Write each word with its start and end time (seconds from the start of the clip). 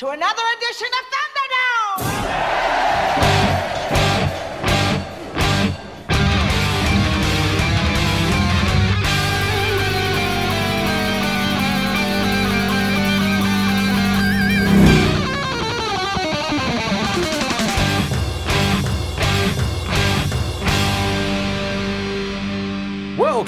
to 0.00 0.08
another 0.08 0.42
edition 0.56 0.86
of 0.86 1.19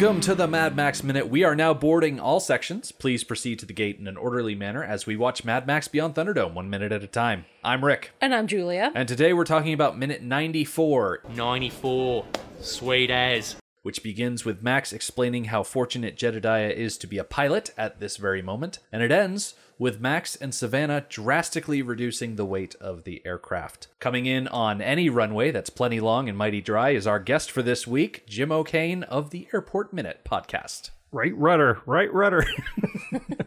Welcome 0.02 0.20
to 0.22 0.34
the 0.34 0.48
Mad 0.48 0.74
Max 0.74 1.04
Minute. 1.04 1.28
We 1.28 1.44
are 1.44 1.54
now 1.54 1.72
boarding 1.72 2.18
all 2.18 2.40
sections. 2.40 2.90
Please 2.90 3.22
proceed 3.22 3.60
to 3.60 3.66
the 3.66 3.72
gate 3.72 4.00
in 4.00 4.08
an 4.08 4.16
orderly 4.16 4.56
manner 4.56 4.82
as 4.82 5.06
we 5.06 5.16
watch 5.16 5.44
Mad 5.44 5.64
Max 5.64 5.86
Beyond 5.86 6.16
Thunderdome 6.16 6.54
one 6.54 6.68
minute 6.68 6.90
at 6.90 7.04
a 7.04 7.06
time. 7.06 7.44
I'm 7.62 7.84
Rick, 7.84 8.10
And 8.20 8.34
I'm 8.34 8.48
Julia. 8.48 8.90
and 8.96 9.06
today 9.06 9.32
we're 9.32 9.44
talking 9.44 9.72
about 9.72 9.96
minute 9.96 10.20
94, 10.20 11.20
94. 11.36 12.24
Sweet 12.60 13.12
as. 13.12 13.54
which 13.82 14.02
begins 14.02 14.44
with 14.44 14.60
Max 14.60 14.92
explaining 14.92 15.44
how 15.44 15.62
fortunate 15.62 16.16
Jedediah 16.16 16.70
is 16.70 16.98
to 16.98 17.06
be 17.06 17.18
a 17.18 17.24
pilot 17.24 17.70
at 17.78 18.00
this 18.00 18.16
very 18.16 18.42
moment, 18.42 18.80
and 18.90 19.04
it 19.04 19.12
ends 19.12 19.54
with 19.82 20.00
Max 20.00 20.36
and 20.36 20.54
Savannah 20.54 21.04
drastically 21.08 21.82
reducing 21.82 22.36
the 22.36 22.44
weight 22.44 22.76
of 22.76 23.02
the 23.02 23.20
aircraft. 23.26 23.88
Coming 23.98 24.26
in 24.26 24.46
on 24.46 24.80
any 24.80 25.10
runway 25.10 25.50
that's 25.50 25.70
plenty 25.70 25.98
long 25.98 26.28
and 26.28 26.38
mighty 26.38 26.60
dry 26.60 26.90
is 26.90 27.04
our 27.04 27.18
guest 27.18 27.50
for 27.50 27.62
this 27.62 27.84
week, 27.84 28.24
Jim 28.24 28.52
O'Kane 28.52 29.02
of 29.02 29.30
the 29.30 29.48
Airport 29.52 29.92
Minute 29.92 30.20
podcast. 30.24 30.90
Right 31.10 31.36
rudder, 31.36 31.80
right 31.84 32.14
rudder. 32.14 32.46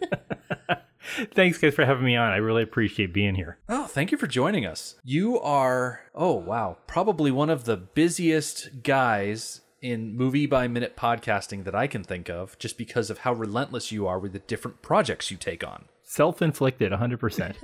Thanks, 1.34 1.58
guys, 1.58 1.74
for 1.74 1.86
having 1.86 2.04
me 2.04 2.18
on. 2.18 2.34
I 2.34 2.36
really 2.36 2.64
appreciate 2.64 3.14
being 3.14 3.36
here. 3.36 3.58
Oh, 3.70 3.86
thank 3.86 4.12
you 4.12 4.18
for 4.18 4.28
joining 4.28 4.66
us. 4.66 4.96
You 5.06 5.40
are, 5.40 6.02
oh, 6.14 6.34
wow, 6.34 6.80
probably 6.86 7.32
one 7.32 7.50
of 7.50 7.64
the 7.64 7.78
busiest 7.78 8.84
guys 8.84 9.62
in 9.82 10.18
movie 10.18 10.48
by 10.48 10.68
minute 10.68 10.98
podcasting 10.98 11.64
that 11.64 11.76
I 11.76 11.88
can 11.88 12.04
think 12.04 12.30
of 12.30 12.60
just 12.60 12.78
because 12.78 13.10
of 13.10 13.20
how 13.20 13.32
relentless 13.32 13.94
you 13.94 14.06
are 14.06 14.20
with 14.20 14.34
the 14.34 14.40
different 14.40 14.82
projects 14.82 15.32
you 15.32 15.38
take 15.38 15.66
on. 15.66 15.86
Self 16.16 16.42
inflicted, 16.42 16.94
100%. 16.94 17.56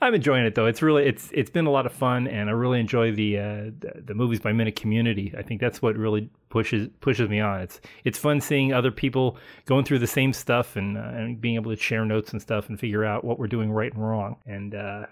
I'm 0.00 0.14
enjoying 0.14 0.44
it 0.44 0.54
though. 0.54 0.66
It's 0.66 0.82
really 0.82 1.04
it's 1.04 1.30
it's 1.32 1.50
been 1.50 1.66
a 1.66 1.70
lot 1.70 1.86
of 1.86 1.92
fun, 1.92 2.26
and 2.28 2.50
I 2.50 2.52
really 2.52 2.80
enjoy 2.80 3.12
the 3.12 3.38
uh, 3.38 3.42
the, 3.80 4.02
the 4.06 4.14
movies 4.14 4.40
by 4.40 4.52
minute 4.52 4.76
community. 4.76 5.32
I 5.36 5.42
think 5.42 5.60
that's 5.60 5.80
what 5.80 5.96
really 5.96 6.28
pushes 6.50 6.88
pushes 7.00 7.28
me 7.28 7.40
on. 7.40 7.62
It's 7.62 7.80
it's 8.04 8.18
fun 8.18 8.40
seeing 8.40 8.72
other 8.72 8.90
people 8.90 9.38
going 9.64 9.84
through 9.84 10.00
the 10.00 10.06
same 10.06 10.32
stuff 10.32 10.76
and 10.76 10.98
uh, 10.98 11.12
and 11.14 11.40
being 11.40 11.54
able 11.54 11.74
to 11.74 11.80
share 11.80 12.04
notes 12.04 12.32
and 12.32 12.42
stuff 12.42 12.68
and 12.68 12.78
figure 12.78 13.04
out 13.04 13.24
what 13.24 13.38
we're 13.38 13.46
doing 13.46 13.72
right 13.72 13.92
and 13.92 14.02
wrong. 14.02 14.36
And 14.44 14.74
uh, 14.74 15.06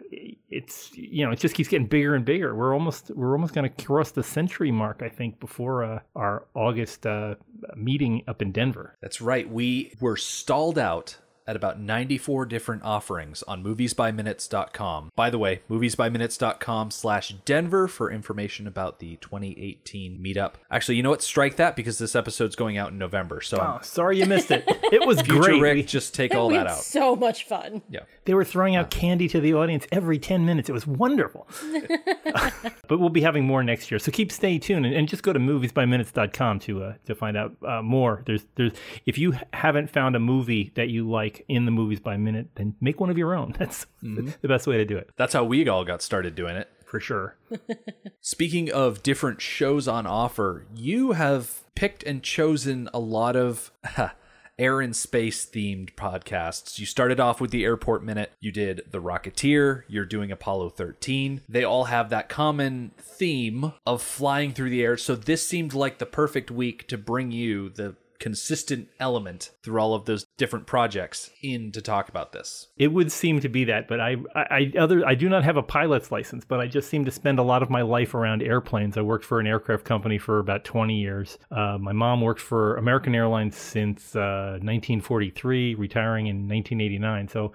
it's 0.51 0.93
you 0.95 1.25
know 1.25 1.33
it 1.33 1.39
just 1.39 1.55
keeps 1.55 1.69
getting 1.69 1.87
bigger 1.87 2.15
and 2.15 2.25
bigger. 2.25 2.55
We're 2.55 2.75
almost 2.75 3.11
we're 3.15 3.33
almost 3.33 3.55
going 3.55 3.71
to 3.71 3.85
cross 3.85 4.11
the 4.11 4.23
century 4.23 4.71
mark. 4.71 5.01
I 5.03 5.09
think 5.09 5.41
before 5.41 5.85
uh, 5.85 6.01
our 6.15 6.45
August 6.55 7.07
uh, 7.07 7.37
meeting 7.75 8.23
up 8.29 8.43
in 8.43 8.53
Denver. 8.53 8.97
That's 9.01 9.21
right. 9.21 9.51
We 9.51 9.93
were 10.01 10.17
stalled 10.17 10.79
out 10.79 11.17
at 11.47 11.57
about 11.57 11.81
94 11.81 12.47
different 12.47 12.83
offerings 12.85 13.43
on 13.45 13.63
moviesbyminutes.com. 13.65 15.11
By 15.17 15.31
the 15.31 15.39
way, 15.39 15.63
moviesbyminutes.com 15.71 16.91
slash 16.91 17.35
Denver 17.45 17.89
for 17.89 18.11
information 18.11 18.67
about 18.67 18.99
the 18.99 19.17
2018 19.17 20.19
meetup. 20.19 20.55
Actually, 20.71 20.97
you 20.97 21.03
know 21.03 21.11
what? 21.11 21.23
Strike 21.23 21.57
that 21.57 21.77
because 21.77 21.99
this 21.99 22.15
episode's 22.15 22.57
going 22.57 22.77
out 22.79 22.91
in 22.93 22.99
November. 22.99 23.41
So 23.41 23.59
Oh, 23.61 23.79
sorry 23.83 24.19
you 24.19 24.27
missed 24.27 24.51
it. 24.51 24.65
It 24.93 25.07
was 25.07 25.23
future 25.23 25.41
great. 25.41 25.61
Rick, 25.63 25.75
We- 25.77 25.83
just 25.85 26.15
take 26.15 26.35
all 26.35 26.49
we 26.49 26.55
that 26.55 26.67
had 26.67 26.73
out. 26.75 26.83
so 26.83 27.17
much 27.17 27.45
fun. 27.45 27.81
Yeah. 27.89 28.01
They 28.27 28.35
were 28.35 28.45
throwing 28.45 28.77
out 28.77 28.91
candy 28.91 29.27
to 29.29 29.41
the 29.41 29.55
audience 29.55 29.87
every 29.91 30.19
10 30.19 30.45
minutes. 30.45 30.69
It 30.69 30.73
was 30.73 30.87
wonderful. 30.87 31.49
but 32.89 32.99
we'll 33.01 33.09
be 33.09 33.23
having 33.23 33.45
more 33.45 33.63
next 33.65 33.91
year. 33.91 33.99
So 33.99 34.13
keep 34.13 34.31
stay 34.31 34.59
tuned 34.59 34.85
and, 34.85 34.95
and 34.95 35.09
just 35.09 35.23
go 35.23 35.33
to 35.33 35.39
moviesbyminutes.com 35.41 36.59
to 36.61 36.85
uh, 36.85 36.95
to 37.07 37.15
find 37.15 37.37
out 37.39 37.57
uh, 37.67 37.81
more. 37.81 38.23
There's 38.27 38.45
there's 38.57 38.73
if 39.07 39.17
you 39.17 39.35
haven't 39.55 39.89
found 39.89 40.15
a 40.15 40.21
movie 40.21 40.73
that 40.75 40.89
you 40.91 41.09
like 41.09 41.32
in 41.49 41.65
the 41.65 41.71
movies 41.71 42.01
by 42.01 42.17
minute, 42.17 42.49
then 42.55 42.75
make 42.81 43.01
one 43.01 43.11
of 43.11 43.19
your 43.19 43.35
own. 43.35 43.55
That's 43.59 43.87
mm-hmm. 44.03 44.31
the 44.41 44.49
best 44.49 44.67
way 44.67 44.77
to 44.79 44.85
do 44.85 44.97
it. 44.97 45.11
That's 45.17 45.33
how 45.33 45.45
we 45.45 45.69
all 45.69 45.85
got 45.85 46.03
started 46.03 46.35
doing 46.35 46.57
it. 46.57 46.69
For 46.87 47.01
sure. 47.01 47.39
Speaking 48.21 48.71
of 48.71 49.03
different 49.03 49.41
shows 49.41 49.89
on 49.89 50.07
offer, 50.07 50.67
you 50.75 51.13
have 51.13 51.63
picked 51.75 52.03
and 52.03 52.23
chosen 52.23 52.91
a 52.93 52.99
lot 52.99 53.35
of 53.35 53.73
air 54.59 54.81
and 54.81 54.95
space 54.95 55.47
themed 55.47 55.95
podcasts. 55.95 56.79
You 56.79 56.87
started 56.87 57.19
off 57.19 57.41
with 57.41 57.51
the 57.51 57.65
Airport 57.65 58.05
Minute, 58.05 58.33
you 58.41 58.53
did 58.53 58.83
The 58.91 59.01
Rocketeer, 59.01 59.85
you're 59.89 60.05
doing 60.05 60.31
Apollo 60.31 60.71
13. 60.71 61.41
They 61.49 61.65
all 61.65 61.85
have 61.85 62.11
that 62.11 62.29
common 62.29 62.93
theme 62.99 63.73
of 63.87 64.03
flying 64.03 64.53
through 64.53 64.71
the 64.71 64.83
air. 64.83 64.97
So 64.97 65.17
this 65.17 65.47
seemed 65.47 65.75
like 65.75 65.99
the 65.99 66.07
perfect 66.07 66.51
week 66.51 66.87
to 66.89 66.99
bring 66.99 67.33
you 67.33 67.71
the 67.71 67.97
consistent 68.23 68.89
element 69.01 69.51
through 69.65 69.81
all 69.81 69.95
of 69.95 70.05
those 70.05 70.27
different 70.37 70.65
projects 70.65 71.29
in 71.43 71.73
to 71.73 71.83
talk 71.83 72.09
about 72.09 72.31
this. 72.31 72.69
It 72.77 72.93
would 72.93 73.11
seem 73.11 73.41
to 73.41 73.49
be 73.49 73.65
that, 73.65 73.89
but 73.89 73.99
I, 73.99 74.15
I, 74.33 74.45
I 74.51 74.73
other 74.79 75.05
I 75.05 75.17
do 75.17 75.29
not 75.29 75.43
have 75.43 75.57
a 75.57 75.63
pilot's 75.63 76.13
license, 76.13 76.45
but 76.45 76.61
I 76.61 76.69
just 76.69 76.89
seem 76.89 77.05
to 77.05 77.11
spend 77.11 77.41
a 77.41 77.43
lot 77.43 77.65
of 77.65 77.69
my 77.69 77.83
life 77.83 78.15
around 78.15 78.41
airplanes. 78.41 78.97
I 78.97 79.01
worked 79.01 79.25
for 79.25 79.41
an 79.41 79.49
aircraft 79.49 79.85
company 79.85 80.19
for 80.19 80.39
about 80.39 80.63
20 80.65 81.01
years. 81.01 81.37
Uh, 81.51 81.79
my 81.81 81.91
mom 81.91 82.21
worked 82.21 82.41
for 82.41 82.77
American 82.77 83.13
Airlines 83.17 83.57
since 83.57 84.15
uh, 84.15 84.61
1943, 84.63 85.75
retiring 85.75 86.29
in 86.29 86.49
1989. 86.49 87.27
So 87.27 87.53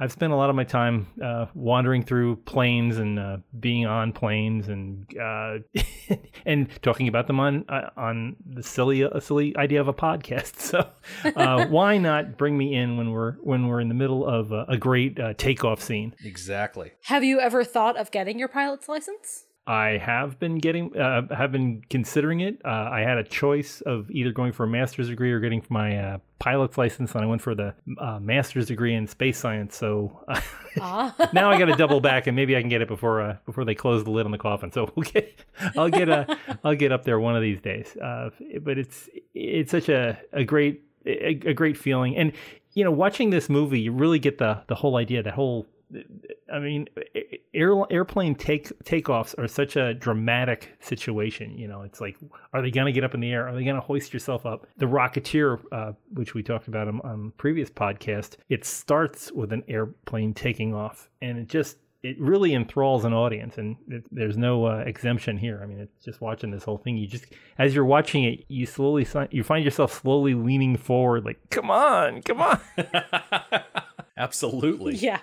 I've 0.00 0.12
spent 0.12 0.32
a 0.32 0.36
lot 0.36 0.48
of 0.48 0.54
my 0.54 0.64
time 0.64 1.08
uh, 1.22 1.46
wandering 1.54 2.04
through 2.04 2.36
planes 2.36 2.98
and 2.98 3.18
uh, 3.18 3.38
being 3.58 3.84
on 3.86 4.12
planes 4.12 4.68
and 4.68 5.06
uh, 5.18 5.58
and 6.46 6.68
talking 6.82 7.08
about 7.08 7.26
them 7.26 7.40
on 7.40 7.64
uh, 7.68 7.90
on 7.96 8.36
the 8.46 8.62
silly 8.62 9.02
uh, 9.02 9.18
silly 9.18 9.56
idea 9.56 9.80
of 9.80 9.88
a 9.88 9.94
podcast. 9.94 10.54
So 10.68 10.86
uh, 11.24 11.66
why 11.66 11.96
not 11.96 12.36
bring 12.36 12.58
me 12.58 12.74
in 12.74 12.98
when 12.98 13.10
we're 13.10 13.32
when 13.36 13.68
we're 13.68 13.80
in 13.80 13.88
the 13.88 13.94
middle 13.94 14.26
of 14.26 14.52
a, 14.52 14.66
a 14.68 14.76
great 14.76 15.18
uh, 15.18 15.32
takeoff 15.32 15.80
scene? 15.80 16.14
Exactly. 16.22 16.92
Have 17.04 17.24
you 17.24 17.40
ever 17.40 17.64
thought 17.64 17.96
of 17.96 18.10
getting 18.10 18.38
your 18.38 18.48
pilot's 18.48 18.86
license? 18.86 19.46
I 19.68 19.98
have 19.98 20.40
been 20.40 20.56
getting, 20.56 20.96
uh, 20.96 21.28
have 21.34 21.52
been 21.52 21.82
considering 21.90 22.40
it. 22.40 22.58
Uh, 22.64 22.88
I 22.90 23.00
had 23.00 23.18
a 23.18 23.22
choice 23.22 23.82
of 23.82 24.10
either 24.10 24.32
going 24.32 24.52
for 24.52 24.64
a 24.64 24.66
master's 24.66 25.10
degree 25.10 25.30
or 25.30 25.40
getting 25.40 25.62
my 25.68 25.98
uh, 25.98 26.18
pilot's 26.38 26.78
license, 26.78 27.14
and 27.14 27.22
I 27.22 27.26
went 27.26 27.42
for 27.42 27.54
the 27.54 27.74
uh, 27.98 28.18
master's 28.18 28.68
degree 28.68 28.94
in 28.94 29.06
space 29.06 29.38
science. 29.38 29.76
So 29.76 30.24
now 30.78 31.50
I 31.50 31.58
got 31.58 31.66
to 31.66 31.76
double 31.76 32.00
back, 32.00 32.26
and 32.26 32.34
maybe 32.34 32.56
I 32.56 32.62
can 32.62 32.70
get 32.70 32.80
it 32.80 32.88
before 32.88 33.20
uh, 33.20 33.36
before 33.44 33.66
they 33.66 33.74
close 33.74 34.04
the 34.04 34.10
lid 34.10 34.24
on 34.24 34.32
the 34.32 34.38
coffin. 34.38 34.72
So 34.72 34.90
we'll 34.96 35.04
get, 35.04 35.38
I'll 35.76 35.90
get 35.90 36.08
uh, 36.08 36.24
I'll 36.64 36.74
get 36.74 36.90
up 36.90 37.04
there 37.04 37.20
one 37.20 37.36
of 37.36 37.42
these 37.42 37.60
days. 37.60 37.94
Uh, 37.98 38.30
but 38.62 38.78
it's 38.78 39.10
it's 39.34 39.70
such 39.70 39.90
a, 39.90 40.18
a 40.32 40.44
great 40.44 40.82
a, 41.04 41.38
a 41.44 41.52
great 41.52 41.76
feeling, 41.76 42.16
and 42.16 42.32
you 42.72 42.84
know, 42.84 42.90
watching 42.90 43.28
this 43.28 43.50
movie, 43.50 43.80
you 43.80 43.92
really 43.92 44.18
get 44.18 44.38
the 44.38 44.62
the 44.68 44.76
whole 44.76 44.96
idea, 44.96 45.22
that 45.22 45.34
whole 45.34 45.66
I 46.52 46.58
mean, 46.58 46.86
air, 47.54 47.72
airplane 47.90 48.34
take 48.34 48.68
takeoffs 48.84 49.38
are 49.38 49.48
such 49.48 49.76
a 49.76 49.94
dramatic 49.94 50.76
situation. 50.80 51.56
You 51.56 51.68
know, 51.68 51.82
it's 51.82 52.00
like, 52.00 52.16
are 52.52 52.62
they 52.62 52.70
going 52.70 52.86
to 52.86 52.92
get 52.92 53.04
up 53.04 53.14
in 53.14 53.20
the 53.20 53.30
air? 53.30 53.48
Are 53.48 53.54
they 53.54 53.64
going 53.64 53.76
to 53.76 53.80
hoist 53.80 54.12
yourself 54.12 54.44
up? 54.46 54.66
The 54.76 54.86
Rocketeer, 54.86 55.60
uh, 55.72 55.92
which 56.12 56.34
we 56.34 56.42
talked 56.42 56.68
about 56.68 56.88
on, 56.88 57.32
previous 57.36 57.70
podcast, 57.70 58.36
it 58.48 58.64
starts 58.64 59.32
with 59.32 59.52
an 59.52 59.62
airplane 59.68 60.34
taking 60.34 60.74
off, 60.74 61.08
and 61.22 61.38
it 61.38 61.48
just 61.48 61.76
it 62.02 62.20
really 62.20 62.54
enthralls 62.54 63.04
an 63.04 63.12
audience, 63.12 63.58
and 63.58 63.76
it, 63.88 64.04
there's 64.12 64.36
no 64.36 64.66
uh, 64.66 64.84
exemption 64.86 65.36
here. 65.36 65.60
I 65.62 65.66
mean, 65.66 65.80
it's 65.80 66.04
just 66.04 66.20
watching 66.20 66.50
this 66.50 66.64
whole 66.64 66.78
thing. 66.78 66.96
You 66.96 67.06
just, 67.06 67.26
as 67.58 67.74
you're 67.74 67.84
watching 67.84 68.24
it, 68.24 68.44
you 68.48 68.66
slowly 68.66 69.06
you 69.30 69.42
find 69.42 69.64
yourself 69.64 70.00
slowly 70.00 70.34
leaning 70.34 70.76
forward, 70.76 71.24
like, 71.24 71.38
come 71.50 71.70
on, 71.70 72.22
come 72.22 72.40
on. 72.40 72.60
Absolutely. 74.18 74.96
Yeah. 75.08 75.20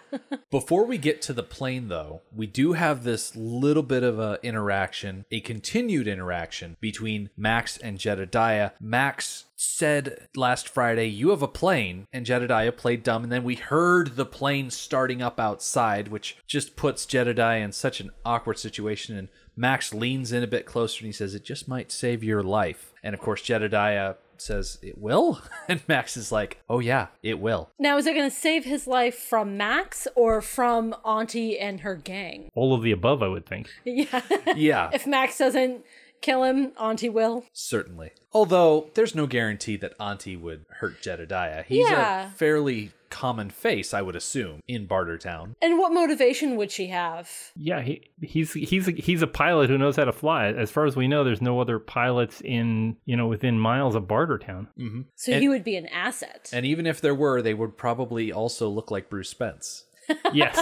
Before 0.50 0.86
we 0.86 0.98
get 0.98 1.22
to 1.24 1.34
the 1.34 1.44
plane, 1.44 1.90
though, 1.90 2.22
we 2.34 2.48
do 2.48 2.74
have 2.74 3.04
this 3.04 3.36
little 3.36 3.84
bit 3.84 4.04
of 4.04 4.20
a 4.20 4.40
interaction, 4.42 5.26
a 5.30 5.42
continued 5.42 6.08
interaction 6.08 6.78
between 6.80 7.30
Max 7.36 7.78
and 7.78 8.00
Jedediah. 8.00 8.72
Max 8.80 9.46
said 9.58 10.28
last 10.36 10.70
Friday, 10.70 11.08
"You 11.08 11.30
have 11.32 11.42
a 11.42 11.48
plane," 11.48 12.08
and 12.14 12.26
Jedediah 12.26 12.72
played 12.72 13.04
dumb, 13.04 13.24
and 13.24 13.32
then 13.32 13.44
we 13.44 13.56
heard 13.56 14.16
the 14.16 14.26
plane 14.26 14.72
starting 14.72 15.22
up 15.22 15.40
outside, 15.40 16.08
which 16.08 16.38
just 16.48 16.76
puts 16.76 17.06
Jedediah 17.06 17.64
in 17.64 17.74
such 17.74 18.00
an 18.00 18.12
awkward 18.26 18.58
situation. 18.58 19.18
And 19.18 19.28
Max 19.56 19.94
leans 19.94 20.32
in 20.32 20.44
a 20.44 20.48
bit 20.48 20.66
closer 20.66 21.00
and 21.00 21.08
he 21.08 21.12
says, 21.12 21.36
"It 21.36 21.44
just 21.44 21.68
might 21.68 21.92
save 21.92 22.24
your 22.24 22.44
life." 22.44 22.94
And 23.04 23.14
of 23.14 23.22
course, 23.22 23.42
Jedediah 23.42 24.16
says, 24.42 24.78
"It 24.82 24.98
will," 24.98 25.42
and 25.70 25.82
Max 25.88 26.16
is 26.18 26.32
like, 26.32 26.62
"Oh 26.70 26.80
yeah, 26.80 27.08
it 27.24 27.40
will." 27.40 27.70
Now, 27.80 27.98
is 27.98 28.06
it 28.08 28.14
going 28.14 28.30
to 28.30 28.36
save 28.36 28.66
his 28.66 28.88
life 28.88 29.16
from 29.18 29.58
Max 29.58 30.08
or 30.16 30.42
from 30.42 30.96
Auntie 31.04 31.58
and 31.60 31.82
her 31.82 31.96
gang? 31.96 32.50
All 32.56 32.74
of 32.74 32.82
the 32.84 32.92
above, 32.92 33.22
I 33.24 33.28
would 33.28 33.46
think. 33.46 33.70
Yeah. 33.86 34.22
Yeah. 34.56 34.90
if 34.94 35.06
Max 35.08 35.38
doesn't 35.38 35.86
kill 36.22 36.44
him, 36.44 36.72
Auntie 36.80 37.10
will. 37.10 37.46
Certainly. 37.54 38.12
Although 38.34 38.90
there's 38.96 39.14
no 39.16 39.28
guarantee 39.28 39.78
that 39.78 39.94
Auntie 40.00 40.36
would 40.36 40.66
hurt 40.80 41.02
Jedediah. 41.02 41.64
He's 41.64 41.88
Yeah. 41.90 42.28
a 42.28 42.30
fairly 42.32 42.92
common 43.10 43.50
face, 43.50 43.94
I 43.94 44.02
would 44.02 44.16
assume, 44.16 44.62
in 44.68 44.88
Bartertown. 44.88 45.56
And 45.62 45.78
what 45.80 45.92
motivation 45.94 46.56
would 46.58 46.72
she 46.72 46.88
have? 46.88 47.30
Yeah, 47.56 47.82
he, 47.82 48.02
he's 48.22 48.54
he's 48.54 48.88
a, 48.88 48.92
he's 48.92 49.22
a 49.22 49.28
pilot 49.28 49.70
who 49.70 49.78
knows 49.78 49.96
how 49.96 50.06
to 50.06 50.12
fly. 50.14 50.48
As 50.48 50.72
far 50.72 50.86
as 50.86 50.96
we 50.96 51.08
know, 51.08 51.24
there's 51.24 51.42
no 51.42 51.60
other 51.60 51.80
pilots 51.80 52.42
in 52.42 52.98
you 53.06 53.16
know 53.18 53.28
within 53.28 53.60
miles 53.60 53.96
of 53.96 54.04
Bartertown. 54.04 54.68
So 55.16 55.32
And- 55.34 55.42
he 55.42 55.50
would 55.50 55.64
be 55.64 55.76
an 55.76 55.88
asset. 55.88 56.50
And 56.54 56.66
even 56.66 56.86
if 56.86 57.02
there 57.02 57.16
were, 57.16 57.42
they 57.42 57.54
would 57.54 57.78
probably 57.78 58.32
also 58.32 58.70
look 58.70 58.92
like 58.92 59.10
Bruce 59.10 59.30
Spence. 59.30 59.86
Yes. 60.34 60.62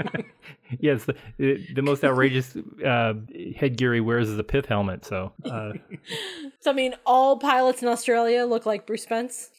yes, 0.80 1.04
the, 1.38 1.66
the 1.74 1.82
most 1.82 2.04
outrageous 2.04 2.56
uh, 2.84 3.14
headgear 3.56 3.94
he 3.94 4.00
wears 4.00 4.28
is 4.28 4.38
a 4.38 4.44
pith 4.44 4.66
helmet. 4.66 5.04
So, 5.04 5.32
uh, 5.44 5.72
so 6.60 6.70
I 6.70 6.74
mean, 6.74 6.94
all 7.06 7.38
pilots 7.38 7.82
in 7.82 7.88
Australia 7.88 8.44
look 8.44 8.66
like 8.66 8.86
Bruce 8.86 9.02
Spence. 9.02 9.50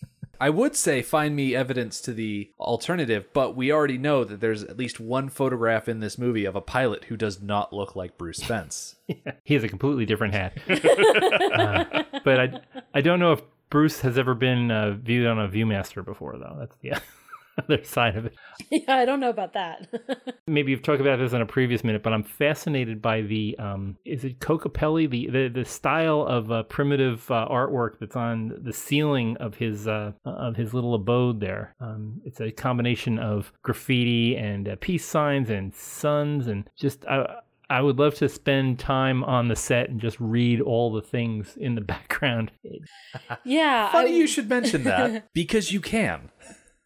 I 0.44 0.50
would 0.50 0.76
say 0.76 1.02
find 1.02 1.38
me 1.38 1.56
evidence 1.56 2.02
to 2.02 2.12
the 2.12 2.52
alternative, 2.60 3.28
but 3.32 3.56
we 3.56 3.72
already 3.72 3.98
know 3.98 4.26
that 4.26 4.42
there's 4.42 4.62
at 4.62 4.76
least 4.76 5.00
one 5.00 5.30
photograph 5.30 5.88
in 5.88 6.02
this 6.02 6.18
movie 6.18 6.44
of 6.44 6.54
a 6.54 6.60
pilot 6.60 7.06
who 7.06 7.16
does 7.16 7.42
not 7.42 7.72
look 7.72 7.96
like 7.96 8.18
Bruce 8.18 8.38
Spence. 8.44 8.98
he 9.46 9.54
has 9.54 9.64
a 9.64 9.70
completely 9.70 10.06
different 10.06 10.34
hat. 10.34 10.58
Uh, 11.54 12.04
but 12.26 12.40
I, 12.40 12.62
I 12.96 13.02
don't 13.02 13.20
know 13.20 13.32
if 13.34 13.42
Bruce 13.70 14.02
has 14.02 14.18
ever 14.18 14.34
been 14.34 14.72
uh, 14.72 14.92
viewed 14.94 15.28
on 15.28 15.40
a 15.40 15.48
ViewMaster 15.48 16.04
before, 16.04 16.36
though. 16.38 16.56
That's 16.60 16.76
the 16.78 17.00
other 17.64 17.84
side 17.84 18.16
of 18.16 18.26
it. 18.26 18.36
yeah, 18.72 18.96
I 18.98 19.06
don't 19.06 19.20
know 19.20 19.30
about 19.30 19.54
that. 19.54 19.88
Maybe 20.48 20.72
you've 20.72 20.84
talked 20.84 21.02
about 21.02 21.20
this 21.20 21.34
in 21.34 21.42
a 21.42 21.46
previous 21.46 21.84
minute, 21.84 22.04
but 22.04 22.14
I'm 22.14 22.24
fascinated 22.24 23.02
by 23.02 23.22
the 23.22 23.56
um, 23.60 23.98
is 24.06 24.24
it 24.24 24.40
Kokopelli 24.40 25.10
the 25.10 25.28
the, 25.30 25.48
the 25.50 25.66
style 25.66 26.22
of 26.22 26.52
uh, 26.52 26.64
primitive 26.64 27.30
uh, 27.30 27.48
artwork 27.50 28.00
that's 28.00 28.16
on 28.16 28.60
the 28.64 28.74
ceiling 28.74 29.38
of 29.38 29.56
his 29.56 29.88
uh, 29.88 30.14
of 30.26 30.56
his 30.56 30.74
little 30.74 30.96
abode 30.96 31.40
there. 31.40 31.76
Um, 31.80 32.22
it's 32.26 32.42
a 32.42 32.52
combination 32.52 33.20
of 33.20 33.52
graffiti 33.64 34.36
and 34.36 34.68
uh, 34.68 34.76
peace 34.80 35.06
signs 35.06 35.50
and 35.50 35.74
suns 35.74 36.48
and 36.48 36.70
just. 36.78 37.06
I, 37.06 37.40
I 37.70 37.82
would 37.82 37.98
love 37.98 38.14
to 38.16 38.30
spend 38.30 38.78
time 38.78 39.24
on 39.24 39.48
the 39.48 39.56
set 39.56 39.90
and 39.90 40.00
just 40.00 40.20
read 40.20 40.62
all 40.62 40.92
the 40.92 41.02
things 41.02 41.58
in 41.58 41.74
the 41.74 41.82
background. 41.82 42.52
yeah. 43.44 43.92
Funny 43.92 44.12
I- 44.12 44.14
you 44.14 44.28
should 44.28 44.48
mention 44.50 44.84
that 44.84 45.34
because 45.34 45.72
you 45.72 45.80
can. 45.82 46.30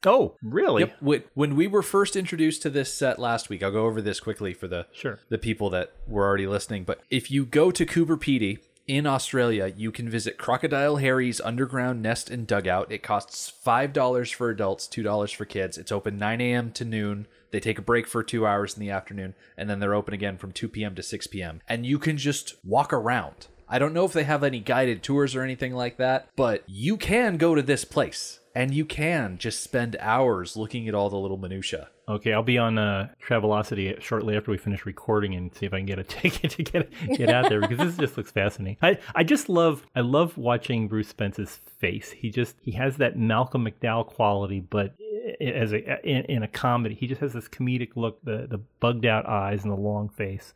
Oh, 0.07 0.35
really? 0.41 0.83
Yep. 1.01 1.23
When- 1.33 1.55
we 1.55 1.67
were 1.67 1.83
first 1.83 2.15
introduced 2.15 2.61
to 2.63 2.69
this 2.69 2.93
set 2.93 3.19
last 3.19 3.49
week, 3.49 3.61
I'll 3.61 3.71
go 3.71 3.85
over 3.85 4.01
this 4.01 4.19
quickly 4.19 4.53
for 4.53 4.67
the 4.67 4.85
Sure. 4.91 5.19
the 5.29 5.37
people 5.37 5.69
that 5.71 5.91
were 6.07 6.25
already 6.25 6.47
listening. 6.47 6.83
But 6.83 7.01
if 7.09 7.29
you 7.29 7.45
go 7.45 7.71
to 7.71 7.85
Coober 7.85 8.17
Pedy 8.17 8.59
in 8.87 9.05
Australia, 9.05 9.73
you 9.75 9.91
can 9.91 10.09
visit 10.09 10.37
Crocodile 10.37 10.95
Harry's 10.97 11.41
underground 11.41 12.01
nest 12.01 12.29
and 12.29 12.47
dugout. 12.47 12.91
It 12.91 13.03
costs 13.03 13.49
five 13.49 13.91
dollars 13.91 14.31
for 14.31 14.49
adults, 14.49 14.87
two 14.87 15.03
dollars 15.03 15.31
for 15.31 15.43
kids. 15.45 15.77
It's 15.77 15.91
open 15.91 16.17
9 16.17 16.39
a.m. 16.41 16.71
to 16.71 16.85
noon. 16.85 17.27
They 17.51 17.59
take 17.59 17.77
a 17.79 17.81
break 17.81 18.07
for 18.07 18.23
two 18.23 18.45
hours 18.45 18.75
in 18.75 18.81
the 18.81 18.89
afternoon, 18.91 19.33
and 19.57 19.69
then 19.69 19.79
they're 19.79 19.93
open 19.95 20.13
again 20.13 20.37
from 20.37 20.51
2 20.51 20.67
p.m. 20.69 20.95
to 20.95 21.03
6 21.03 21.27
p.m. 21.27 21.61
And 21.67 21.85
you 21.85 21.97
can 21.99 22.17
just 22.17 22.55
walk 22.65 22.91
around. 22.93 23.47
I 23.69 23.79
don't 23.79 23.93
know 23.93 24.05
if 24.05 24.13
they 24.13 24.23
have 24.23 24.43
any 24.43 24.59
guided 24.61 25.03
tours 25.03 25.35
or 25.35 25.41
anything 25.43 25.73
like 25.73 25.97
that, 25.97 26.27
but 26.37 26.63
you 26.67 26.95
can 26.97 27.35
go 27.37 27.55
to 27.55 27.61
this 27.61 27.83
place 27.83 28.39
and 28.57 28.73
you 28.73 28.85
can 28.85 29.37
just 29.37 29.61
spend 29.61 29.95
hours 29.99 30.57
looking 30.57 30.87
at 30.87 30.95
all 30.95 31.11
the 31.11 31.17
little 31.17 31.37
minutia. 31.37 31.89
Okay, 32.09 32.33
I'll 32.33 32.41
be 32.41 32.57
on 32.57 32.79
uh, 32.79 33.09
Travelocity 33.23 34.01
shortly 34.01 34.35
after 34.35 34.49
we 34.49 34.57
finish 34.57 34.83
recording 34.83 35.35
and 35.35 35.53
see 35.53 35.67
if 35.67 35.73
I 35.73 35.77
can 35.77 35.85
get 35.85 35.99
a 35.99 36.03
ticket 36.03 36.51
to 36.51 36.63
get 36.63 36.91
get 37.15 37.29
out 37.29 37.49
there 37.49 37.61
because 37.61 37.77
this 37.77 37.97
just 37.97 38.17
looks 38.17 38.31
fascinating. 38.31 38.77
I, 38.81 38.97
I 39.13 39.23
just 39.23 39.47
love 39.47 39.85
I 39.95 39.99
love 39.99 40.39
watching 40.39 40.87
Bruce 40.87 41.09
Spence's 41.09 41.59
face. 41.77 42.09
He 42.09 42.31
just 42.31 42.55
he 42.59 42.71
has 42.71 42.97
that 42.97 43.15
Malcolm 43.15 43.63
McDowell 43.63 44.07
quality, 44.07 44.59
but 44.59 44.95
as 45.39 45.71
a 45.71 46.03
in, 46.03 46.25
in 46.25 46.41
a 46.41 46.47
comedy, 46.47 46.95
he 46.95 47.05
just 47.05 47.21
has 47.21 47.33
this 47.33 47.47
comedic 47.47 47.91
look, 47.95 48.19
the 48.23 48.47
the 48.49 48.57
bugged 48.79 49.05
out 49.05 49.27
eyes 49.27 49.61
and 49.61 49.71
the 49.71 49.77
long 49.77 50.09
face. 50.09 50.55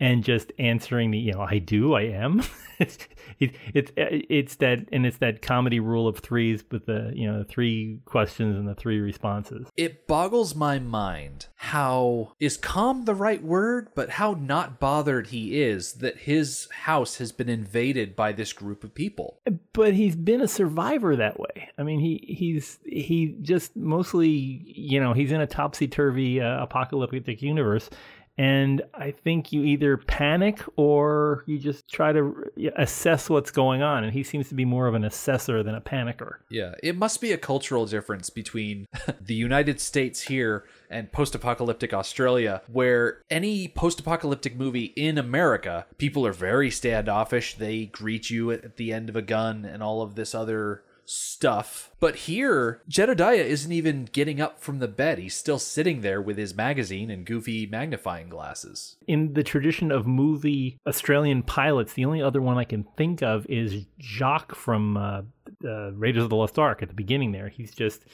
And 0.00 0.24
just 0.24 0.52
answering 0.58 1.12
the, 1.12 1.18
you 1.18 1.32
know, 1.32 1.40
I 1.40 1.58
do, 1.58 1.94
I 1.94 2.02
am. 2.02 2.42
it's, 2.78 2.98
it, 3.38 3.54
it's 3.72 3.92
it's 3.96 4.56
that, 4.56 4.88
and 4.90 5.06
it's 5.06 5.18
that 5.18 5.40
comedy 5.40 5.78
rule 5.78 6.08
of 6.08 6.18
threes 6.18 6.64
with 6.70 6.86
the, 6.86 7.12
you 7.14 7.30
know, 7.30 7.38
the 7.38 7.44
three 7.44 8.00
questions 8.04 8.56
and 8.56 8.66
the 8.66 8.74
three 8.74 8.98
responses. 8.98 9.68
it 9.76 10.06
boggles 10.06 10.54
my 10.54 10.78
mind 10.78 11.46
how 11.56 12.32
is 12.40 12.56
calm 12.56 13.04
the 13.04 13.14
right 13.14 13.42
word 13.42 13.88
but 13.94 14.10
how 14.10 14.32
not 14.32 14.78
bothered 14.80 15.28
he 15.28 15.60
is 15.62 15.94
that 15.94 16.18
his 16.18 16.68
house 16.70 17.16
has 17.16 17.32
been 17.32 17.48
invaded 17.48 18.14
by 18.16 18.32
this 18.32 18.52
group 18.52 18.84
of 18.84 18.94
people 18.94 19.40
but 19.74 19.92
he's 19.92 20.16
been 20.16 20.40
a 20.40 20.48
survivor 20.48 21.16
that 21.16 21.38
way. 21.38 21.70
I 21.76 21.82
mean, 21.82 22.00
he 22.00 22.24
he's 22.26 22.78
he 22.84 23.36
just 23.42 23.76
mostly 23.76 24.28
you 24.30 25.00
know 25.00 25.12
he's 25.12 25.32
in 25.32 25.40
a 25.40 25.46
topsy 25.46 25.88
turvy 25.88 26.40
uh, 26.40 26.62
apocalyptic 26.62 27.42
universe, 27.42 27.90
and 28.36 28.82
I 28.94 29.12
think 29.12 29.52
you 29.52 29.62
either 29.64 29.96
panic 29.96 30.60
or 30.76 31.44
you 31.46 31.58
just 31.58 31.88
try 31.88 32.12
to 32.12 32.50
assess 32.76 33.30
what's 33.30 33.50
going 33.50 33.82
on. 33.82 34.02
And 34.04 34.12
he 34.12 34.22
seems 34.22 34.48
to 34.48 34.54
be 34.54 34.64
more 34.64 34.86
of 34.86 34.94
an 34.94 35.04
assessor 35.04 35.62
than 35.62 35.74
a 35.74 35.80
panicker. 35.80 36.36
yeah 36.50 36.74
it 36.82 36.96
must 36.96 37.20
be 37.20 37.32
a 37.32 37.38
cultural 37.38 37.86
difference 37.86 38.30
between 38.30 38.86
the 39.20 39.34
united 39.34 39.80
states 39.80 40.22
here 40.22 40.64
and 40.90 41.12
post-apocalyptic 41.12 41.92
australia 41.92 42.62
where 42.70 43.22
any 43.30 43.68
post-apocalyptic 43.68 44.56
movie 44.56 44.92
in 44.96 45.18
america 45.18 45.86
people 45.98 46.26
are 46.26 46.32
very 46.32 46.70
standoffish 46.70 47.54
they 47.54 47.86
greet 47.86 48.30
you 48.30 48.50
at 48.50 48.76
the 48.76 48.92
end 48.92 49.08
of 49.08 49.16
a 49.16 49.22
gun 49.22 49.64
and 49.64 49.82
all 49.82 50.02
of 50.02 50.14
this 50.14 50.34
other 50.34 50.82
stuff. 51.06 51.90
But 52.00 52.16
here, 52.16 52.82
Jedediah 52.88 53.44
isn't 53.44 53.72
even 53.72 54.06
getting 54.06 54.40
up 54.40 54.60
from 54.60 54.78
the 54.78 54.88
bed. 54.88 55.18
He's 55.18 55.36
still 55.36 55.58
sitting 55.58 56.00
there 56.00 56.20
with 56.20 56.36
his 56.36 56.54
magazine 56.54 57.10
and 57.10 57.24
goofy 57.24 57.66
magnifying 57.66 58.28
glasses. 58.28 58.96
In 59.06 59.34
the 59.34 59.42
tradition 59.42 59.90
of 59.90 60.06
movie 60.06 60.78
Australian 60.86 61.42
pilots, 61.42 61.94
the 61.94 62.04
only 62.04 62.22
other 62.22 62.40
one 62.40 62.58
I 62.58 62.64
can 62.64 62.84
think 62.96 63.22
of 63.22 63.46
is 63.48 63.86
Jock 63.98 64.54
from 64.54 64.96
uh, 64.96 65.22
uh, 65.64 65.92
Raiders 65.92 66.24
of 66.24 66.30
the 66.30 66.36
Lost 66.36 66.58
Ark 66.58 66.82
at 66.82 66.88
the 66.88 66.94
beginning. 66.94 67.32
There, 67.32 67.48
he's 67.48 67.74
just 67.74 68.04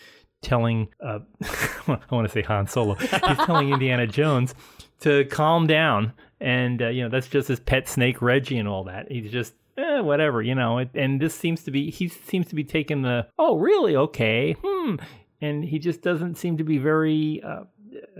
telling 0.42 0.88
uh, 1.04 1.20
I 1.88 1.98
want 2.10 2.26
to 2.26 2.32
say 2.32 2.42
Han 2.42 2.66
Solo. 2.66 2.94
He's 2.94 3.10
telling 3.10 3.72
Indiana 3.72 4.06
Jones 4.06 4.54
to 5.00 5.24
calm 5.26 5.66
down, 5.66 6.12
and 6.40 6.82
uh, 6.82 6.88
you 6.88 7.02
know 7.02 7.08
that's 7.08 7.28
just 7.28 7.48
his 7.48 7.60
pet 7.60 7.88
snake 7.88 8.22
Reggie 8.22 8.58
and 8.58 8.68
all 8.68 8.84
that. 8.84 9.10
He's 9.10 9.30
just 9.30 9.54
eh, 9.76 10.00
whatever, 10.00 10.42
you 10.42 10.54
know. 10.54 10.78
It, 10.78 10.90
and 10.94 11.20
this 11.20 11.34
seems 11.34 11.64
to 11.64 11.70
be 11.70 11.90
he 11.90 12.08
seems 12.08 12.46
to 12.48 12.54
be 12.54 12.64
taking 12.64 13.02
the 13.02 13.26
oh 13.38 13.56
really 13.56 13.96
okay 13.96 14.56
hmm, 14.62 14.96
and 15.40 15.64
he 15.64 15.78
just 15.78 16.02
doesn't 16.02 16.36
seem 16.36 16.56
to 16.58 16.64
be 16.64 16.78
very. 16.78 17.42
Uh, 17.42 17.64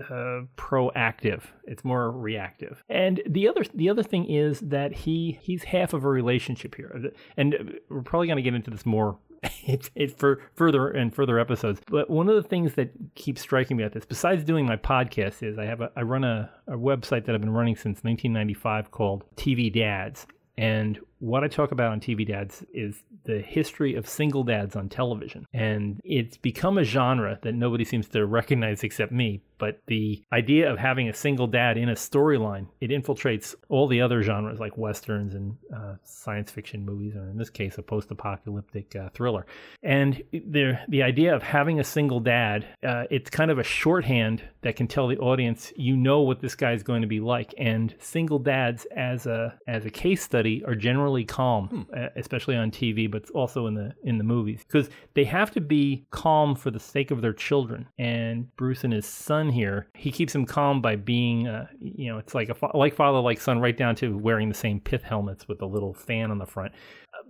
uh, 0.09 0.41
proactive. 0.57 1.43
It's 1.65 1.83
more 1.83 2.11
reactive. 2.11 2.83
And 2.89 3.21
the 3.27 3.47
other 3.47 3.63
the 3.73 3.89
other 3.89 4.03
thing 4.03 4.29
is 4.29 4.59
that 4.61 4.93
he 4.93 5.39
he's 5.41 5.63
half 5.63 5.93
of 5.93 6.03
a 6.03 6.09
relationship 6.09 6.75
here, 6.75 7.13
and 7.37 7.79
we're 7.89 8.01
probably 8.01 8.27
going 8.27 8.37
to 8.37 8.43
get 8.43 8.53
into 8.53 8.71
this 8.71 8.85
more. 8.85 9.17
It's 9.67 9.91
it 9.95 10.17
for 10.17 10.41
further 10.55 10.89
and 10.89 11.13
further 11.13 11.39
episodes. 11.39 11.81
But 11.87 12.09
one 12.09 12.29
of 12.29 12.35
the 12.35 12.47
things 12.47 12.73
that 12.75 12.91
keeps 13.15 13.41
striking 13.41 13.77
me 13.77 13.83
at 13.83 13.93
this, 13.93 14.05
besides 14.05 14.43
doing 14.43 14.65
my 14.65 14.75
podcast, 14.75 15.43
is 15.43 15.57
I 15.57 15.65
have 15.65 15.81
a 15.81 15.91
I 15.95 16.01
run 16.01 16.23
a, 16.23 16.49
a 16.67 16.73
website 16.73 17.25
that 17.25 17.35
I've 17.35 17.41
been 17.41 17.51
running 17.51 17.75
since 17.75 18.03
1995 18.03 18.91
called 18.91 19.23
TV 19.35 19.71
Dads. 19.71 20.27
And 20.57 20.99
what 21.21 21.43
I 21.43 21.47
talk 21.47 21.71
about 21.71 21.91
on 21.91 22.01
TV 22.01 22.27
Dads 22.27 22.65
is 22.73 23.03
the 23.25 23.39
history 23.39 23.93
of 23.93 24.09
single 24.09 24.43
dads 24.43 24.75
on 24.75 24.89
television. 24.89 25.45
And 25.53 26.01
it's 26.03 26.35
become 26.35 26.79
a 26.79 26.83
genre 26.83 27.37
that 27.43 27.53
nobody 27.53 27.85
seems 27.85 28.07
to 28.09 28.25
recognize 28.25 28.83
except 28.83 29.11
me. 29.11 29.43
But 29.59 29.79
the 29.85 30.23
idea 30.33 30.71
of 30.71 30.79
having 30.79 31.07
a 31.07 31.13
single 31.13 31.45
dad 31.45 31.77
in 31.77 31.89
a 31.89 31.93
storyline, 31.93 32.65
it 32.81 32.89
infiltrates 32.89 33.53
all 33.69 33.87
the 33.87 34.01
other 34.01 34.23
genres 34.23 34.59
like 34.59 34.75
westerns 34.75 35.35
and 35.35 35.55
uh, 35.71 35.97
science 36.03 36.49
fiction 36.49 36.83
movies, 36.83 37.15
or 37.15 37.29
in 37.29 37.37
this 37.37 37.51
case, 37.51 37.77
a 37.77 37.83
post 37.83 38.09
apocalyptic 38.09 38.95
uh, 38.95 39.09
thriller. 39.09 39.45
And 39.83 40.23
the, 40.31 40.79
the 40.89 41.03
idea 41.03 41.35
of 41.35 41.43
having 41.43 41.79
a 41.79 41.83
single 41.83 42.19
dad, 42.19 42.65
uh, 42.83 43.03
it's 43.11 43.29
kind 43.29 43.51
of 43.51 43.59
a 43.59 43.63
shorthand 43.63 44.41
that 44.61 44.75
can 44.75 44.87
tell 44.87 45.07
the 45.07 45.19
audience, 45.19 45.71
you 45.75 45.95
know 45.95 46.21
what 46.21 46.41
this 46.41 46.55
guy's 46.55 46.81
going 46.81 47.03
to 47.03 47.07
be 47.07 47.19
like. 47.19 47.53
And 47.59 47.93
single 47.99 48.39
dads 48.39 48.87
as 48.95 49.27
a, 49.27 49.53
as 49.67 49.85
a 49.85 49.91
case 49.91 50.23
study 50.23 50.63
are 50.65 50.73
generally 50.73 51.10
calm, 51.25 51.87
uh, 51.95 52.07
especially 52.15 52.55
on 52.55 52.71
TV, 52.71 53.09
but 53.09 53.29
also 53.31 53.67
in 53.67 53.73
the 53.73 53.93
in 54.03 54.17
the 54.17 54.23
movies, 54.23 54.63
because 54.65 54.89
they 55.13 55.23
have 55.23 55.51
to 55.51 55.61
be 55.61 56.05
calm 56.11 56.55
for 56.55 56.71
the 56.71 56.79
sake 56.79 57.11
of 57.11 57.21
their 57.21 57.33
children. 57.33 57.87
And 57.99 58.53
Bruce 58.55 58.83
and 58.83 58.93
his 58.93 59.05
son 59.05 59.49
here, 59.49 59.87
he 59.93 60.11
keeps 60.11 60.33
him 60.33 60.45
calm 60.45 60.81
by 60.81 60.95
being, 60.95 61.47
uh, 61.47 61.67
you 61.79 62.11
know, 62.11 62.17
it's 62.17 62.33
like 62.33 62.49
a 62.49 62.55
fa- 62.55 62.75
like 62.75 62.95
father 62.95 63.19
like 63.19 63.39
son, 63.41 63.59
right 63.59 63.77
down 63.77 63.95
to 63.97 64.17
wearing 64.17 64.49
the 64.49 64.55
same 64.55 64.79
pith 64.79 65.03
helmets 65.03 65.47
with 65.47 65.61
a 65.61 65.65
little 65.65 65.93
fan 65.93 66.31
on 66.31 66.37
the 66.37 66.45
front. 66.45 66.71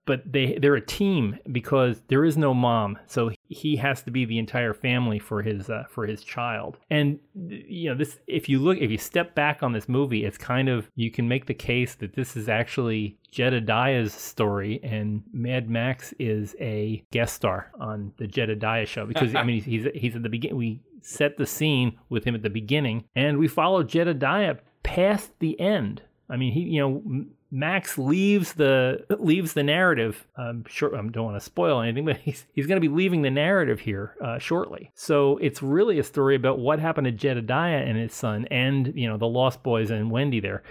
But 0.05 0.31
they 0.31 0.58
they're 0.60 0.75
a 0.75 0.86
team 0.86 1.38
because 1.51 2.01
there 2.08 2.25
is 2.25 2.36
no 2.36 2.53
mom, 2.53 2.98
so 3.05 3.31
he 3.48 3.75
has 3.75 4.01
to 4.03 4.12
be 4.12 4.25
the 4.25 4.39
entire 4.39 4.74
family 4.74 5.20
for 5.20 5.41
his 5.43 5.70
uh, 5.70 5.84
for 5.89 6.08
his 6.08 6.24
child. 6.24 6.77
And 6.89 7.20
you 7.36 7.89
know, 7.89 7.96
this 7.96 8.17
if 8.25 8.50
you 8.50 8.60
look 8.60 8.79
if 8.79 8.89
you 8.89 8.98
step 8.98 9.36
back 9.36 9.62
on 9.62 9.74
this 9.74 9.88
movie, 9.88 10.25
it's 10.25 10.38
kind 10.38 10.70
of 10.70 10.89
you 10.96 11.12
can 11.12 11.27
make 11.27 11.46
the 11.46 11.53
case 11.53 11.96
that 11.96 12.15
this 12.15 12.36
is 12.36 12.50
actually 12.50 13.17
Jedediah's 13.31 14.13
story, 14.13 14.79
and 14.84 15.24
Mad 15.31 15.70
Max 15.70 16.13
is 16.17 16.55
a 16.60 17.03
guest 17.12 17.36
star 17.36 17.72
on 17.79 18.12
the 18.17 18.27
Jedediah 18.27 18.86
show 18.88 19.05
because 19.05 19.36
I 19.36 19.43
mean 19.46 19.62
he's 19.62 19.86
he's 19.93 20.15
at 20.15 20.24
the 20.24 20.29
beginning. 20.29 20.58
We 20.58 20.81
set 21.01 21.38
the 21.38 21.46
scene 21.46 21.98
with 22.10 22.24
him 22.24 22.36
at 22.36 22.41
the 22.41 22.50
beginning, 22.50 23.05
and 23.15 23.38
we 23.38 23.48
follow 23.48 23.84
Jedediah 23.84 24.58
past 24.84 25.31
the 25.39 25.60
end. 25.60 26.01
I 26.29 26.38
mean, 26.38 26.53
he 26.53 26.62
you 26.62 26.81
know 26.81 27.25
Max 27.51 27.98
leaves 27.98 28.53
the 28.53 29.05
leaves 29.20 29.53
the 29.53 29.63
narrative. 29.63 30.25
I'm 30.38 30.63
sure 30.70 30.96
I 30.96 31.01
don't 31.01 31.25
want 31.25 31.36
to 31.36 31.41
spoil 31.41 31.81
anything, 31.81 32.05
but 32.05 32.17
he's 32.17 32.46
he's 32.53 32.65
going 32.65 32.81
to 32.81 32.88
be 32.88 32.93
leaving 32.93 33.22
the 33.22 33.29
narrative 33.29 33.81
here 33.81 34.15
uh, 34.24 34.39
shortly. 34.39 34.91
So 34.96 35.38
it's 35.38 35.62
really 35.62 36.00
a 36.00 36.03
story 36.03 36.36
about 36.36 36.60
what 36.60 36.79
happened 36.79 37.05
to 37.05 37.12
Jedediah 37.12 37.84
and 37.84 37.98
his 37.98 38.13
son, 38.13 38.46
and 38.50 38.93
you 38.96 39.08
know 39.08 39.17
the 39.17 39.27
Lost 39.27 39.63
Boys 39.63 39.91
and 39.91 40.10
Wendy 40.10 40.39
there. 40.39 40.63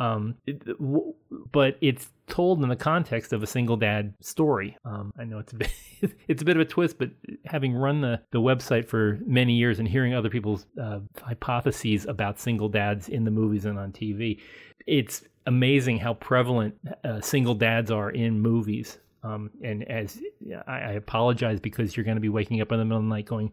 Um, 0.00 0.36
it, 0.46 0.64
w- 0.64 1.12
but 1.50 1.76
it's 1.80 2.08
told 2.28 2.62
in 2.62 2.68
the 2.68 2.76
context 2.76 3.32
of 3.32 3.42
a 3.42 3.46
single 3.46 3.76
dad 3.76 4.14
story. 4.20 4.76
Um, 4.84 5.12
I 5.18 5.24
know 5.24 5.38
it's 5.38 5.52
a 5.52 5.56
bit, 5.56 5.72
it's 6.28 6.42
a 6.42 6.44
bit 6.44 6.56
of 6.56 6.60
a 6.60 6.64
twist, 6.64 6.98
but 6.98 7.10
having 7.46 7.74
run 7.74 8.00
the, 8.00 8.20
the 8.30 8.40
website 8.40 8.86
for 8.86 9.18
many 9.26 9.54
years 9.54 9.80
and 9.80 9.88
hearing 9.88 10.14
other 10.14 10.30
people's 10.30 10.66
uh, 10.80 11.00
hypotheses 11.20 12.06
about 12.06 12.38
single 12.38 12.68
dads 12.68 13.08
in 13.08 13.24
the 13.24 13.32
movies 13.32 13.64
and 13.64 13.76
on 13.76 13.90
TV, 13.90 14.38
it's 14.86 15.24
amazing 15.48 15.98
how 15.98 16.14
prevalent 16.14 16.74
uh, 17.04 17.20
single 17.20 17.54
dads 17.54 17.90
are 17.90 18.10
in 18.10 18.40
movies. 18.40 18.98
Um, 19.22 19.50
and 19.64 19.82
as 19.90 20.20
I, 20.66 20.72
I 20.72 20.92
apologize 20.92 21.58
because 21.58 21.96
you're 21.96 22.04
going 22.04 22.16
to 22.16 22.20
be 22.20 22.28
waking 22.28 22.60
up 22.60 22.70
in 22.70 22.78
the 22.78 22.84
middle 22.84 22.98
of 22.98 23.04
the 23.04 23.08
night 23.08 23.24
going, 23.24 23.50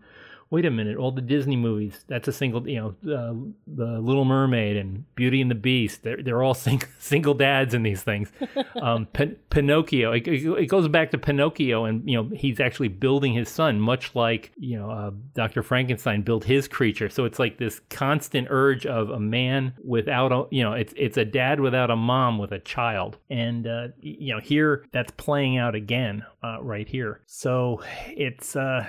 wait 0.49 0.65
a 0.65 0.71
minute, 0.71 0.97
all 0.97 1.11
the 1.11 1.21
Disney 1.21 1.55
movies, 1.55 2.05
that's 2.07 2.27
a 2.27 2.31
single, 2.31 2.67
you 2.67 2.75
know, 3.03 3.13
uh, 3.13 3.33
the 3.67 3.99
Little 3.99 4.25
Mermaid 4.25 4.77
and 4.77 5.03
Beauty 5.15 5.41
and 5.41 5.49
the 5.49 5.55
Beast, 5.55 6.03
they're, 6.03 6.21
they're 6.21 6.43
all 6.43 6.53
sing, 6.65 6.81
single 6.99 7.33
dads 7.33 7.73
in 7.73 7.83
these 7.83 8.03
things. 8.03 8.31
Um, 8.81 9.05
Pin- 9.13 9.37
Pinocchio, 9.49 10.11
it, 10.11 10.27
it, 10.27 10.67
goes 10.67 10.87
back 10.87 11.11
to 11.11 11.17
Pinocchio 11.17 11.85
and, 11.85 12.07
you 12.09 12.15
know, 12.15 12.29
he's 12.35 12.59
actually 12.59 12.89
building 12.89 13.33
his 13.33 13.49
son, 13.49 13.79
much 13.79 14.13
like, 14.15 14.51
you 14.57 14.77
know, 14.77 14.89
uh, 14.89 15.11
Dr. 15.33 15.63
Frankenstein 15.63 16.21
built 16.21 16.43
his 16.43 16.67
creature. 16.67 17.09
So 17.09 17.25
it's 17.25 17.39
like 17.39 17.57
this 17.57 17.81
constant 17.89 18.47
urge 18.49 18.85
of 18.85 19.09
a 19.09 19.19
man 19.19 19.73
without 19.83 20.31
a, 20.31 20.45
you 20.51 20.63
know, 20.63 20.73
it's, 20.73 20.93
it's 20.95 21.17
a 21.17 21.25
dad 21.25 21.59
without 21.59 21.89
a 21.89 21.95
mom 21.95 22.37
with 22.37 22.51
a 22.51 22.59
child. 22.59 23.17
And, 23.29 23.65
uh, 23.65 23.87
you 23.99 24.33
know, 24.33 24.39
here 24.39 24.85
that's 24.91 25.11
playing 25.17 25.57
out 25.57 25.75
again 25.75 26.25
uh, 26.43 26.61
right 26.61 26.87
here. 26.87 27.21
So 27.25 27.81
it's, 28.09 28.55
uh, 28.55 28.85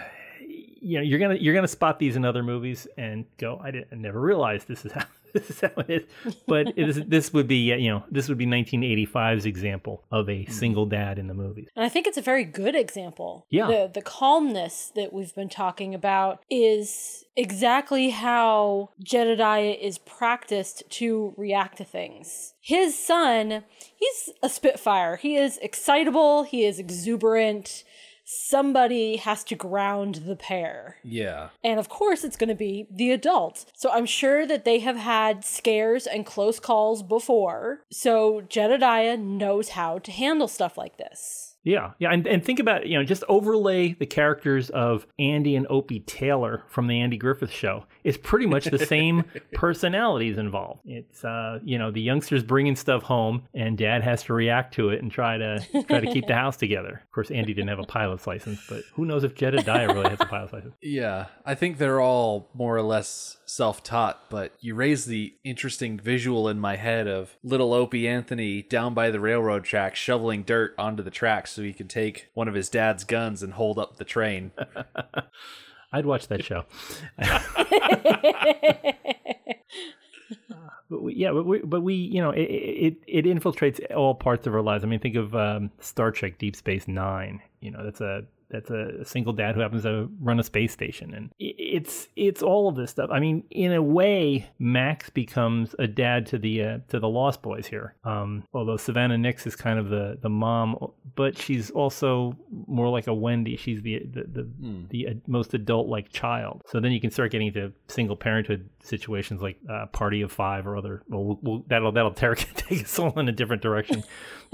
you 0.87 0.99
know 0.99 1.02
you're 1.02 1.19
gonna 1.19 1.35
you're 1.35 1.55
gonna 1.55 1.66
spot 1.69 1.99
these 1.99 2.16
in 2.16 2.25
other 2.25 2.43
movies 2.43 2.87
and 2.97 3.26
go 3.38 3.61
I 3.62 3.71
didn't 3.73 3.88
I 3.93 3.97
never 3.97 4.21
realized 4.21 4.69
this 4.69 4.85
is 4.85 4.93
how 4.93 5.05
this 5.33 5.50
is 5.50 5.61
how 5.61 5.73
it 5.76 5.90
is 5.90 6.35
but 6.47 6.69
it 6.69 6.88
is, 6.88 7.05
this 7.09 7.33
would 7.33 7.49
be 7.49 7.57
you 7.57 7.90
know 7.90 8.05
this 8.11 8.28
would 8.28 8.38
be 8.38 8.47
1985's 8.47 9.47
example 9.47 10.05
of 10.12 10.31
a 10.31 10.45
hmm. 10.45 10.52
single 10.52 10.87
dad 10.87 11.19
in 11.19 11.26
the 11.26 11.35
movies 11.35 11.69
And 11.75 11.85
I 11.85 11.88
think 11.88 12.07
it's 12.07 12.16
a 12.16 12.23
very 12.23 12.45
good 12.45 12.76
example. 12.76 13.47
Yeah. 13.50 13.66
The 13.66 13.90
the 13.95 14.02
calmness 14.02 14.93
that 14.95 15.12
we've 15.12 15.35
been 15.35 15.49
talking 15.49 15.95
about 15.95 16.43
is 16.49 17.25
exactly 17.37 18.11
how 18.11 18.90
Jedediah 19.02 19.76
is 19.81 19.99
practiced 19.99 20.85
to 20.90 21.35
react 21.37 21.78
to 21.78 21.85
things. 21.85 22.55
His 22.61 22.99
son, 22.99 23.64
he's 23.97 24.31
a 24.43 24.49
spitfire. 24.49 25.16
He 25.16 25.37
is 25.37 25.59
excitable, 25.59 26.45
he 26.45 26.64
is 26.64 26.78
exuberant. 26.78 27.85
Somebody 28.28 29.16
has 29.16 29.45
to 29.45 29.54
ground 29.54 30.16
the 30.26 30.35
pair. 30.35 30.97
Yeah. 31.04 31.50
And 31.62 31.78
of 31.78 31.88
course, 31.88 32.25
it's 32.25 32.37
going 32.37 32.49
to 32.49 32.56
be 32.56 32.88
the 32.90 33.12
adult. 33.12 33.66
So 33.76 33.88
I'm 33.92 34.04
sure 34.04 34.45
that 34.47 34.64
they 34.64 34.80
have 34.80 34.97
had 34.97 35.45
scares 35.45 36.09
and 36.09 36.26
close 36.26 36.59
calls 36.59 37.04
before. 37.04 37.83
So 37.88 38.40
Jedediah 38.40 39.16
knows 39.16 39.71
how 39.71 40.00
to 40.00 40.11
handle 40.11 40.49
stuff 40.49 40.76
like 40.76 40.97
this. 40.97 41.46
Yeah, 41.66 41.94
yeah, 41.99 42.12
and, 42.12 42.25
and 42.28 42.44
think 42.44 42.61
about 42.61 42.87
you 42.87 42.96
know 42.96 43.02
just 43.02 43.25
overlay 43.28 43.94
the 43.94 44.06
characters 44.06 44.70
of 44.70 45.04
Andy 45.18 45.56
and 45.56 45.66
Opie 45.68 45.99
Taylor 45.99 46.62
from 46.68 46.87
the 46.87 47.00
Andy 47.00 47.16
Griffith 47.16 47.50
Show. 47.50 47.87
It's 48.04 48.16
pretty 48.16 48.46
much 48.46 48.66
the 48.66 48.78
same 48.78 49.25
personalities 49.52 50.38
involved. 50.38 50.82
It's 50.85 51.25
uh 51.25 51.58
you 51.64 51.76
know 51.76 51.90
the 51.90 52.00
youngsters 52.00 52.44
bringing 52.44 52.76
stuff 52.76 53.02
home, 53.02 53.49
and 53.52 53.76
Dad 53.76 54.04
has 54.04 54.23
to 54.25 54.32
react 54.32 54.75
to 54.75 54.90
it 54.90 55.02
and 55.02 55.11
try 55.11 55.38
to 55.38 55.58
try 55.88 55.99
to 55.99 56.12
keep 56.12 56.28
the 56.28 56.35
house 56.42 56.56
together. 56.56 57.02
Of 57.04 57.11
course, 57.11 57.32
Andy 57.32 57.52
didn't 57.52 57.68
have 57.68 57.80
a 57.80 57.85
pilot's 57.85 58.28
license, 58.28 58.61
but 58.68 58.85
who 58.94 59.04
knows 59.04 59.25
if 59.25 59.35
Jedediah 59.35 59.88
really 59.88 60.08
has 60.11 60.20
a 60.20 60.26
pilot's 60.26 60.52
license? 60.52 60.75
Yeah, 60.87 61.26
I 61.44 61.56
think 61.56 61.78
they're 61.78 62.00
all 62.00 62.49
more 62.54 62.76
or 62.76 62.82
less 62.82 63.38
self 63.44 63.82
taught, 63.82 64.20
but 64.30 64.52
you 64.61 64.76
raise 64.76 65.04
the 65.04 65.35
interesting 65.42 65.99
visual 65.99 66.49
in 66.49 66.61
my 66.61 66.76
head 66.76 67.08
of 67.08 67.37
little 67.42 67.75
Opie 67.75 68.06
Anthony 68.06 68.62
down 68.62 68.94
by 68.94 69.11
the 69.11 69.18
railroad 69.18 69.64
tracks 69.64 69.99
shoveling 69.99 70.44
dirt 70.44 70.75
onto 70.78 71.02
the 71.02 71.11
tracks 71.11 71.55
so 71.56 71.62
he 71.62 71.72
can 71.72 71.88
take 71.88 72.28
one 72.34 72.48
of 72.48 72.54
his 72.54 72.68
dad's 72.68 73.02
guns 73.02 73.42
and 73.42 73.54
hold 73.54 73.78
up 73.78 73.96
the 73.96 74.04
train. 74.04 74.52
I'd 75.92 76.04
watch 76.04 76.28
that 76.28 76.44
show. 76.44 76.66
but 80.90 81.02
we, 81.02 81.14
yeah, 81.14 81.32
but 81.32 81.46
we, 81.46 81.60
but 81.60 81.80
we, 81.80 81.94
you 81.94 82.20
know, 82.20 82.30
it, 82.30 82.42
it 82.42 82.96
it 83.06 83.25
infiltrates 83.25 83.80
all 83.94 84.14
parts 84.14 84.46
of 84.46 84.54
our 84.54 84.60
lives. 84.60 84.84
I 84.84 84.86
mean, 84.86 85.00
think 85.00 85.16
of 85.16 85.34
um, 85.34 85.70
Star 85.80 86.10
Trek: 86.10 86.36
Deep 86.36 86.56
Space 86.56 86.86
Nine. 86.86 87.40
You 87.60 87.70
know, 87.70 87.82
that's 87.82 88.02
a 88.02 88.25
that's 88.50 88.71
a 88.71 89.05
single 89.05 89.33
dad 89.33 89.55
who 89.55 89.61
happens 89.61 89.83
to 89.83 90.09
run 90.21 90.38
a 90.38 90.43
space 90.43 90.73
station, 90.73 91.15
and 91.15 91.31
it's 91.38 92.09
it's 92.17 92.43
all 92.43 92.69
of 92.69 92.76
this 92.76 92.91
stuff. 92.91 93.11
I 93.12 93.19
mean, 93.19 93.45
in 93.50 93.73
a 93.73 93.83
way, 93.83 94.49
Max 94.59 95.11
becomes 95.11 95.75
a 95.79 95.87
dad 95.87 96.26
to 96.26 96.38
the 96.38 96.62
uh, 96.62 96.79
to 96.88 97.00
the 97.00 97.09
Lost 97.09 97.43
Boys 97.43 97.67
here. 97.67 97.95
Um, 98.05 98.45
although 98.53 98.76
Savannah 98.76 99.19
Nix 99.19 99.47
is 99.47 99.57
kind 99.57 99.79
of 99.79 99.88
the 99.88 100.19
the 100.21 100.29
mom, 100.29 100.76
but 101.15 101.37
she's 101.37 101.71
also 101.71 102.37
more 102.67 102.88
like 102.88 103.07
a 103.07 103.15
Wendy. 103.15 103.57
She's 103.57 103.83
the 103.83 104.07
the 104.12 104.23
the, 104.23 104.87
the 104.91 105.09
uh, 105.09 105.15
most 105.26 105.55
adult 105.55 105.88
like 105.88 106.11
child. 106.11 106.62
So 106.67 106.79
then 106.81 106.93
you 106.93 107.00
can 107.00 107.11
start 107.11 107.33
getting 107.33 107.49
into 107.49 107.73
single 107.88 108.17
parenthood 108.17 108.69
situations 108.83 109.43
like 109.43 109.59
uh, 109.69 109.87
Party 109.87 110.23
of 110.23 110.31
Five 110.31 110.67
or 110.67 110.76
other. 110.76 111.03
Well, 111.09 111.25
we'll, 111.25 111.38
we'll 111.43 111.65
that'll 111.67 111.93
that'll 111.93 112.12
take, 112.12 112.55
take 112.55 112.85
us 112.85 112.99
all 112.99 113.19
in 113.19 113.29
a 113.29 113.33
different 113.33 113.62
direction. 113.62 114.05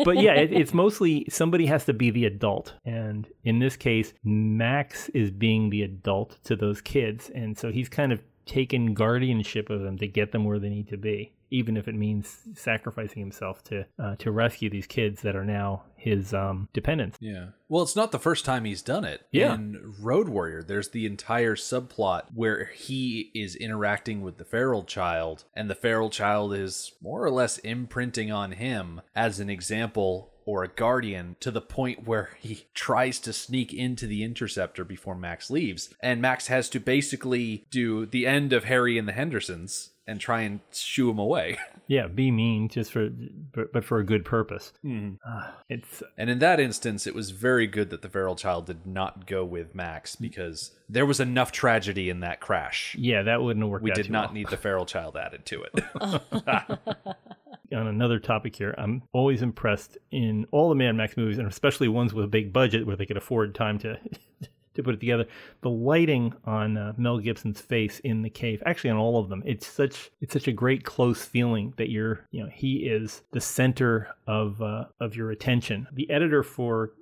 but 0.05 0.19
yeah, 0.19 0.33
it, 0.33 0.53
it's 0.53 0.73
mostly 0.73 1.27
somebody 1.29 1.67
has 1.67 1.85
to 1.85 1.93
be 1.93 2.11
the 2.11 2.25
adult, 2.25 2.75
and 2.85 3.29
in 3.45 3.59
this 3.59 3.77
case, 3.83 4.13
Max 4.25 5.09
is 5.11 5.31
being 5.31 5.71
the 5.71 5.83
adult 5.83 6.39
to 6.45 6.57
those 6.57 6.81
kids, 6.81 7.31
and 7.35 7.59
so 7.59 7.73
he's 7.73 7.89
kind 7.89 8.13
of 8.13 8.21
taken 8.47 8.95
guardianship 8.95 9.71
of 9.71 9.83
them 9.83 9.99
to 9.99 10.07
get 10.07 10.33
them 10.33 10.45
where 10.45 10.59
they 10.59 10.69
need 10.69 10.89
to 10.89 10.97
be, 10.97 11.33
even 11.51 11.77
if 11.77 11.89
it 11.89 11.95
means 11.95 12.39
sacrificing 12.55 13.21
himself 13.21 13.63
to 13.65 13.85
uh, 13.99 14.17
to 14.17 14.31
rescue 14.31 14.71
these 14.71 14.87
kids 14.87 15.23
that 15.23 15.37
are 15.37 15.45
now 15.45 15.83
his 15.97 16.35
um, 16.35 16.69
dependents. 16.73 17.19
Yeah. 17.21 17.49
Well, 17.69 17.83
it's 17.83 17.97
not 17.97 18.13
the 18.13 18.19
first 18.19 18.45
time 18.45 18.65
he's 18.65 18.83
done 18.83 19.05
it. 19.05 19.23
Yeah. 19.31 19.55
In 19.55 19.95
Road 20.01 20.29
Warrior, 20.29 20.63
there's 20.63 20.91
the 20.91 21.07
entire 21.07 21.55
subplot 21.55 22.23
where 22.35 22.67
he 22.75 23.31
is 23.35 23.55
interacting 23.55 24.23
with 24.23 24.39
the 24.39 24.45
feral 24.45 24.85
child, 24.85 25.45
and 25.55 25.71
the 25.71 25.75
feral 25.75 26.11
child 26.11 26.55
is 26.55 26.93
more 27.01 27.25
or 27.25 27.31
less 27.31 27.59
imprinting 27.59 28.33
on 28.33 28.53
him 28.53 29.01
as 29.15 29.39
an 29.41 29.49
example 29.51 30.32
or 30.45 30.65
a 30.65 30.69
guardian 30.69 31.37
to 31.41 31.51
the 31.51 31.61
point 31.61 32.07
where 32.07 32.31
he 32.39 32.67
tries 32.75 33.19
to 33.21 33.33
sneak 33.33 33.73
into 33.73 34.07
the 34.07 34.23
interceptor 34.25 34.85
before 34.85 35.15
Max 35.15 35.51
leaves. 35.51 35.95
And 36.01 36.21
Max 36.21 36.49
has 36.49 36.69
to 36.71 36.81
basically 36.81 37.67
do 37.71 38.07
the 38.07 38.27
end 38.27 38.53
of 38.53 38.65
Harry 38.65 38.99
and 38.99 39.07
the 39.07 39.13
Hendersons 39.13 39.91
and 40.07 40.21
try 40.21 40.41
and 40.41 40.61
shoo 40.73 41.11
him 41.11 41.19
away. 41.19 41.59
Yeah, 41.89 42.07
be 42.07 42.31
mean 42.31 42.69
just 42.69 42.93
for, 42.93 43.11
but, 43.53 43.73
but 43.73 43.85
for 43.85 43.99
a 43.99 44.05
good 44.05 44.25
purpose. 44.25 44.73
Uh, 44.87 45.51
it's 45.69 46.03
And 46.17 46.31
in 46.31 46.39
that 46.39 46.59
instance, 46.59 47.07
it 47.07 47.15
was 47.15 47.33
very 47.33 47.67
good 47.67 47.91
that 47.91 48.01
the 48.01 48.09
feral 48.09 48.37
child 48.37 48.67
did 48.67 48.87
not 48.87 49.27
go 49.27 49.45
with 49.45 49.75
Max 49.75 50.17
because 50.17 50.71
there 50.89 51.05
was 51.05 51.21
enough 51.21 51.53
tragedy 51.53 52.09
in 52.09 52.21
that 52.21 52.41
crash. 52.41 52.95
yeah, 52.99 53.23
that 53.25 53.43
wouldn't 53.43 53.63
have 53.65 53.71
worked. 53.71 53.83
We 53.85 53.91
out 53.91 53.97
did 53.97 54.07
too 54.07 54.13
not 54.13 54.27
well. 54.29 54.35
need 54.35 54.49
the 54.49 54.57
feral 54.57 54.87
child 54.87 55.19
added 55.19 55.45
to 55.47 55.65
it. 55.65 57.17
on 57.73 57.87
another 57.87 58.19
topic 58.19 58.57
here, 58.57 58.75
I'm 58.79 59.03
always 59.13 59.43
impressed 59.43 59.99
in 60.11 60.47
all 60.51 60.69
the 60.69 60.75
Mad 60.75 60.95
Max 60.95 61.17
movies, 61.17 61.39
and 61.39 61.49
especially 61.49 61.89
ones 61.89 62.15
with 62.15 62.25
a 62.25 62.29
big 62.29 62.53
budget 62.53 62.87
where 62.87 62.97
they 62.97 63.07
could 63.07 63.17
afford 63.17 63.55
time 63.55 63.79
to 63.81 63.99
to 64.75 64.83
put 64.83 64.95
it 64.95 65.01
together. 65.01 65.27
The 65.61 65.71
lighting 65.71 66.35
on 66.45 66.77
uh, 66.77 66.93
Mel 66.97 67.19
Gibson's 67.19 67.61
face 67.61 68.01
in 68.01 68.23
the 68.23 68.31
cave, 68.31 68.63
actually 68.65 68.91
on 68.91 68.97
all 68.97 69.19
of 69.19 69.29
them, 69.29 69.43
it's 69.45 69.67
such 69.67 70.11
it's 70.21 70.33
such 70.33 70.49
a 70.49 70.53
great 70.53 70.85
close 70.85 71.25
feeling 71.25 71.75
that 71.77 71.91
you're 71.91 72.27
you 72.31 72.43
know 72.43 72.51
he 72.53 72.79
is 72.79 73.23
the 73.33 73.41
center 73.41 74.09
of 74.27 74.61
uh, 74.63 74.85
of 75.01 75.17
your 75.17 75.31
attention. 75.31 75.87
The 75.93 76.11
editor 76.11 76.43
for 76.43 76.93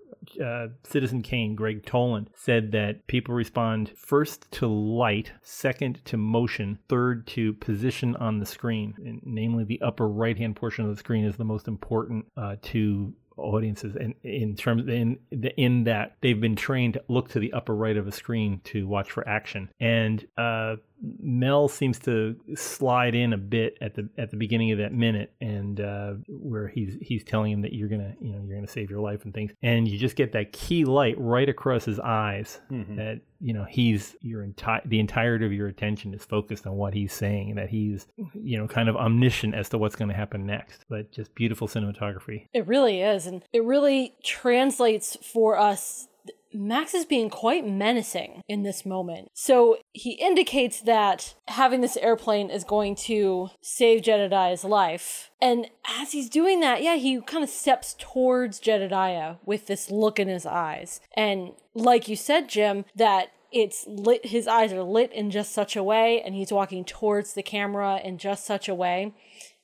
uh, 0.45 0.69
Citizen 0.85 1.23
Kane, 1.23 1.55
Gregg 1.55 1.85
Toland, 1.85 2.29
said 2.35 2.73
that 2.73 3.07
people 3.07 3.35
respond 3.35 3.93
first 3.97 4.51
to 4.53 4.67
light, 4.67 5.33
second 5.43 6.05
to 6.07 6.17
motion, 6.17 6.79
third 6.89 7.27
to 7.29 7.53
position 7.55 8.17
on 8.17 8.39
the 8.39 8.47
screen. 8.47 8.95
And 8.99 9.21
namely, 9.25 9.65
the 9.65 9.81
upper 9.83 10.09
right 10.09 10.37
hand 10.37 10.57
portion 10.57 10.85
of 10.85 10.91
the 10.91 10.97
screen 10.97 11.25
is 11.25 11.37
the 11.37 11.45
most 11.45 11.69
important 11.69 12.27
uh, 12.37 12.57
to 12.63 13.15
audiences 13.41 13.97
and 13.97 14.15
in 14.23 14.55
terms 14.55 14.87
in 14.87 15.19
in 15.57 15.85
that 15.85 16.17
they've 16.21 16.41
been 16.41 16.57
trained 16.57 16.95
to 16.95 17.03
look 17.09 17.29
to 17.31 17.41
the 17.41 17.53
upper 17.53 17.75
right 17.75 17.97
of 17.97 18.07
a 18.07 18.13
screen 18.13 18.61
to 18.65 18.87
watch 18.87 19.11
for 19.11 19.27
action 19.27 19.71
and 19.81 20.27
uh 20.37 20.77
Mel 21.21 21.69
seems 21.69 21.99
to 22.01 22.37
slide 22.55 23.15
in 23.15 23.33
a 23.33 23.39
bit 23.39 23.79
at 23.81 23.95
the 23.95 24.09
at 24.19 24.31
the 24.31 24.37
beginning 24.37 24.73
of 24.73 24.79
that 24.79 24.93
minute, 24.93 25.33
and 25.41 25.81
uh, 25.81 26.13
where 26.29 26.69
he's 26.69 26.97
he's 27.01 27.25
telling 27.25 27.53
him 27.53 27.63
that 27.63 27.73
you're 27.73 27.89
gonna 27.89 28.15
you 28.21 28.33
know 28.33 28.43
you're 28.45 28.57
gonna 28.57 28.67
save 28.69 28.91
your 28.91 29.01
life 29.01 29.25
and 29.25 29.33
things, 29.35 29.53
and 29.63 29.89
you 29.89 29.99
just 29.99 30.17
get 30.17 30.33
that 30.33 30.53
key 30.53 30.85
light 30.85 31.15
right 31.19 31.49
across 31.49 31.85
his 31.85 31.99
eyes 32.01 32.61
that 32.97 33.21
you 33.41 33.55
know 33.55 33.65
he's 33.65 34.17
your 34.21 34.43
entire 34.43 34.83
the 34.85 35.01
entirety 35.01 35.47
of 35.47 35.53
your 35.53 35.69
attention 35.69 36.13
is 36.13 36.25
focused 36.25 36.67
on 36.67 36.75
what 36.75 36.93
he's 36.95 37.13
saying, 37.13 37.55
that 37.55 37.71
he's 37.71 38.07
you 38.35 38.59
know 38.59 38.67
kind 38.67 38.89
of 38.89 38.97
omniscient 38.97 39.55
as 39.55 39.69
to 39.71 39.79
what's 39.79 39.97
going 39.97 40.09
to 40.11 40.15
happen 40.15 40.45
next, 40.47 40.85
but 40.89 41.11
just 41.13 41.35
beautiful 41.35 41.67
cinematography. 41.69 42.47
It 42.53 42.67
really 42.67 43.01
is. 43.01 43.27
And 43.27 43.43
it 43.53 43.65
really 43.65 44.15
translates 44.23 45.17
for 45.23 45.57
us. 45.57 46.09
Max 46.53 46.95
is 46.95 47.05
being 47.05 47.31
quite 47.31 47.67
menacing 47.67 48.43
in 48.49 48.63
this 48.63 48.85
moment. 48.85 49.31
So 49.35 49.79
he 49.93 50.13
indicates 50.13 50.81
that 50.81 51.35
having 51.49 51.81
this 51.81 51.97
airplane 51.97 52.51
is 52.51 52.65
going 52.65 52.97
to 52.97 53.51
save 53.61 54.03
Jedediah's 54.03 54.65
life. 54.65 55.31
And 55.41 55.69
as 56.01 56.13
he's 56.13 56.29
doing 56.29 56.61
that, 56.61 56.83
yeah, 56.83 56.97
he 56.97 57.21
kind 57.21 57.45
of 57.45 57.51
steps 57.51 57.95
towards 57.99 58.59
Jedediah 58.59 59.37
with 59.45 59.67
this 59.67 59.91
look 59.91 60.19
in 60.19 60.29
his 60.29 60.47
eyes. 60.47 61.01
And 61.15 61.53
like 61.75 62.09
you 62.09 62.17
said, 62.17 62.49
Jim, 62.49 62.85
that 62.97 63.33
it's 63.53 63.85
lit 63.89 64.27
his 64.27 64.47
eyes 64.47 64.73
are 64.73 64.83
lit 64.83 65.13
in 65.13 65.31
just 65.31 65.53
such 65.53 65.75
a 65.75 65.83
way 65.83 66.23
and 66.23 66.35
he's 66.35 66.53
walking 66.53 66.85
towards 66.85 67.35
the 67.35 67.43
camera 67.43 68.01
in 68.03 68.17
just 68.17 68.47
such 68.47 68.69
a 68.69 68.75
way 68.75 69.13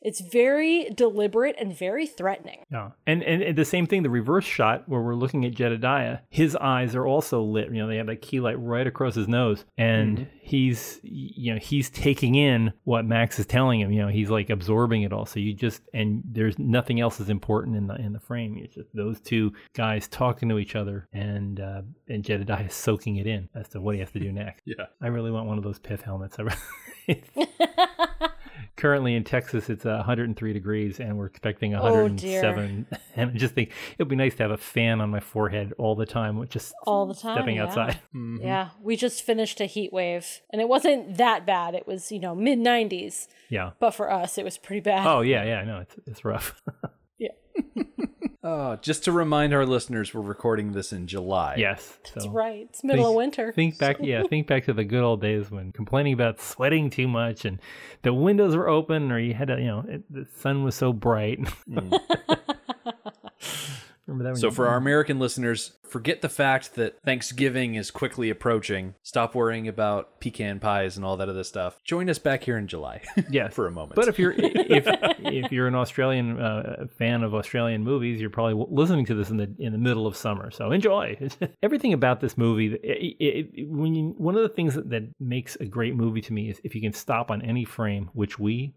it's 0.02 0.20
very 0.20 0.90
deliberate 0.94 1.56
and 1.58 1.76
very 1.76 2.06
threatening 2.06 2.62
Yeah, 2.70 2.90
and, 3.06 3.22
and 3.22 3.42
and 3.42 3.56
the 3.58 3.64
same 3.64 3.86
thing, 3.86 4.02
the 4.02 4.10
reverse 4.10 4.44
shot 4.44 4.88
where 4.88 5.00
we're 5.00 5.14
looking 5.14 5.44
at 5.44 5.52
Jedediah, 5.54 6.18
his 6.28 6.54
eyes 6.56 6.94
are 6.94 7.06
also 7.06 7.42
lit. 7.42 7.68
You 7.72 7.82
know, 7.82 7.88
they 7.88 7.96
have 7.96 8.06
that 8.06 8.22
key 8.22 8.40
light 8.40 8.58
right 8.60 8.86
across 8.86 9.14
his 9.14 9.28
nose, 9.28 9.64
and 9.78 10.28
he's 10.40 11.00
you 11.02 11.54
know 11.54 11.58
he's 11.60 11.90
taking 11.90 12.34
in 12.34 12.72
what 12.84 13.04
Max 13.04 13.38
is 13.38 13.46
telling 13.46 13.80
him. 13.80 13.90
You 13.90 14.02
know, 14.02 14.08
he's 14.08 14.30
like 14.30 14.50
absorbing 14.50 15.02
it 15.02 15.12
all. 15.12 15.26
So 15.26 15.40
you 15.40 15.54
just 15.54 15.82
and 15.94 16.22
there's 16.24 16.58
nothing 16.58 17.00
else 17.00 17.20
is 17.20 17.28
important 17.28 17.76
in 17.76 17.86
the 17.86 17.94
in 17.96 18.12
the 18.12 18.20
frame. 18.20 18.58
It's 18.58 18.74
just 18.74 18.88
those 18.94 19.20
two 19.20 19.52
guys 19.74 20.08
talking 20.08 20.48
to 20.50 20.58
each 20.58 20.76
other, 20.76 21.08
and 21.12 21.58
uh, 21.60 21.82
and 22.08 22.22
Jedediah 22.24 22.70
soaking 22.70 23.16
it 23.16 23.26
in 23.26 23.48
as 23.54 23.68
to 23.70 23.80
what 23.80 23.94
he 23.94 24.00
has 24.00 24.10
to 24.12 24.20
do 24.20 24.32
next. 24.32 24.62
Yeah. 24.66 24.86
I 25.00 25.08
really 25.08 25.30
want 25.30 25.46
one 25.46 25.58
of 25.58 25.64
those 25.64 25.78
pith 25.78 26.02
helmets. 26.02 26.36
I 26.38 26.42
really- 26.42 26.56
Currently 28.76 29.14
in 29.14 29.24
Texas, 29.24 29.70
it's 29.70 29.86
uh, 29.86 29.96
103 29.96 30.52
degrees, 30.52 31.00
and 31.00 31.16
we're 31.16 31.26
expecting 31.26 31.74
Oh, 31.74 31.82
107. 31.82 32.86
and 33.16 33.30
I 33.30 33.34
just 33.34 33.54
think 33.54 33.70
it 33.70 33.98
would 33.98 34.08
be 34.08 34.16
nice 34.16 34.34
to 34.36 34.42
have 34.42 34.50
a 34.52 34.58
fan 34.58 35.00
on 35.00 35.08
my 35.08 35.20
forehead 35.20 35.72
all 35.78 35.94
the 35.94 36.04
time, 36.04 36.36
with 36.38 36.50
just 36.50 36.74
all 36.86 37.06
the 37.06 37.14
time 37.14 37.36
stepping 37.38 37.56
yeah. 37.56 37.64
outside. 37.64 37.98
yeah 38.40 38.68
we 38.82 38.96
just 38.96 39.22
finished 39.22 39.60
a 39.60 39.66
heat 39.66 39.92
wave 39.92 40.42
and 40.50 40.60
it 40.60 40.68
wasn't 40.68 41.16
that 41.16 41.46
bad 41.46 41.74
it 41.74 41.86
was 41.86 42.12
you 42.12 42.18
know 42.18 42.34
mid 42.34 42.58
90s 42.58 43.28
Yeah. 43.48 43.70
but 43.80 43.92
for 43.92 44.10
us 44.10 44.36
it 44.38 44.44
was 44.44 44.58
pretty 44.58 44.80
bad 44.80 45.06
Oh 45.06 45.22
yeah, 45.22 45.44
yeah. 45.44 45.60
I 45.60 45.64
know 45.64 45.78
it's 45.80 45.96
it's 46.06 46.24
rough. 46.24 46.60
yeah 47.18 47.28
Oh, 48.48 48.76
just 48.76 49.02
to 49.04 49.12
remind 49.12 49.52
our 49.52 49.66
listeners, 49.66 50.14
we're 50.14 50.20
recording 50.20 50.70
this 50.70 50.92
in 50.92 51.08
July. 51.08 51.56
yes. 51.58 51.98
that's 52.14 52.28
right 52.28 52.68
it's 52.70 52.84
middle 52.84 53.08
of 53.08 53.16
winter 53.16 53.50
Think 53.52 53.76
back, 53.76 53.96
yeah. 54.00 54.22
Think 54.22 54.46
back 54.46 54.66
to 54.66 54.72
the 54.72 54.84
good 54.84 55.02
old 55.02 55.20
days 55.20 55.50
when 55.50 55.72
complaining 55.72 56.12
about 56.12 56.40
sweating 56.40 56.88
too 56.88 57.08
much 57.08 57.44
and 57.44 57.58
the 58.02 58.14
windows 58.14 58.54
were 58.54 58.68
open, 58.68 59.10
or 59.10 59.18
you 59.18 59.34
had 59.34 59.48
to, 59.48 59.58
you 59.58 59.66
know, 59.66 59.84
it, 59.88 60.04
the 60.08 60.28
sun 60.36 60.62
was 60.62 60.76
so 60.76 60.92
bright. 60.92 61.40
Remember 61.66 61.98
that? 62.08 62.38
When 62.46 62.55
So 64.34 64.50
for 64.50 64.68
our 64.68 64.76
American 64.76 65.18
listeners, 65.18 65.72
forget 65.88 66.20
the 66.22 66.28
fact 66.28 66.74
that 66.76 67.00
Thanksgiving 67.04 67.74
is 67.74 67.90
quickly 67.90 68.30
approaching. 68.30 68.94
Stop 69.02 69.34
worrying 69.34 69.66
about 69.68 70.20
pecan 70.20 70.60
pies 70.60 70.96
and 70.96 71.04
all 71.04 71.16
that 71.16 71.28
other 71.28 71.42
stuff. 71.44 71.82
Join 71.84 72.08
us 72.08 72.18
back 72.18 72.44
here 72.44 72.56
in 72.58 72.68
July. 72.68 73.02
Yeah, 73.28 73.48
for 73.48 73.66
a 73.66 73.70
moment. 73.72 73.96
But 73.96 74.06
if 74.08 74.18
you're 74.18 74.32
if 74.36 74.84
if 75.18 75.50
you're 75.50 75.66
an 75.66 75.74
Australian 75.74 76.38
uh, 76.40 76.86
fan 76.98 77.22
of 77.24 77.34
Australian 77.34 77.82
movies, 77.82 78.20
you're 78.20 78.30
probably 78.30 78.64
listening 78.70 79.04
to 79.06 79.14
this 79.14 79.30
in 79.30 79.36
the 79.36 79.52
in 79.58 79.72
the 79.72 79.78
middle 79.78 80.06
of 80.06 80.16
summer. 80.16 80.50
So 80.52 80.70
enjoy 80.70 81.18
everything 81.62 81.92
about 81.92 82.20
this 82.20 82.38
movie. 82.38 82.74
It, 82.74 83.16
it, 83.18 83.50
it- 83.54 83.68
when 83.68 83.94
you, 83.94 84.14
one 84.16 84.36
of 84.36 84.42
the 84.42 84.48
things 84.48 84.74
that, 84.74 84.88
that 84.90 85.02
makes 85.18 85.56
a 85.56 85.64
great 85.64 85.96
movie 85.96 86.20
to 86.20 86.32
me 86.32 86.48
is 86.50 86.60
if 86.62 86.74
you 86.74 86.80
can 86.80 86.92
stop 86.92 87.30
on 87.32 87.42
any 87.42 87.64
frame, 87.64 88.08
which 88.12 88.38
we 88.38 88.72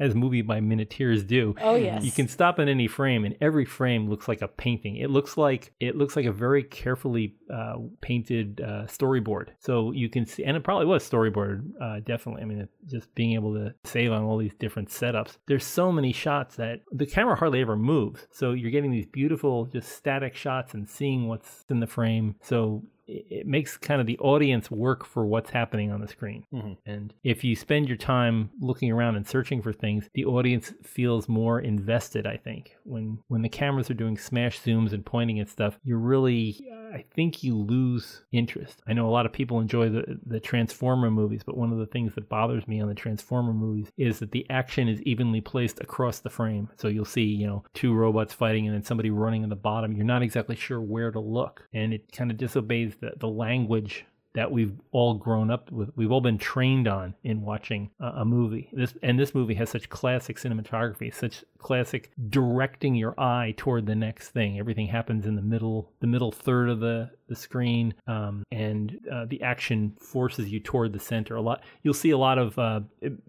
as 0.00 0.14
movie 0.14 0.42
by 0.42 0.60
minuteers 0.60 1.24
do. 1.26 1.54
Oh, 1.60 1.76
yes. 1.76 2.02
you 2.04 2.10
can 2.10 2.26
stop 2.28 2.58
on 2.58 2.68
any 2.68 2.88
frame, 2.88 3.24
and 3.24 3.36
every 3.40 3.64
frame 3.64 4.08
looks 4.08 4.26
like 4.26 4.39
a 4.42 4.48
painting. 4.48 4.96
It 4.96 5.10
looks 5.10 5.36
like 5.36 5.72
it 5.80 5.96
looks 5.96 6.16
like 6.16 6.26
a 6.26 6.32
very 6.32 6.62
carefully 6.62 7.34
uh, 7.52 7.76
painted 8.00 8.60
uh, 8.60 8.86
storyboard. 8.86 9.48
So 9.58 9.92
you 9.92 10.08
can 10.08 10.26
see, 10.26 10.44
and 10.44 10.56
it 10.56 10.64
probably 10.64 10.86
was 10.86 11.08
storyboarded, 11.08 11.70
uh, 11.80 12.00
definitely. 12.00 12.42
I 12.42 12.44
mean, 12.46 12.68
just 12.86 13.14
being 13.14 13.34
able 13.34 13.54
to 13.54 13.74
save 13.84 14.12
on 14.12 14.22
all 14.22 14.38
these 14.38 14.54
different 14.54 14.88
setups. 14.88 15.36
There's 15.46 15.64
so 15.64 15.92
many 15.92 16.12
shots 16.12 16.56
that 16.56 16.82
the 16.92 17.06
camera 17.06 17.36
hardly 17.36 17.60
ever 17.60 17.76
moves. 17.76 18.26
So 18.30 18.52
you're 18.52 18.70
getting 18.70 18.90
these 18.90 19.06
beautiful, 19.06 19.66
just 19.66 19.92
static 19.92 20.34
shots 20.34 20.74
and 20.74 20.88
seeing 20.88 21.28
what's 21.28 21.64
in 21.68 21.80
the 21.80 21.86
frame. 21.86 22.36
So 22.42 22.82
it 23.10 23.46
makes 23.46 23.76
kind 23.76 24.00
of 24.00 24.06
the 24.06 24.18
audience 24.18 24.70
work 24.70 25.04
for 25.04 25.26
what's 25.26 25.50
happening 25.50 25.90
on 25.90 26.00
the 26.00 26.08
screen. 26.08 26.44
Mm-hmm. 26.52 26.72
And 26.86 27.12
if 27.24 27.42
you 27.42 27.56
spend 27.56 27.88
your 27.88 27.96
time 27.96 28.50
looking 28.60 28.90
around 28.90 29.16
and 29.16 29.26
searching 29.26 29.62
for 29.62 29.72
things, 29.72 30.08
the 30.14 30.24
audience 30.24 30.72
feels 30.82 31.28
more 31.28 31.60
invested, 31.60 32.26
I 32.26 32.36
think. 32.36 32.76
When 32.84 33.18
when 33.28 33.42
the 33.42 33.48
cameras 33.48 33.90
are 33.90 33.94
doing 33.94 34.16
smash 34.16 34.60
zooms 34.60 34.92
and 34.92 35.04
pointing 35.04 35.40
at 35.40 35.48
stuff, 35.48 35.78
you're 35.82 35.98
really 35.98 36.60
I 36.92 37.04
think 37.14 37.42
you 37.42 37.56
lose 37.56 38.22
interest. 38.32 38.82
I 38.86 38.92
know 38.92 39.08
a 39.08 39.10
lot 39.10 39.26
of 39.26 39.32
people 39.32 39.60
enjoy 39.60 39.88
the 39.88 40.18
the 40.26 40.40
Transformer 40.40 41.10
movies, 41.10 41.42
but 41.44 41.56
one 41.56 41.72
of 41.72 41.78
the 41.78 41.86
things 41.86 42.14
that 42.14 42.28
bothers 42.28 42.66
me 42.68 42.80
on 42.80 42.88
the 42.88 42.94
Transformer 42.94 43.52
movies 43.52 43.90
is 43.96 44.18
that 44.20 44.32
the 44.32 44.46
action 44.50 44.88
is 44.88 45.02
evenly 45.02 45.40
placed 45.40 45.80
across 45.80 46.20
the 46.20 46.30
frame. 46.30 46.68
So 46.76 46.88
you'll 46.88 47.04
see, 47.04 47.22
you 47.22 47.46
know, 47.46 47.64
two 47.74 47.94
robots 47.94 48.34
fighting 48.34 48.66
and 48.66 48.74
then 48.74 48.84
somebody 48.84 49.10
running 49.10 49.42
in 49.42 49.48
the 49.48 49.56
bottom. 49.56 49.92
You're 49.92 50.04
not 50.04 50.22
exactly 50.22 50.56
sure 50.56 50.80
where 50.80 51.10
to 51.10 51.20
look, 51.20 51.62
and 51.72 51.92
it 51.92 52.12
kind 52.12 52.30
of 52.30 52.36
disobeys 52.36 52.94
the, 53.00 53.12
the 53.18 53.28
language 53.28 54.04
that 54.32 54.52
we've 54.52 54.78
all 54.92 55.14
grown 55.14 55.50
up 55.50 55.72
with. 55.72 55.90
We've 55.96 56.12
all 56.12 56.20
been 56.20 56.38
trained 56.38 56.86
on 56.86 57.14
in 57.24 57.42
watching 57.42 57.90
a, 57.98 58.06
a 58.06 58.24
movie. 58.24 58.70
This 58.72 58.94
and 59.02 59.18
this 59.18 59.34
movie 59.34 59.54
has 59.54 59.70
such 59.70 59.88
classic 59.88 60.38
cinematography, 60.38 61.12
such 61.12 61.44
classic 61.58 62.12
directing 62.28 62.94
your 62.94 63.18
eye 63.18 63.54
toward 63.56 63.86
the 63.86 63.96
next 63.96 64.28
thing. 64.28 64.58
Everything 64.58 64.86
happens 64.86 65.26
in 65.26 65.34
the 65.34 65.42
middle, 65.42 65.92
the 66.00 66.06
middle 66.06 66.30
third 66.30 66.68
of 66.68 66.80
the 66.80 67.10
the 67.30 67.36
screen, 67.36 67.94
um, 68.06 68.44
and 68.52 68.98
uh, 69.10 69.24
the 69.26 69.40
action 69.40 69.96
forces 70.00 70.50
you 70.50 70.60
toward 70.60 70.92
the 70.92 70.98
center. 70.98 71.36
A 71.36 71.40
lot. 71.40 71.62
You'll 71.82 71.94
see 71.94 72.10
a 72.10 72.18
lot 72.18 72.36
of 72.36 72.58
uh, 72.58 72.80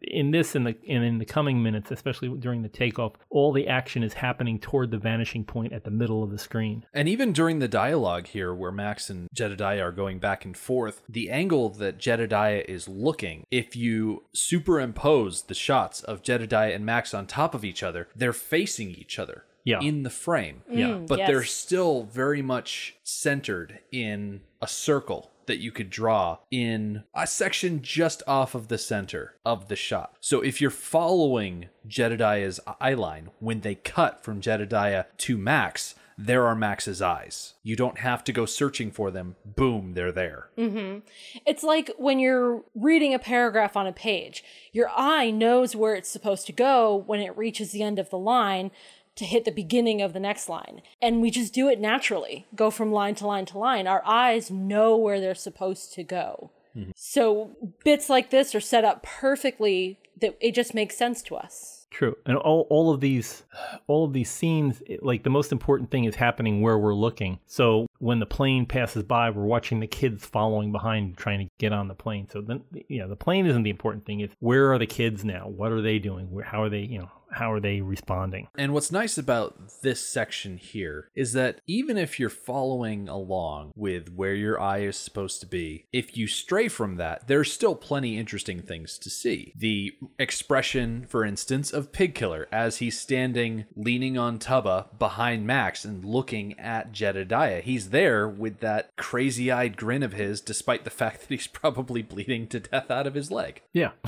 in 0.01 0.31
this 0.31 0.55
and 0.55 0.67
the 0.67 0.75
and 0.89 1.05
in 1.05 1.19
the 1.19 1.25
coming 1.25 1.63
minutes, 1.63 1.91
especially 1.91 2.27
during 2.39 2.63
the 2.63 2.69
takeoff. 2.69 3.13
All 3.29 3.53
the 3.53 3.67
action 3.67 4.03
is 4.03 4.13
happening 4.13 4.59
toward 4.59 4.91
the 4.91 4.97
vanishing 4.97 5.45
point 5.45 5.71
at 5.71 5.85
the 5.85 5.91
middle 5.91 6.23
of 6.23 6.31
the 6.31 6.37
screen. 6.37 6.85
And 6.93 7.07
even 7.07 7.31
during 7.31 7.59
the 7.59 7.67
dialogue 7.69 8.27
here, 8.27 8.53
where 8.53 8.71
Max 8.71 9.09
and 9.09 9.29
Jedediah 9.33 9.81
are 9.81 9.91
going 9.91 10.19
back 10.19 10.43
and 10.43 10.57
forth, 10.57 11.03
the 11.07 11.29
angle 11.29 11.69
that 11.69 11.99
Jedediah 11.99 12.63
is 12.67 12.89
looking, 12.89 13.45
if 13.51 13.75
you 13.75 14.23
superimpose 14.33 15.43
the 15.43 15.53
shots 15.53 16.01
of 16.01 16.23
Jedediah 16.23 16.73
and 16.73 16.85
Max 16.85 17.13
on 17.13 17.27
top 17.27 17.53
of 17.53 17.63
each 17.63 17.83
other, 17.83 18.07
they're 18.15 18.33
facing 18.33 18.89
each 18.89 19.19
other 19.19 19.45
Yeah. 19.63 19.79
in 19.79 20.03
the 20.03 20.09
frame. 20.09 20.63
Mm, 20.69 20.77
yeah. 20.77 20.93
But 21.07 21.19
yes. 21.19 21.27
they're 21.27 21.43
still 21.43 22.03
very 22.03 22.41
much 22.41 22.95
centered 23.03 23.79
in 23.91 24.41
a 24.61 24.67
circle 24.67 25.31
that 25.47 25.59
you 25.59 25.71
could 25.71 25.89
draw 25.89 26.37
in 26.49 27.03
a 27.13 27.27
section 27.27 27.81
just 27.81 28.23
off 28.27 28.55
of 28.55 28.67
the 28.67 28.77
center 28.77 29.35
of 29.45 29.67
the 29.67 29.75
shot. 29.75 30.15
So 30.21 30.41
if 30.41 30.61
you're 30.61 30.69
following 30.69 31.67
Jedediah's 31.87 32.59
eye 32.79 32.93
line, 32.93 33.31
when 33.39 33.61
they 33.61 33.75
cut 33.75 34.23
from 34.23 34.39
Jedediah 34.39 35.05
to 35.17 35.37
Max, 35.37 35.95
there 36.17 36.45
are 36.45 36.55
Max's 36.55 37.01
eyes. 37.01 37.55
You 37.63 37.75
don't 37.75 37.99
have 37.99 38.23
to 38.25 38.31
go 38.31 38.45
searching 38.45 38.91
for 38.91 39.09
them. 39.11 39.35
Boom, 39.43 39.93
they're 39.93 40.11
there. 40.11 40.49
Mm-hmm. 40.57 40.99
It's 41.45 41.63
like 41.63 41.91
when 41.97 42.19
you're 42.19 42.63
reading 42.75 43.13
a 43.13 43.19
paragraph 43.19 43.75
on 43.75 43.87
a 43.87 43.91
page, 43.91 44.43
your 44.71 44.89
eye 44.95 45.31
knows 45.31 45.75
where 45.75 45.95
it's 45.95 46.09
supposed 46.09 46.45
to 46.47 46.53
go 46.53 46.95
when 46.95 47.19
it 47.19 47.35
reaches 47.35 47.71
the 47.71 47.83
end 47.83 47.97
of 47.97 48.09
the 48.09 48.17
line 48.17 48.71
to 49.15 49.25
hit 49.25 49.45
the 49.45 49.51
beginning 49.51 50.01
of 50.01 50.13
the 50.13 50.19
next 50.19 50.49
line. 50.49 50.81
And 51.01 51.21
we 51.21 51.31
just 51.31 51.53
do 51.53 51.67
it 51.67 51.79
naturally, 51.79 52.47
go 52.55 52.71
from 52.71 52.91
line 52.91 53.15
to 53.15 53.27
line 53.27 53.45
to 53.47 53.57
line. 53.57 53.87
Our 53.87 54.03
eyes 54.05 54.49
know 54.49 54.95
where 54.95 55.19
they're 55.19 55.35
supposed 55.35 55.93
to 55.93 56.03
go. 56.03 56.51
Mm-hmm. 56.75 56.91
So 56.95 57.51
bits 57.83 58.09
like 58.09 58.29
this 58.29 58.55
are 58.55 58.61
set 58.61 58.85
up 58.85 59.03
perfectly 59.03 59.99
that 60.19 60.37
it 60.39 60.55
just 60.55 60.73
makes 60.73 60.95
sense 60.95 61.21
to 61.23 61.35
us. 61.35 61.87
True, 61.89 62.15
and 62.25 62.37
all, 62.37 62.67
all 62.69 62.93
of 62.93 63.01
these, 63.01 63.43
all 63.87 64.05
of 64.05 64.13
these 64.13 64.29
scenes, 64.29 64.81
like 65.01 65.23
the 65.23 65.29
most 65.29 65.51
important 65.51 65.91
thing 65.91 66.05
is 66.05 66.15
happening 66.15 66.61
where 66.61 66.77
we're 66.77 66.93
looking. 66.93 67.39
So 67.47 67.87
when 68.01 68.19
the 68.19 68.25
plane 68.25 68.65
passes 68.65 69.03
by, 69.03 69.29
we're 69.29 69.43
watching 69.43 69.79
the 69.79 69.87
kids 69.87 70.25
following 70.25 70.71
behind, 70.71 71.17
trying 71.17 71.39
to 71.39 71.51
get 71.59 71.71
on 71.71 71.87
the 71.87 71.93
plane. 71.93 72.27
So 72.31 72.41
then, 72.41 72.63
you 72.87 72.99
know, 72.99 73.07
the 73.07 73.15
plane 73.15 73.45
isn't 73.45 73.63
the 73.63 73.69
important 73.69 74.05
thing. 74.05 74.21
It's 74.21 74.35
where 74.39 74.73
are 74.73 74.79
the 74.79 74.87
kids 74.87 75.23
now? 75.23 75.47
What 75.47 75.71
are 75.71 75.81
they 75.81 75.99
doing? 75.99 76.41
How 76.43 76.63
are 76.63 76.69
they? 76.69 76.79
You 76.79 76.99
know, 76.99 77.09
how 77.31 77.51
are 77.51 77.59
they 77.59 77.81
responding? 77.81 78.47
And 78.57 78.73
what's 78.73 78.91
nice 78.91 79.17
about 79.17 79.81
this 79.81 80.05
section 80.05 80.57
here 80.57 81.09
is 81.15 81.33
that 81.33 81.61
even 81.67 81.97
if 81.97 82.19
you're 82.19 82.29
following 82.29 83.07
along 83.07 83.71
with 83.75 84.13
where 84.13 84.35
your 84.35 84.59
eye 84.59 84.79
is 84.79 84.97
supposed 84.97 85.39
to 85.41 85.47
be, 85.47 85.87
if 85.91 86.17
you 86.17 86.27
stray 86.27 86.67
from 86.67 86.97
that, 86.97 87.27
there's 87.27 87.51
still 87.51 87.75
plenty 87.75 88.17
interesting 88.17 88.61
things 88.61 88.97
to 88.99 89.09
see. 89.09 89.53
The 89.55 89.93
expression, 90.19 91.05
for 91.07 91.23
instance, 91.23 91.71
of 91.71 91.91
Pig 91.91 92.15
Killer 92.15 92.47
as 92.51 92.77
he's 92.77 92.99
standing 92.99 93.65
leaning 93.75 94.17
on 94.17 94.39
Tubba 94.39 94.87
behind 94.99 95.47
Max 95.47 95.85
and 95.85 96.03
looking 96.03 96.59
at 96.59 96.91
Jedediah. 96.91 97.61
He's 97.61 97.89
there 97.91 98.27
with 98.27 98.59
that 98.59 98.95
crazy 98.95 99.51
eyed 99.51 99.77
grin 99.77 100.03
of 100.03 100.13
his, 100.13 100.41
despite 100.41 100.83
the 100.83 100.89
fact 100.89 101.21
that 101.27 101.29
he's 101.29 101.47
probably 101.47 102.01
bleeding 102.01 102.47
to 102.47 102.59
death 102.59 102.89
out 102.89 103.07
of 103.07 103.13
his 103.13 103.31
leg. 103.31 103.61
Yeah. 103.73 103.91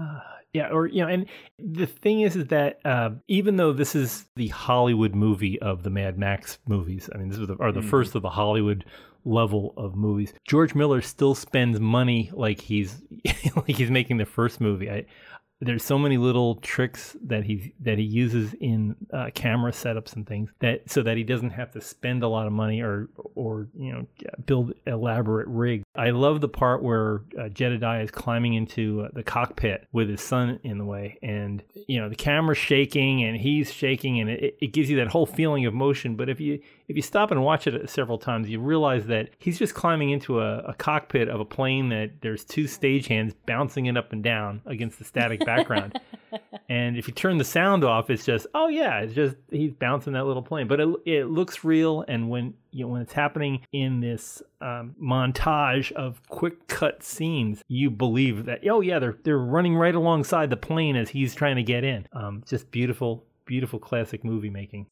Uh, 0.00 0.20
yeah, 0.52 0.68
or 0.70 0.86
you 0.86 1.02
know, 1.02 1.08
and 1.08 1.26
the 1.58 1.86
thing 1.86 2.22
is, 2.22 2.34
is 2.34 2.46
that 2.46 2.80
uh, 2.84 3.10
even 3.28 3.56
though 3.56 3.72
this 3.72 3.94
is 3.94 4.24
the 4.34 4.48
Hollywood 4.48 5.14
movie 5.14 5.60
of 5.60 5.82
the 5.82 5.90
Mad 5.90 6.18
Max 6.18 6.58
movies, 6.66 7.08
I 7.14 7.18
mean, 7.18 7.28
this 7.28 7.38
is 7.38 7.46
the, 7.46 7.56
are 7.60 7.70
the 7.70 7.82
first 7.82 8.14
of 8.14 8.22
the 8.22 8.30
Hollywood 8.30 8.84
level 9.24 9.74
of 9.76 9.94
movies. 9.94 10.32
George 10.48 10.74
Miller 10.74 11.02
still 11.02 11.34
spends 11.34 11.78
money 11.78 12.30
like 12.32 12.60
he's 12.60 13.02
like 13.56 13.76
he's 13.76 13.90
making 13.90 14.16
the 14.16 14.26
first 14.26 14.60
movie. 14.60 14.90
I, 14.90 15.06
there's 15.60 15.84
so 15.84 15.98
many 15.98 16.16
little 16.16 16.56
tricks 16.56 17.16
that 17.22 17.44
he 17.44 17.74
that 17.80 17.98
he 17.98 18.04
uses 18.04 18.54
in 18.54 18.96
uh, 19.12 19.28
camera 19.34 19.72
setups 19.72 20.14
and 20.14 20.26
things 20.26 20.50
that 20.60 20.90
so 20.90 21.02
that 21.02 21.16
he 21.16 21.22
doesn't 21.22 21.50
have 21.50 21.70
to 21.72 21.80
spend 21.80 22.22
a 22.22 22.28
lot 22.28 22.46
of 22.46 22.52
money 22.52 22.80
or 22.80 23.08
or 23.34 23.68
you 23.78 23.92
know 23.92 24.06
build 24.46 24.72
elaborate 24.86 25.46
rig. 25.48 25.82
I 25.94 26.10
love 26.10 26.40
the 26.40 26.48
part 26.48 26.82
where 26.82 27.22
uh, 27.38 27.48
Jedediah 27.48 28.02
is 28.02 28.10
climbing 28.10 28.54
into 28.54 29.02
uh, 29.02 29.08
the 29.12 29.22
cockpit 29.22 29.86
with 29.92 30.08
his 30.08 30.22
son 30.22 30.58
in 30.62 30.78
the 30.78 30.84
way, 30.84 31.18
and 31.22 31.62
you 31.86 32.00
know 32.00 32.08
the 32.08 32.16
camera's 32.16 32.58
shaking 32.58 33.22
and 33.22 33.36
he's 33.36 33.72
shaking, 33.72 34.20
and 34.20 34.30
it, 34.30 34.56
it 34.60 34.68
gives 34.68 34.88
you 34.88 34.96
that 34.96 35.08
whole 35.08 35.26
feeling 35.26 35.66
of 35.66 35.74
motion. 35.74 36.16
But 36.16 36.30
if 36.30 36.40
you 36.40 36.60
if 36.90 36.96
you 36.96 37.02
stop 37.02 37.30
and 37.30 37.44
watch 37.44 37.68
it 37.68 37.88
several 37.88 38.18
times, 38.18 38.48
you 38.48 38.58
realize 38.58 39.06
that 39.06 39.30
he's 39.38 39.60
just 39.60 39.74
climbing 39.74 40.10
into 40.10 40.40
a, 40.40 40.58
a 40.58 40.74
cockpit 40.74 41.28
of 41.28 41.38
a 41.38 41.44
plane 41.44 41.88
that 41.90 42.10
there's 42.20 42.44
two 42.44 42.64
stagehands 42.64 43.32
bouncing 43.46 43.86
it 43.86 43.96
up 43.96 44.12
and 44.12 44.24
down 44.24 44.60
against 44.66 44.98
the 44.98 45.04
static 45.04 45.38
background. 45.46 46.00
and 46.68 46.96
if 46.96 47.06
you 47.06 47.14
turn 47.14 47.38
the 47.38 47.44
sound 47.44 47.84
off, 47.84 48.10
it's 48.10 48.24
just 48.24 48.48
oh 48.56 48.66
yeah, 48.66 48.98
it's 48.98 49.14
just 49.14 49.36
he's 49.50 49.72
bouncing 49.72 50.14
that 50.14 50.26
little 50.26 50.42
plane. 50.42 50.66
But 50.66 50.80
it 50.80 50.88
it 51.06 51.24
looks 51.26 51.62
real, 51.62 52.04
and 52.08 52.28
when 52.28 52.54
you 52.72 52.84
know 52.84 52.88
when 52.88 53.02
it's 53.02 53.12
happening 53.12 53.60
in 53.72 54.00
this 54.00 54.42
um, 54.60 54.96
montage 55.00 55.92
of 55.92 56.20
quick 56.28 56.66
cut 56.66 57.04
scenes, 57.04 57.62
you 57.68 57.88
believe 57.88 58.46
that 58.46 58.66
oh 58.68 58.80
yeah, 58.80 58.98
they're 58.98 59.16
they're 59.22 59.38
running 59.38 59.76
right 59.76 59.94
alongside 59.94 60.50
the 60.50 60.56
plane 60.56 60.96
as 60.96 61.08
he's 61.08 61.36
trying 61.36 61.54
to 61.54 61.62
get 61.62 61.84
in. 61.84 62.08
Um, 62.12 62.42
just 62.48 62.68
beautiful, 62.72 63.24
beautiful 63.50 63.80
classic 63.80 64.24
movie 64.24 64.48
making. 64.48 64.86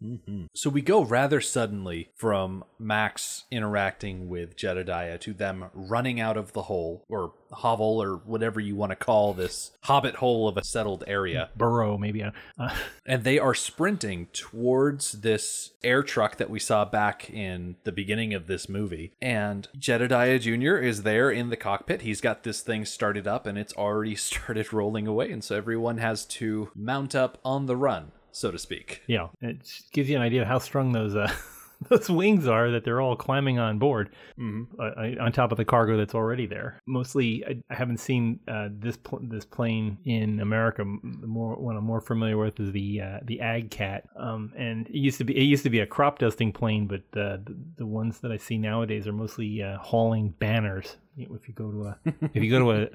So 0.53 0.68
we 0.68 0.83
go 0.83 1.05
rather 1.05 1.40
suddenly 1.40 2.11
from 2.16 2.64
Max 2.77 3.44
interacting 3.53 4.29
with 4.29 4.57
Jedediah 4.57 5.16
to 5.18 5.33
them 5.33 5.66
running 5.73 6.18
out 6.21 6.37
of 6.37 6.53
the 6.55 6.62
hole 6.62 7.05
or 7.09 7.35
hovel 7.53 8.03
or 8.03 8.16
whatever 8.16 8.59
you 8.59 8.75
want 8.75 8.90
to 8.90 8.97
call 8.97 9.33
this 9.33 9.71
hobbit 9.85 10.16
hole 10.16 10.49
of 10.49 10.57
a 10.57 10.64
settled 10.64 11.05
area. 11.07 11.51
Burrow, 11.57 11.97
maybe. 11.97 12.25
Uh, 12.25 12.31
And 13.07 13.25
they 13.25 13.38
are 13.38 13.55
sprinting 13.55 14.27
towards 14.35 15.12
this 15.12 15.71
air 15.83 16.03
truck 16.03 16.37
that 16.37 16.51
we 16.51 16.59
saw 16.59 16.85
back 16.85 17.31
in 17.31 17.77
the 17.85 17.92
beginning 17.92 18.35
of 18.35 18.49
this 18.49 18.68
movie. 18.68 19.12
And 19.23 19.66
Jedediah 19.79 20.38
Jr. 20.40 20.77
is 20.77 21.05
there 21.05 21.31
in 21.31 21.49
the 21.49 21.57
cockpit. 21.57 22.03
He's 22.03 22.21
got 22.21 22.42
this 22.42 22.61
thing 22.61 22.85
started 22.85 23.27
up 23.27 23.47
and 23.47 23.57
it's 23.57 23.73
already 23.75 24.14
started 24.29 24.73
rolling 24.73 25.07
away. 25.07 25.31
And 25.31 25.42
so 25.44 25.57
everyone 25.57 25.99
has 25.99 26.27
to 26.27 26.71
mount 26.75 27.14
up 27.14 27.38
on 27.44 27.64
the 27.64 27.77
run, 27.77 28.12
so 28.38 28.51
to 28.51 28.59
speak. 28.59 29.03
Yeah, 29.07 29.29
it 29.40 29.70
gives 29.92 30.09
you 30.09 30.16
an 30.16 30.22
idea 30.22 30.42
of 30.42 30.48
how 30.48 30.59
strong 30.59 30.92
those 30.92 31.16
uh, 31.16 31.33
those 31.88 32.09
wings 32.09 32.46
are 32.46 32.70
that 32.70 32.85
they're 32.85 33.01
all 33.01 33.16
climbing 33.16 33.59
on 33.59 33.79
board 33.79 34.11
uh, 34.40 34.83
uh, 34.83 35.14
on 35.20 35.33
top 35.33 35.53
of 35.53 35.59
the 35.59 35.64
cargo 35.64 35.96
that's 35.96 36.14
already 36.14 36.46
there. 36.46 36.81
Mostly, 36.87 37.44
I, 37.46 37.62
I 37.70 37.74
haven't 37.74 37.98
seen 37.98 38.40
uh, 38.48 38.68
this 38.70 38.96
pl- 38.96 39.20
this 39.22 39.44
plane 39.44 39.98
in 40.05 40.40
America. 40.40 40.85
The 41.20 41.27
more 41.27 41.57
one 41.57 41.77
I'm 41.77 41.85
more 41.85 42.01
familiar 42.01 42.37
with 42.37 42.59
is 42.61 42.72
the 42.72 43.01
uh, 43.01 43.18
the 43.24 43.40
Ag 43.40 43.70
Cat, 43.70 44.05
um, 44.16 44.53
and 44.57 44.88
it 44.88 44.96
used 44.96 45.18
to 45.18 45.24
be 45.24 45.37
it 45.37 45.44
used 45.44 45.64
to 45.64 45.70
be 45.70 45.81
a 45.81 45.87
crop 45.87 46.18
dusting 46.18 46.53
plane, 46.53 46.87
but 46.87 47.01
uh, 47.18 47.38
the 47.44 47.57
the 47.77 47.87
ones 47.87 48.20
that 48.20 48.33
I 48.33 48.37
see 48.37 48.59
nowadays 48.59 49.07
are 49.07 49.12
mostly 49.12 49.62
uh, 49.62 49.79
hauling 49.79 50.35
banners. 50.38 50.96
If 51.18 51.48
you 51.48 51.54
go 51.54 51.70
to 51.70 51.85
a 51.87 51.98
if 52.35 52.42
you 52.42 52.50
go 52.50 52.59
to 52.59 52.70
a 52.72 52.88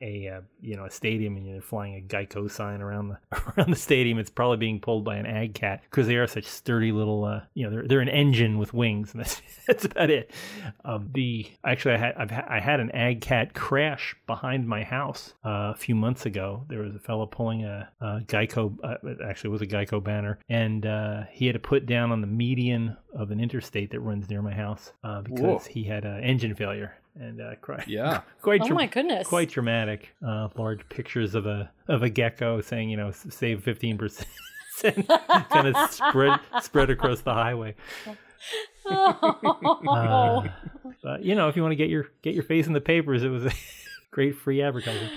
a 0.00 0.28
uh, 0.28 0.40
you 0.60 0.76
know 0.76 0.84
a 0.84 0.90
stadium 0.90 1.36
and 1.36 1.46
you're 1.46 1.60
flying 1.60 1.96
a 1.96 2.00
Geico 2.00 2.50
sign 2.50 2.80
around 2.80 3.08
the 3.08 3.18
around 3.56 3.70
the 3.70 3.76
stadium, 3.76 4.18
it's 4.18 4.30
probably 4.30 4.56
being 4.56 4.80
pulled 4.80 5.04
by 5.04 5.16
an 5.16 5.26
ag 5.26 5.54
cat 5.54 5.82
because 5.90 6.06
they 6.06 6.16
are 6.16 6.26
such 6.26 6.44
sturdy 6.44 6.92
little 6.92 7.24
uh, 7.24 7.40
you 7.54 7.64
know 7.64 7.70
they're 7.70 7.86
they're 7.86 8.00
an 8.00 8.08
engine 8.08 8.58
with 8.58 8.74
wings 8.74 9.12
and 9.12 9.20
that's 9.20 9.40
that's 9.66 9.84
about 9.84 10.10
it. 10.10 10.30
Um, 10.84 11.08
the 11.12 11.46
actually 11.64 11.94
I 11.94 11.98
had 11.98 12.14
I've 12.16 12.30
ha- 12.30 12.46
I 12.48 12.60
had 12.60 12.80
an 12.80 12.90
ag 12.92 13.20
cat 13.20 13.54
crash 13.54 14.16
behind 14.26 14.68
my 14.68 14.82
house 14.82 15.34
uh, 15.44 15.72
a 15.74 15.76
few 15.76 15.94
months 15.94 16.26
ago. 16.26 16.64
There 16.68 16.80
was 16.80 16.94
a 16.94 17.00
fellow 17.00 17.26
pulling 17.26 17.64
a, 17.64 17.88
a 18.00 18.20
Geico 18.26 18.76
uh, 18.82 18.96
it 19.02 19.18
actually 19.24 19.50
was 19.50 19.62
a 19.62 19.66
Geico 19.66 20.02
banner 20.02 20.38
and 20.48 20.84
uh, 20.86 21.24
he 21.30 21.46
had 21.46 21.54
to 21.54 21.58
put 21.58 21.86
down 21.86 22.12
on 22.12 22.20
the 22.20 22.26
median 22.26 22.96
of 23.14 23.30
an 23.30 23.40
interstate 23.40 23.90
that 23.90 24.00
runs 24.00 24.28
near 24.28 24.42
my 24.42 24.52
house 24.52 24.92
uh, 25.04 25.22
because 25.22 25.66
Whoa. 25.66 25.72
he 25.72 25.84
had 25.84 26.04
an 26.04 26.22
engine 26.22 26.54
failure 26.54 26.96
and 27.18 27.40
uh, 27.40 27.54
cry. 27.60 27.84
Yeah. 27.88 28.20
quite 28.42 28.60
Oh 28.62 28.66
dra- 28.68 28.74
my 28.76 28.86
goodness. 28.86 29.26
quite 29.28 29.50
dramatic. 29.50 30.14
Uh, 30.26 30.48
large 30.56 30.88
pictures 30.88 31.34
of 31.34 31.46
a 31.46 31.70
of 31.88 32.02
a 32.02 32.08
gecko 32.10 32.60
saying, 32.60 32.90
you 32.90 32.96
know, 32.96 33.10
save 33.12 33.62
fifteen 33.62 33.96
percent, 33.98 34.28
and 34.84 35.06
kind 35.50 35.68
of 35.68 35.90
spread 35.90 36.38
spread 36.62 36.90
across 36.90 37.20
the 37.22 37.32
highway. 37.34 37.74
Uh, 38.88 40.46
but 41.02 41.24
you 41.24 41.34
know, 41.34 41.48
if 41.48 41.56
you 41.56 41.62
want 41.62 41.72
to 41.72 41.76
get 41.76 41.88
your 41.88 42.06
get 42.22 42.34
your 42.34 42.42
face 42.44 42.66
in 42.66 42.72
the 42.72 42.80
papers, 42.80 43.22
it 43.24 43.28
was 43.28 43.44
a 43.46 43.50
great 44.10 44.36
free 44.36 44.62
advertising. 44.62 45.08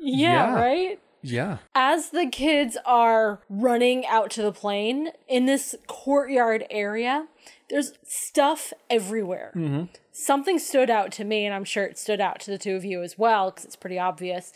yeah, 0.00 0.32
Yeah. 0.32 0.54
right? 0.54 1.00
Yeah. 1.22 1.58
As 1.74 2.10
the 2.10 2.26
kids 2.26 2.76
are 2.84 3.40
running 3.48 4.04
out 4.06 4.30
to 4.32 4.42
the 4.42 4.52
plane 4.52 5.10
in 5.28 5.46
this 5.46 5.74
courtyard 5.86 6.64
area, 6.70 7.26
there's 7.70 7.92
stuff 8.04 8.72
everywhere. 8.90 9.52
Something 10.16 10.60
stood 10.60 10.90
out 10.90 11.10
to 11.12 11.24
me, 11.24 11.44
and 11.44 11.52
I'm 11.52 11.64
sure 11.64 11.82
it 11.84 11.98
stood 11.98 12.20
out 12.20 12.38
to 12.40 12.50
the 12.52 12.56
two 12.58 12.76
of 12.76 12.84
you 12.84 13.02
as 13.02 13.18
well, 13.18 13.50
because 13.50 13.64
it's 13.64 13.74
pretty 13.74 13.98
obvious. 13.98 14.52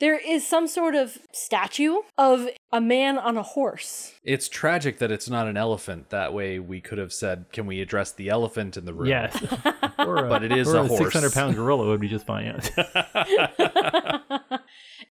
There 0.00 0.18
is 0.18 0.46
some 0.46 0.66
sort 0.66 0.94
of 0.94 1.18
statue 1.32 1.98
of 2.16 2.48
a 2.72 2.80
man 2.80 3.18
on 3.18 3.36
a 3.36 3.42
horse. 3.42 4.14
It's 4.24 4.48
tragic 4.48 4.98
that 4.98 5.12
it's 5.12 5.28
not 5.28 5.46
an 5.46 5.56
elephant. 5.58 6.08
That 6.08 6.32
way 6.32 6.58
we 6.58 6.80
could 6.80 6.96
have 6.98 7.12
said, 7.12 7.44
can 7.52 7.66
we 7.66 7.80
address 7.82 8.12
the 8.12 8.30
elephant 8.30 8.78
in 8.78 8.86
the 8.86 8.94
room? 8.94 9.08
Yes, 9.08 9.40
a, 9.64 9.74
But 9.98 10.42
it 10.42 10.52
is 10.52 10.68
or 10.72 10.78
a 10.78 10.86
horse. 10.86 10.98
six 10.98 11.12
hundred 11.12 11.32
pound 11.32 11.54
gorilla 11.54 11.86
would 11.86 12.00
be 12.00 12.08
just 12.08 12.26
fine. 12.26 12.60
Yeah. 12.76 14.18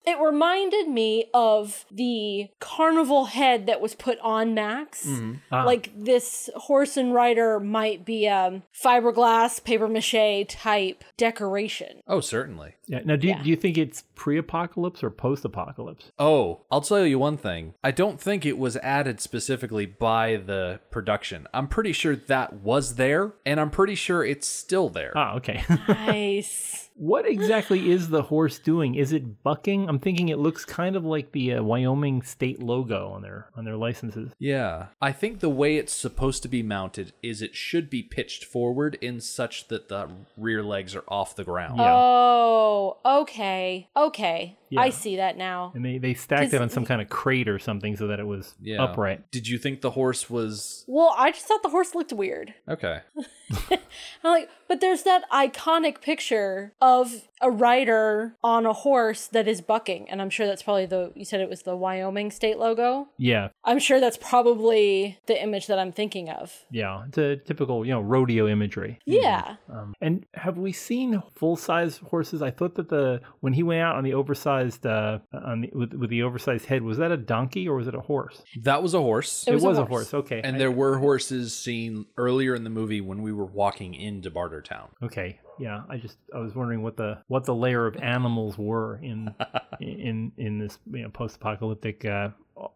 It 0.06 0.20
reminded 0.20 0.88
me 0.88 1.26
of 1.34 1.86
the 1.92 2.50
carnival 2.60 3.26
head 3.26 3.68
that 3.68 3.82
was 3.82 3.94
put 3.96 4.18
on 4.20 4.54
Max. 4.54 5.08
Ah. 5.52 5.64
Like 5.64 5.92
this 5.96 6.50
horse 6.56 6.98
and 6.98 7.14
rider 7.14 7.60
might 7.60 8.04
be 8.06 8.26
a 8.26 8.64
fiberglass, 8.74 9.64
paper 9.64 9.88
mache 9.88 10.46
type 10.48 11.04
decoration. 11.18 12.02
Oh, 12.08 12.20
certainly. 12.20 12.76
yeah. 12.88 13.02
Now, 13.06 13.16
do 13.16 13.28
you, 13.28 13.34
Yeah. 13.34 13.44
do 13.44 13.50
you 13.50 13.56
think 13.56 13.78
it's 13.78 14.04
pre-apocalypse 14.16 15.04
or 15.04 15.10
post-apocalypse? 15.12 16.12
Oh, 16.20 16.62
I'll 16.72 16.82
tell 16.82 17.06
you 17.06 17.20
one 17.20 17.38
thing. 17.38 17.74
I 17.84 17.92
don't 17.92 18.20
think 18.20 18.46
it 18.46 18.58
was 18.58 18.78
added 18.78 19.20
specifically 19.20 19.86
by 19.86 20.38
the 20.38 20.80
production. 20.90 21.48
I'm 21.54 21.68
pretty 21.68 21.94
sure 21.94 22.16
that 22.16 22.54
was 22.54 22.96
there, 22.96 23.34
and 23.46 23.60
I'm 23.60 23.70
pretty 23.70 23.96
sure 23.96 24.24
it's 24.26 24.48
still 24.48 24.90
there. 24.90 25.14
Ah, 25.16 25.36
okay. 25.36 25.64
Nice. 25.88 26.90
What 27.02 27.28
exactly 27.28 27.90
is 27.90 28.10
the 28.10 28.22
horse 28.22 28.60
doing? 28.60 28.94
Is 28.94 29.12
it 29.12 29.42
bucking? 29.42 29.90
I'm 29.90 29.98
thinking 29.98 30.30
it 30.30 30.38
looks 30.38 30.66
kind 30.66 30.96
of 30.96 31.04
like 31.04 31.32
the 31.32 31.56
uh, 31.56 31.64
Wyoming 31.64 32.22
state 32.22 32.62
logo 32.62 33.10
on 33.10 33.24
their 33.24 33.50
on 33.56 33.66
their 33.66 33.76
licenses. 33.76 34.34
Yeah. 34.38 34.90
I 35.02 35.12
think 35.12 35.40
the 35.40 35.50
way 35.50 35.78
it's 35.78 35.94
supposed 35.94 36.44
to 36.44 36.48
be 36.48 36.62
mounted 36.62 37.14
is 37.24 37.42
it 37.42 37.56
should 37.56 37.90
be 37.90 38.04
pitched 38.04 38.46
forward 38.46 39.00
in 39.02 39.20
such 39.20 39.68
that 39.70 39.90
the 39.90 40.10
rear 40.38 40.62
legs 40.62 40.96
are 40.96 41.04
off 41.08 41.36
the 41.36 41.44
ground. 41.44 41.80
Yeah. 41.80 41.92
Oh, 41.92 42.98
okay. 43.04 43.90
Okay. 43.98 44.60
I 44.80 44.90
see 44.90 45.18
that 45.18 45.38
now. 45.38 45.72
And 45.76 45.84
they, 45.84 45.98
they 45.98 46.14
stacked 46.14 46.44
'Cause- 46.44 46.54
it 46.54 46.62
on 46.62 46.70
some 46.70 46.86
kind 46.86 47.02
of 47.02 47.10
crate 47.10 47.48
or 47.50 47.60
something 47.60 47.96
so 47.98 48.08
that 48.08 48.20
it 48.20 48.26
was 48.28 48.54
Yeah. 48.62 48.82
upright. 48.84 49.30
Did 49.32 49.48
you 49.48 49.58
think 49.58 49.82
the 49.82 49.92
horse 49.92 50.30
was 50.30 50.86
Well, 50.88 51.14
I 51.18 51.32
just 51.32 51.46
thought 51.46 51.62
the 51.64 51.70
horse 51.70 51.94
looked 51.96 52.14
weird. 52.14 52.54
okay? 52.70 53.00
I'm 53.70 53.80
like, 54.24 54.50
but 54.68 54.80
there's 54.82 55.04
that 55.04 55.30
iconic 55.32 56.02
picture 56.02 56.74
of 56.82 57.28
a 57.42 57.50
rider 57.50 58.36
on 58.44 58.66
a 58.66 58.74
horse 58.74 59.28
that 59.28 59.48
is 59.48 59.62
bucking, 59.62 60.10
and 60.10 60.22
I'm 60.22 60.30
sure 60.30 60.46
that's 60.48 60.64
probably 60.64 60.86
the 60.86 61.12
you 61.16 61.26
said 61.26 61.42
it 61.42 61.50
was 61.50 61.64
the 61.64 61.76
Wyoming 61.76 62.32
state 62.32 62.58
logo. 62.58 63.10
Yeah, 63.18 63.50
I'm 63.64 63.80
sure 63.80 64.00
that's 64.00 64.18
probably 64.18 65.20
the 65.28 65.42
image 65.42 65.68
that 65.68 65.80
I'm 65.80 65.92
thinking 65.92 66.30
of. 66.30 66.66
yeah. 66.72 67.04
It's 67.08 67.18
a 67.18 67.38
typical, 67.38 67.86
you 67.86 67.92
know, 67.92 68.02
rodeo 68.02 68.48
imagery. 68.48 69.00
Yeah. 69.06 69.56
Um, 69.70 69.94
and 70.02 70.26
have 70.34 70.58
we 70.58 70.72
seen 70.72 71.22
full 71.36 71.56
size 71.56 71.98
horses? 71.98 72.42
I 72.42 72.52
thought 72.52 72.76
that 72.76 72.90
the 72.90 73.22
when 73.40 73.54
he 73.54 73.64
went 73.64 73.82
out 73.82 73.96
on 73.96 74.04
the 74.04 74.14
oversized 74.14 74.86
uh, 74.86 75.20
on 75.34 75.62
the, 75.62 75.70
with 75.74 75.94
with 75.94 76.10
the 76.10 76.24
oversized 76.24 76.66
head 76.66 76.82
was 76.84 76.98
that 76.98 77.12
a 77.12 77.18
donkey 77.18 77.68
or 77.68 77.76
was 77.76 77.88
it 77.88 77.96
a 77.96 78.00
horse? 78.02 78.42
That 78.62 78.82
was 78.84 78.94
a 78.94 79.00
horse. 79.00 79.46
It 79.48 79.54
was 79.56 79.64
a 79.64 79.68
a 79.70 79.74
horse. 79.86 80.12
horse. 80.12 80.14
Okay. 80.14 80.42
And 80.44 80.56
I- 80.56 80.60
there 80.60 80.72
were 80.72 80.98
horses 80.98 81.58
seen 81.58 82.06
earlier 82.18 82.56
in 82.56 82.64
the 82.64 82.70
movie 82.70 83.02
when 83.02 83.22
we 83.22 83.32
were 83.32 83.46
walking 83.46 83.94
into 83.94 84.30
Bartertown. 84.32 84.90
Okay. 85.04 85.40
Yeah. 85.60 85.82
I 85.90 85.98
just 85.98 86.18
I 86.34 86.40
was 86.40 86.56
wondering 86.56 86.82
what 86.82 86.98
the 86.98 87.20
what 87.32 87.46
the 87.46 87.56
layer 87.56 87.88
of 87.88 87.96
animals 87.96 88.58
were 88.58 89.00
in 89.02 89.34
in 89.80 90.34
in 90.36 90.60
this 90.60 90.78
you 90.92 91.04
know, 91.04 91.08
post-apocalyptic 91.08 92.04
uh, 92.04 92.28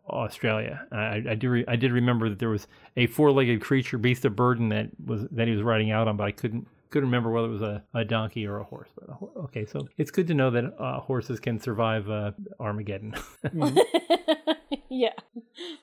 Australia. 0.08 0.88
I, 0.94 1.22
I 1.32 1.36
do 1.36 1.50
re- 1.50 1.66
I 1.68 1.76
did 1.76 1.92
remember 1.92 2.30
that 2.30 2.40
there 2.40 2.48
was 2.48 2.66
a 2.96 3.08
four-legged 3.08 3.60
creature, 3.60 3.98
beast 3.98 4.24
of 4.24 4.38
burden 4.38 4.70
that 4.70 4.92
was 5.06 5.28
that 5.30 5.50
he 5.50 5.54
was 5.54 5.62
riding 5.62 5.92
out 5.92 6.08
on, 6.08 6.16
but 6.16 6.24
I 6.24 6.32
couldn't 6.32 6.70
couldn't 6.96 7.10
remember 7.10 7.30
whether 7.30 7.48
it 7.48 7.52
was 7.52 7.62
a, 7.62 7.84
a 7.94 8.06
donkey 8.06 8.48
or 8.48 8.60
a 8.60 8.64
horse. 8.64 8.88
But 8.98 9.10
a, 9.10 9.14
ho- 9.16 9.32
okay, 9.44 9.66
so 9.66 9.86
it's 9.98 10.12
good 10.12 10.28
to 10.28 10.34
know 10.34 10.50
that 10.52 10.80
uh, 10.80 11.02
horses 11.02 11.42
can 11.42 11.60
survive 11.60 12.10
uh, 12.10 12.32
Armageddon. 12.58 13.16
yeah. 14.90 15.10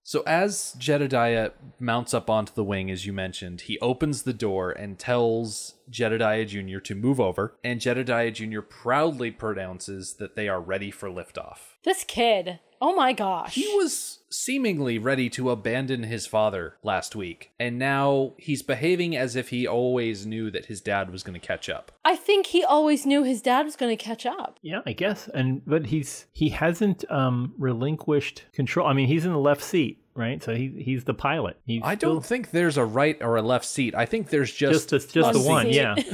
So 0.03 0.23
as 0.23 0.75
Jedediah 0.79 1.51
mounts 1.79 2.15
up 2.15 2.31
onto 2.31 2.55
the 2.55 2.65
wing, 2.65 2.91
as 2.91 3.05
you 3.05 3.13
mentioned, 3.13 3.63
he 3.63 3.79
opens 3.81 4.23
the 4.23 4.33
door 4.33 4.71
and 4.71 4.99
tells 4.99 5.75
Jedediah 5.91 6.47
Jr. 6.47 6.79
to 6.79 6.95
move 6.95 7.21
over, 7.21 7.59
and 7.63 7.79
Jedediah 7.79 8.31
Jr. 8.31 8.63
proudly 8.63 9.31
pronounces 9.31 10.15
that 10.15 10.35
they 10.35 10.49
are 10.49 10.63
ready 10.63 10.91
for 10.91 11.11
liftoff. 11.11 11.59
This 11.85 12.05
kid. 12.05 12.59
Oh 12.81 12.97
my 12.97 13.13
gosh. 13.13 13.55
He 13.55 13.67
was 13.77 14.21
seemingly 14.33 14.99
ready 14.99 15.29
to 15.31 15.51
abandon 15.51 16.05
his 16.05 16.27
father 16.27 16.77
last 16.83 17.15
week, 17.15 17.53
and 17.61 17.79
now 17.79 18.33
he's 18.39 18.63
behaving 18.63 19.17
as 19.17 19.37
if 19.37 19.51
he 19.51 19.67
always 19.67 20.27
knew 20.27 20.51
that 20.51 20.67
his 20.67 20.81
dad 20.81 21.11
was 21.11 21.23
going 21.23 21.39
to 21.39 21.47
catch 21.47 21.69
up. 21.69 21.93
I 22.05 22.17
think 22.17 22.47
he 22.47 22.65
always 22.65 23.07
knew 23.07 23.23
his 23.23 23.41
dad 23.43 23.65
was 23.65 23.77
going 23.77 23.97
to 23.97 24.03
catch 24.03 24.27
up. 24.27 24.59
Yeah, 24.63 24.81
I 24.87 24.93
guess. 24.93 25.29
And 25.33 25.63
but 25.67 25.87
he's 25.87 26.27
he 26.33 26.49
hasn't 26.51 27.05
um 27.11 27.55
relinquished 27.59 28.45
control. 28.53 28.87
I 28.89 28.93
mean, 28.93 29.09
he's 29.09 29.25
in 29.25 29.33
the 29.33 29.39
left 29.39 29.63
seat, 29.63 30.03
right? 30.15 30.43
So 30.43 30.55
he 30.55 30.73
he's 30.79 31.05
the 31.05 31.15
pilot. 31.15 31.59
He's 31.65 31.83
I 31.85 31.95
don't 31.95 32.25
think 32.25 32.51
there's 32.51 32.77
a 32.77 32.85
right 32.85 33.17
or 33.21 33.37
a 33.37 33.43
left 33.43 33.67
seat. 33.67 33.95
I 33.95 34.07
think 34.07 34.31
there's 34.31 34.53
just 34.53 34.91
just 34.91 35.09
the, 35.09 35.21
just 35.21 35.31
a 35.37 35.39
the 35.39 35.49
one, 35.49 35.67
seat. 35.67 35.75
yeah. 35.75 35.95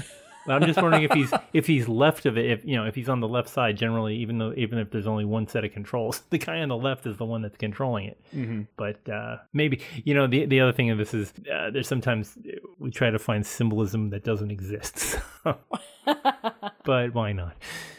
But 0.49 0.63
I'm 0.63 0.67
just 0.67 0.81
wondering 0.81 1.03
if 1.03 1.13
he's 1.13 1.31
if 1.53 1.67
he's 1.67 1.89
left 1.89 2.25
of 2.25 2.39
it, 2.39 2.51
if 2.51 2.65
you 2.65 2.75
know, 2.75 2.87
if 2.87 2.95
he's 2.95 3.11
on 3.11 3.21
the 3.21 3.29
left 3.29 3.51
side. 3.51 3.77
Generally, 3.77 4.17
even 4.17 4.39
though 4.39 4.55
even 4.57 4.79
if 4.79 4.91
there's 4.91 5.07
only 5.07 5.27
one 5.27 5.47
set 5.47 5.63
of 5.63 5.73
controls, 5.73 6.23
the 6.31 6.39
guy 6.39 6.61
on 6.61 6.71
the 6.71 6.77
left 6.77 7.07
is 7.07 7.19
the 7.19 7.27
one 7.27 7.43
that's 7.43 7.59
controlling 7.59 8.07
it. 8.07 8.19
Mm-hmm. 8.35 8.63
But 8.79 9.07
uh, 9.11 9.37
maybe 9.53 9.83
you 10.05 10.15
know 10.15 10.27
the 10.27 10.47
the 10.47 10.61
other 10.61 10.73
thing 10.73 10.89
of 10.89 10.97
this 10.97 11.13
is 11.13 11.35
uh, 11.53 11.69
there's 11.71 11.87
sometimes 11.87 12.39
we 12.79 12.91
try 12.91 13.11
to 13.11 13.19
find 13.19 13.45
symbolism 13.45 14.09
that 14.09 14.25
doesn't 14.25 14.51
exist. 14.51 15.21
but 15.45 17.13
why 17.13 17.33
not? 17.33 17.55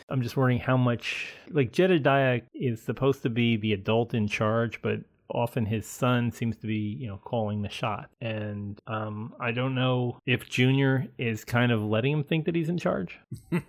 I'm 0.10 0.24
just 0.24 0.36
wondering 0.36 0.58
how 0.58 0.76
much 0.76 1.36
like 1.52 1.72
Jedediah 1.72 2.42
is 2.56 2.82
supposed 2.82 3.22
to 3.22 3.30
be 3.30 3.58
the 3.58 3.74
adult 3.74 4.16
in 4.16 4.28
charge, 4.28 4.82
but 4.82 5.02
often 5.32 5.65
his 5.65 5.86
son 5.88 6.32
seems 6.32 6.58
to 6.58 6.68
be 6.68 6.98
you 7.00 7.08
know 7.08 7.20
calling 7.24 7.62
the 7.62 7.70
shot. 7.70 8.10
And 8.22 8.80
um, 8.88 9.34
i 9.39 9.52
don't 9.52 9.76
know 9.76 10.20
if 10.26 10.50
junior 10.50 11.08
is 11.18 11.44
kind 11.46 11.72
of 11.72 11.82
letting 11.84 12.12
him 12.13 12.24
think 12.24 12.46
that 12.46 12.56
he's 12.56 12.70
in 12.70 12.78
charge. 12.78 13.20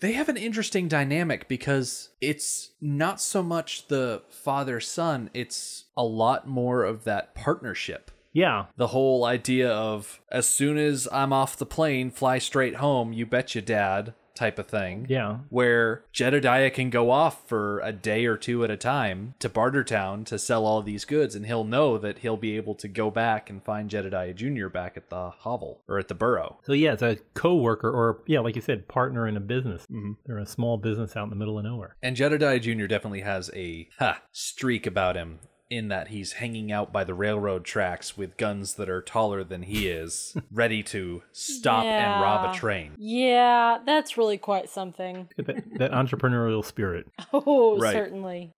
They 0.00 0.12
have 0.12 0.28
an 0.28 0.36
interesting 0.36 0.86
dynamic 0.86 1.48
because 1.48 2.10
it's 2.20 2.70
not 2.80 3.20
so 3.20 3.42
much 3.42 3.88
the 3.88 4.22
father 4.30 4.78
son, 4.80 5.28
it's 5.34 5.86
a 5.96 6.04
lot 6.04 6.46
more 6.46 6.84
of 6.84 7.04
that 7.04 7.34
partnership. 7.34 8.10
yeah. 8.32 8.66
The 8.76 8.88
whole 8.88 9.24
idea 9.24 9.70
of 9.70 10.20
as 10.30 10.48
soon 10.48 10.78
as 10.78 11.08
I'm 11.10 11.32
off 11.32 11.56
the 11.56 11.66
plane, 11.66 12.10
fly 12.12 12.38
straight 12.38 12.76
home, 12.76 13.12
you 13.12 13.26
betcha, 13.26 13.60
dad, 13.62 14.14
type 14.38 14.58
of 14.58 14.66
thing. 14.68 15.06
yeah 15.08 15.38
Where 15.50 16.04
Jedediah 16.12 16.70
can 16.70 16.90
go 16.90 17.10
off 17.10 17.46
for 17.48 17.80
a 17.80 17.92
day 17.92 18.24
or 18.26 18.36
two 18.36 18.64
at 18.64 18.70
a 18.70 18.76
time 18.76 19.34
to 19.40 19.48
Bartertown 19.48 20.24
to 20.26 20.38
sell 20.38 20.64
all 20.64 20.80
these 20.82 21.04
goods, 21.04 21.34
and 21.34 21.44
he'll 21.46 21.64
know 21.64 21.98
that 21.98 22.18
he'll 22.18 22.36
be 22.36 22.56
able 22.56 22.74
to 22.76 22.88
go 22.88 23.10
back 23.10 23.50
and 23.50 23.62
find 23.62 23.90
Jedediah 23.90 24.34
Jr. 24.34 24.68
back 24.68 24.96
at 24.96 25.10
the 25.10 25.30
hovel 25.30 25.82
or 25.88 25.98
at 25.98 26.08
the 26.08 26.14
burrow. 26.14 26.58
so 26.64 26.72
yeah 26.72 26.92
it's 26.92 27.02
a 27.02 27.16
co-worker 27.34 27.90
or 27.90 28.22
yeah 28.26 28.40
like 28.40 28.54
you 28.56 28.62
said 28.62 28.86
partner 28.88 29.26
in 29.26 29.36
a 29.36 29.40
business 29.40 29.82
mm-hmm. 29.90 30.12
they're 30.26 30.38
a 30.38 30.46
small 30.46 30.76
business 30.76 31.16
out 31.16 31.24
in 31.24 31.30
the 31.30 31.36
middle 31.36 31.58
of 31.58 31.64
nowhere 31.64 31.96
And 32.02 32.16
Jedediah 32.16 32.60
Jr. 32.60 32.86
definitely 32.86 33.22
has 33.22 33.50
a 33.54 33.88
ha, 33.98 34.22
streak 34.32 34.86
about 34.86 35.16
him 35.16 35.40
in 35.70 35.88
that 35.88 36.08
he's 36.08 36.32
hanging 36.34 36.72
out 36.72 36.92
by 36.92 37.04
the 37.04 37.12
railroad 37.14 37.64
tracks 37.64 38.16
with 38.16 38.36
guns 38.36 38.74
that 38.74 38.88
are 38.88 39.02
taller 39.02 39.44
than 39.44 39.62
he 39.62 39.88
is, 39.88 40.36
ready 40.50 40.82
to 40.82 41.22
stop 41.32 41.84
and 41.84 42.22
rob 42.22 42.50
a 42.54 42.56
train. 42.56 42.92
Yeah, 42.98 43.78
that's 43.84 44.16
really 44.16 44.38
quite 44.38 44.68
something. 44.70 45.28
that, 45.36 45.78
that 45.78 45.92
entrepreneurial 45.92 46.64
spirit 46.64 47.06
Oh, 47.32 47.78
Right. 47.78 47.92
certainly. 47.92 48.52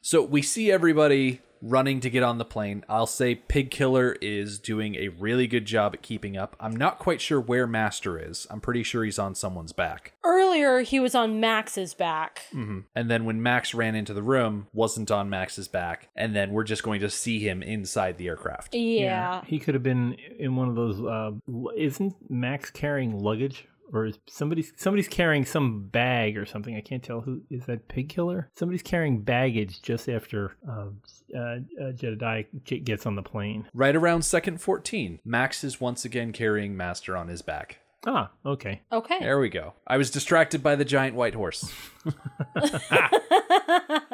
So 0.00 0.22
we 0.22 0.42
see 0.42 0.70
everybody 0.72 1.40
running 1.64 2.00
to 2.00 2.10
get 2.10 2.22
on 2.22 2.38
the 2.38 2.44
plane. 2.44 2.84
I'll 2.88 3.06
say 3.06 3.34
Pig 3.34 3.70
Killer 3.70 4.16
is 4.20 4.58
doing 4.58 4.94
a 4.96 5.08
really 5.08 5.46
good 5.46 5.64
job 5.64 5.94
at 5.94 6.02
keeping 6.02 6.36
up. 6.36 6.54
I'm 6.60 6.76
not 6.76 6.98
quite 6.98 7.20
sure 7.20 7.40
where 7.40 7.66
Master 7.66 8.18
is. 8.18 8.46
I'm 8.50 8.60
pretty 8.60 8.82
sure 8.82 9.02
he's 9.02 9.18
on 9.18 9.34
someone's 9.34 9.72
back. 9.72 10.12
Earlier, 10.22 10.80
he 10.80 11.00
was 11.00 11.14
on 11.14 11.40
Max's 11.40 11.94
back. 11.94 12.42
And 12.52 13.10
then 13.10 13.24
when 13.24 13.42
Max 13.42 13.74
ran 13.74 13.94
into 13.94 14.12
the 14.14 14.22
room, 14.22 14.68
wasn't 14.72 15.10
on 15.10 15.30
Max's 15.30 15.66
back. 15.68 16.08
And 16.14 16.36
then 16.36 16.52
we're 16.52 16.64
just 16.64 16.82
going 16.82 17.00
to 17.00 17.10
see 17.10 17.38
him 17.40 17.62
inside 17.62 18.18
the 18.18 18.28
aircraft. 18.28 18.74
Yeah. 18.74 19.42
he 19.46 19.58
could 19.58 19.74
have 19.74 19.82
been 19.82 20.14
in 20.38 20.56
one 20.56 20.68
of 20.68 20.74
those 20.74 21.00
uh, 21.00 21.32
isn't 21.76 22.14
max 22.28 22.70
carrying 22.70 23.18
luggage 23.18 23.66
or 23.92 24.06
is 24.06 24.18
somebody's 24.26 24.72
somebody's 24.76 25.08
carrying 25.08 25.44
some 25.44 25.88
bag 25.88 26.36
or 26.36 26.46
something. 26.46 26.76
I 26.76 26.80
can't 26.80 27.02
tell 27.02 27.20
who 27.20 27.42
is 27.50 27.66
that. 27.66 27.88
Pig 27.88 28.08
killer. 28.08 28.50
Somebody's 28.56 28.82
carrying 28.82 29.22
baggage 29.22 29.82
just 29.82 30.08
after 30.08 30.56
uh, 30.68 30.86
uh, 31.36 31.58
uh, 31.80 31.92
Jedediah 31.92 32.44
gets 32.64 33.06
on 33.06 33.14
the 33.14 33.22
plane. 33.22 33.68
Right 33.74 33.94
around 33.94 34.22
second 34.22 34.60
14, 34.60 35.20
Max 35.24 35.62
is 35.64 35.80
once 35.80 36.04
again 36.04 36.32
carrying 36.32 36.76
Master 36.76 37.16
on 37.16 37.28
his 37.28 37.42
back. 37.42 37.80
Ah, 38.06 38.30
okay. 38.44 38.82
Okay. 38.92 39.18
There 39.20 39.38
we 39.38 39.48
go. 39.48 39.74
I 39.86 39.96
was 39.96 40.10
distracted 40.10 40.62
by 40.62 40.76
the 40.76 40.84
giant 40.84 41.14
white 41.14 41.34
horse. 41.34 41.72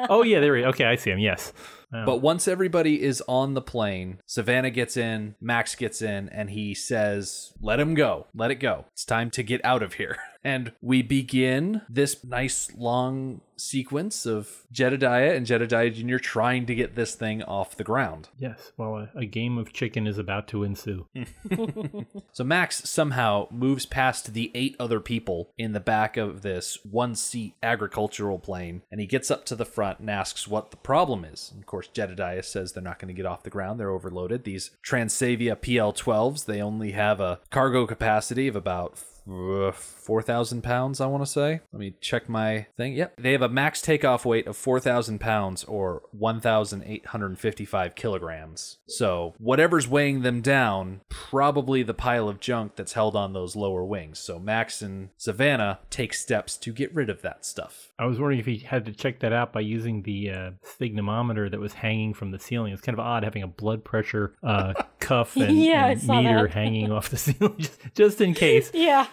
Oh 0.09 0.23
yeah, 0.23 0.39
there 0.39 0.53
we. 0.53 0.65
Okay, 0.65 0.85
I 0.85 0.95
see 0.95 1.11
him. 1.11 1.19
Yes. 1.19 1.53
But 1.91 2.17
once 2.17 2.47
everybody 2.47 3.01
is 3.03 3.21
on 3.27 3.53
the 3.53 3.61
plane, 3.61 4.19
Savannah 4.25 4.71
gets 4.71 4.95
in, 4.95 5.35
Max 5.41 5.75
gets 5.75 6.01
in, 6.01 6.29
and 6.29 6.49
he 6.49 6.73
says, 6.73 7.53
Let 7.61 7.79
him 7.79 7.93
go. 7.93 8.27
Let 8.33 8.51
it 8.51 8.55
go. 8.55 8.85
It's 8.93 9.05
time 9.05 9.29
to 9.31 9.43
get 9.43 9.63
out 9.63 9.83
of 9.83 9.93
here. 9.95 10.17
And 10.43 10.71
we 10.81 11.03
begin 11.03 11.83
this 11.87 12.23
nice 12.23 12.71
long 12.75 13.41
sequence 13.57 14.25
of 14.25 14.63
Jedediah 14.71 15.35
and 15.35 15.45
Jedediah 15.45 15.91
Jr. 15.91 16.17
trying 16.17 16.65
to 16.65 16.73
get 16.73 16.95
this 16.95 17.13
thing 17.13 17.43
off 17.43 17.75
the 17.75 17.83
ground. 17.83 18.29
yes. 18.39 18.71
Well, 18.75 19.07
a, 19.13 19.19
a 19.19 19.25
game 19.27 19.59
of 19.59 19.71
chicken 19.71 20.07
is 20.07 20.17
about 20.17 20.47
to 20.47 20.63
ensue. 20.63 21.05
So 22.33 22.43
Max 22.43 22.89
somehow 22.89 23.47
moves 23.51 23.85
past 23.85 24.33
the 24.33 24.51
eight 24.55 24.75
other 24.79 24.99
people 24.99 25.51
in 25.57 25.73
the 25.73 25.79
back 25.79 26.17
of 26.17 26.41
this 26.41 26.79
one 26.89 27.13
seat 27.13 27.55
agricultural 27.61 28.39
plane 28.39 28.83
and 28.89 29.01
he 29.01 29.05
gets 29.05 29.29
up 29.29 29.45
to 29.45 29.55
the 29.55 29.65
front 29.65 29.99
and 29.99 30.09
asks 30.09 30.47
what 30.47 30.71
the 30.71 30.77
problem 30.77 31.25
is. 31.25 31.49
And 31.51 31.61
of 31.61 31.67
course, 31.67 31.80
Jedediah 31.87 32.43
says 32.43 32.71
they're 32.73 32.83
not 32.83 32.99
going 32.99 33.07
to 33.07 33.13
get 33.13 33.25
off 33.25 33.43
the 33.43 33.49
ground. 33.49 33.79
They're 33.79 33.91
overloaded. 33.91 34.43
These 34.43 34.71
Transavia 34.83 35.55
PL 35.61 35.93
12s, 35.93 36.45
they 36.45 36.61
only 36.61 36.91
have 36.91 37.19
a 37.19 37.39
cargo 37.49 37.85
capacity 37.85 38.47
of 38.47 38.55
about 38.55 38.99
uh, 39.29 39.71
4,000 40.11 40.61
pounds, 40.61 40.99
I 40.99 41.05
want 41.05 41.23
to 41.23 41.31
say. 41.31 41.61
Let 41.71 41.79
me 41.79 41.95
check 42.01 42.27
my 42.27 42.65
thing. 42.75 42.95
Yep. 42.95 43.15
They 43.15 43.31
have 43.31 43.41
a 43.41 43.47
max 43.47 43.81
takeoff 43.81 44.25
weight 44.25 44.45
of 44.45 44.57
4,000 44.57 45.21
pounds 45.21 45.63
or 45.63 46.01
1,855 46.11 47.95
kilograms. 47.95 48.79
So, 48.89 49.33
whatever's 49.37 49.87
weighing 49.87 50.21
them 50.23 50.41
down, 50.41 50.99
probably 51.07 51.81
the 51.81 51.93
pile 51.93 52.27
of 52.27 52.41
junk 52.41 52.75
that's 52.75 52.91
held 52.91 53.15
on 53.15 53.31
those 53.31 53.55
lower 53.55 53.85
wings. 53.85 54.19
So, 54.19 54.37
Max 54.37 54.81
and 54.81 55.11
Savannah 55.15 55.79
take 55.89 56.13
steps 56.13 56.57
to 56.57 56.73
get 56.73 56.93
rid 56.93 57.09
of 57.09 57.21
that 57.21 57.45
stuff. 57.45 57.93
I 57.97 58.05
was 58.05 58.19
wondering 58.19 58.39
if 58.39 58.45
he 58.47 58.57
had 58.57 58.83
to 58.87 58.91
check 58.91 59.19
that 59.19 59.31
out 59.31 59.53
by 59.53 59.61
using 59.61 60.01
the 60.01 60.29
uh, 60.29 60.51
sphygmometer 60.65 61.49
that 61.49 61.59
was 61.61 61.71
hanging 61.71 62.13
from 62.13 62.31
the 62.31 62.39
ceiling. 62.39 62.73
It's 62.73 62.81
kind 62.81 62.95
of 62.95 62.99
odd 62.99 63.23
having 63.23 63.43
a 63.43 63.47
blood 63.47 63.85
pressure 63.85 64.33
uh, 64.43 64.73
cuff 64.99 65.35
and, 65.37 65.55
Yeah, 65.55 65.87
and 65.87 66.05
meter 66.05 66.47
hanging 66.47 66.91
off 66.91 67.09
the 67.09 67.17
ceiling, 67.17 67.55
just, 67.59 67.79
just 67.95 68.19
in 68.19 68.33
case. 68.41 68.71
Yeah. 68.73 69.05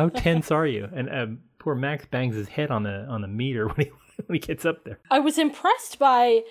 How 0.00 0.08
tense 0.08 0.50
are 0.50 0.66
you? 0.66 0.88
And 0.94 1.10
um, 1.10 1.40
poor 1.58 1.74
Max 1.74 2.06
bangs 2.06 2.34
his 2.34 2.48
head 2.48 2.70
on 2.70 2.84
the 2.84 3.04
on 3.04 3.20
the 3.20 3.28
meter 3.28 3.68
when 3.68 3.86
he 3.86 3.92
when 4.26 4.34
he 4.34 4.38
gets 4.38 4.64
up 4.64 4.84
there. 4.84 4.98
I 5.10 5.18
was 5.18 5.36
impressed 5.36 5.98
by 5.98 6.42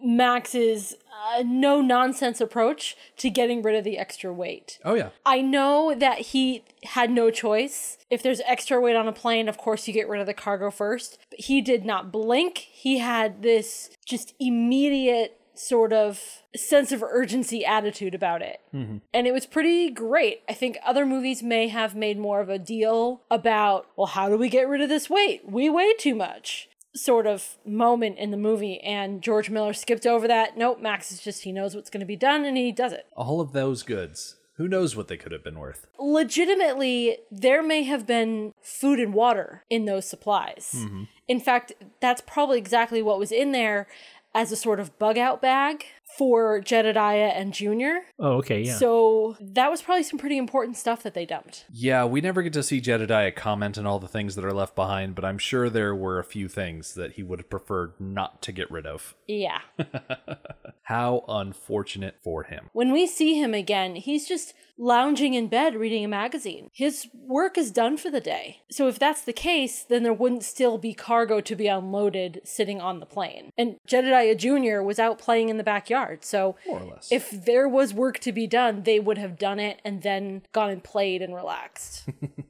Max's 0.00 0.94
uh, 1.12 1.42
no 1.44 1.80
nonsense 1.80 2.40
approach 2.40 2.96
to 3.16 3.28
getting 3.28 3.60
rid 3.60 3.74
of 3.74 3.82
the 3.82 3.98
extra 3.98 4.32
weight. 4.32 4.78
Oh 4.84 4.94
yeah. 4.94 5.10
I 5.26 5.40
know 5.40 5.96
that 5.96 6.18
he 6.18 6.64
had 6.84 7.10
no 7.10 7.30
choice. 7.30 7.98
If 8.08 8.22
there's 8.22 8.40
extra 8.46 8.80
weight 8.80 8.94
on 8.94 9.08
a 9.08 9.12
plane, 9.12 9.48
of 9.48 9.58
course 9.58 9.88
you 9.88 9.94
get 9.94 10.08
rid 10.08 10.20
of 10.20 10.26
the 10.28 10.34
cargo 10.34 10.70
first. 10.70 11.18
But 11.30 11.40
he 11.40 11.60
did 11.60 11.84
not 11.84 12.12
blink. 12.12 12.58
He 12.58 12.98
had 12.98 13.42
this 13.42 13.90
just 14.04 14.34
immediate 14.38 15.40
sort 15.54 15.92
of 15.92 16.42
sense 16.56 16.92
of 16.92 17.02
urgency 17.02 17.64
attitude 17.64 18.14
about 18.14 18.42
it. 18.42 18.60
Mm-hmm. 18.74 18.98
And 19.12 19.26
it 19.26 19.32
was 19.32 19.46
pretty 19.46 19.90
great. 19.90 20.42
I 20.48 20.54
think 20.54 20.78
other 20.84 21.06
movies 21.06 21.42
may 21.42 21.68
have 21.68 21.94
made 21.94 22.18
more 22.18 22.40
of 22.40 22.48
a 22.48 22.58
deal 22.58 23.22
about, 23.30 23.86
well, 23.96 24.06
how 24.06 24.28
do 24.28 24.36
we 24.36 24.48
get 24.48 24.68
rid 24.68 24.80
of 24.80 24.88
this 24.88 25.08
weight? 25.08 25.42
We 25.48 25.68
weigh 25.70 25.94
too 25.98 26.14
much. 26.14 26.68
Sort 26.94 27.26
of 27.26 27.56
moment 27.64 28.18
in 28.18 28.32
the 28.32 28.36
movie, 28.36 28.78
and 28.80 29.22
George 29.22 29.48
Miller 29.48 29.72
skipped 29.72 30.06
over 30.06 30.28
that. 30.28 30.58
Nope, 30.58 30.78
Max 30.78 31.10
is 31.10 31.22
just, 31.22 31.42
he 31.42 31.50
knows 31.50 31.74
what's 31.74 31.88
going 31.88 32.00
to 32.00 32.06
be 32.06 32.16
done 32.16 32.44
and 32.44 32.54
he 32.54 32.70
does 32.70 32.92
it. 32.92 33.06
All 33.16 33.40
of 33.40 33.52
those 33.52 33.82
goods. 33.82 34.36
Who 34.56 34.68
knows 34.68 34.94
what 34.94 35.08
they 35.08 35.16
could 35.16 35.32
have 35.32 35.42
been 35.42 35.58
worth? 35.58 35.86
legitimately 35.98 37.18
there 37.30 37.62
may 37.62 37.84
have 37.84 38.06
been 38.06 38.52
food 38.60 39.00
and 39.00 39.14
water 39.14 39.64
in 39.70 39.84
those 39.84 40.08
supplies. 40.08 40.72
Mm-hmm. 40.76 41.04
In 41.28 41.40
fact, 41.40 41.72
that's 42.00 42.22
probably 42.26 42.58
exactly 42.58 43.02
what 43.02 43.18
was 43.18 43.32
in 43.32 43.52
there 43.52 43.86
as 44.34 44.52
a 44.52 44.56
sort 44.56 44.80
of 44.80 44.98
bug 44.98 45.18
out 45.18 45.42
bag 45.42 45.84
for 46.16 46.60
Jedediah 46.60 47.32
and 47.34 47.52
Junior. 47.52 48.02
Oh, 48.18 48.34
okay, 48.34 48.62
yeah. 48.62 48.76
So 48.76 49.36
that 49.40 49.70
was 49.70 49.82
probably 49.82 50.02
some 50.02 50.18
pretty 50.18 50.36
important 50.36 50.76
stuff 50.76 51.02
that 51.02 51.14
they 51.14 51.26
dumped. 51.26 51.64
Yeah, 51.72 52.04
we 52.04 52.20
never 52.20 52.42
get 52.42 52.52
to 52.54 52.62
see 52.62 52.80
Jedediah 52.80 53.32
comment 53.32 53.78
on 53.78 53.86
all 53.86 53.98
the 53.98 54.08
things 54.08 54.34
that 54.34 54.44
are 54.44 54.52
left 54.52 54.74
behind, 54.74 55.14
but 55.14 55.24
I'm 55.24 55.38
sure 55.38 55.70
there 55.70 55.94
were 55.94 56.18
a 56.18 56.24
few 56.24 56.48
things 56.48 56.94
that 56.94 57.12
he 57.12 57.22
would 57.22 57.38
have 57.38 57.50
preferred 57.50 57.94
not 57.98 58.42
to 58.42 58.52
get 58.52 58.70
rid 58.70 58.86
of. 58.86 59.14
Yeah. 59.26 59.60
How 60.84 61.24
unfortunate 61.28 62.16
for 62.22 62.42
him. 62.44 62.68
when 62.72 62.92
we 62.92 63.06
see 63.06 63.34
him 63.40 63.54
again, 63.54 63.94
he's 63.96 64.26
just 64.26 64.52
lounging 64.78 65.34
in 65.34 65.46
bed 65.46 65.76
reading 65.76 66.04
a 66.04 66.08
magazine. 66.08 66.68
His 66.72 67.06
work 67.14 67.56
is 67.56 67.70
done 67.70 67.96
for 67.96 68.10
the 68.10 68.20
day. 68.20 68.62
So 68.70 68.88
if 68.88 68.98
that's 68.98 69.22
the 69.22 69.32
case, 69.32 69.84
then 69.84 70.02
there 70.02 70.12
wouldn't 70.12 70.42
still 70.42 70.78
be 70.78 70.92
cargo 70.92 71.40
to 71.40 71.54
be 71.54 71.68
unloaded 71.68 72.40
sitting 72.44 72.80
on 72.80 72.98
the 72.98 73.06
plane. 73.06 73.52
And 73.56 73.76
Jedediah 73.86 74.34
Jr. 74.34 74.82
was 74.82 74.98
out 74.98 75.18
playing 75.20 75.50
in 75.50 75.56
the 75.56 75.62
backyard. 75.62 76.24
So 76.24 76.56
More 76.66 76.80
or 76.80 76.84
less. 76.86 77.12
if 77.12 77.30
there 77.30 77.68
was 77.68 77.94
work 77.94 78.18
to 78.20 78.32
be 78.32 78.46
done, 78.48 78.82
they 78.82 78.98
would 78.98 79.18
have 79.18 79.38
done 79.38 79.60
it 79.60 79.80
and 79.84 80.02
then 80.02 80.42
gone 80.52 80.70
and 80.70 80.82
played 80.82 81.22
and 81.22 81.34
relaxed. 81.34 82.08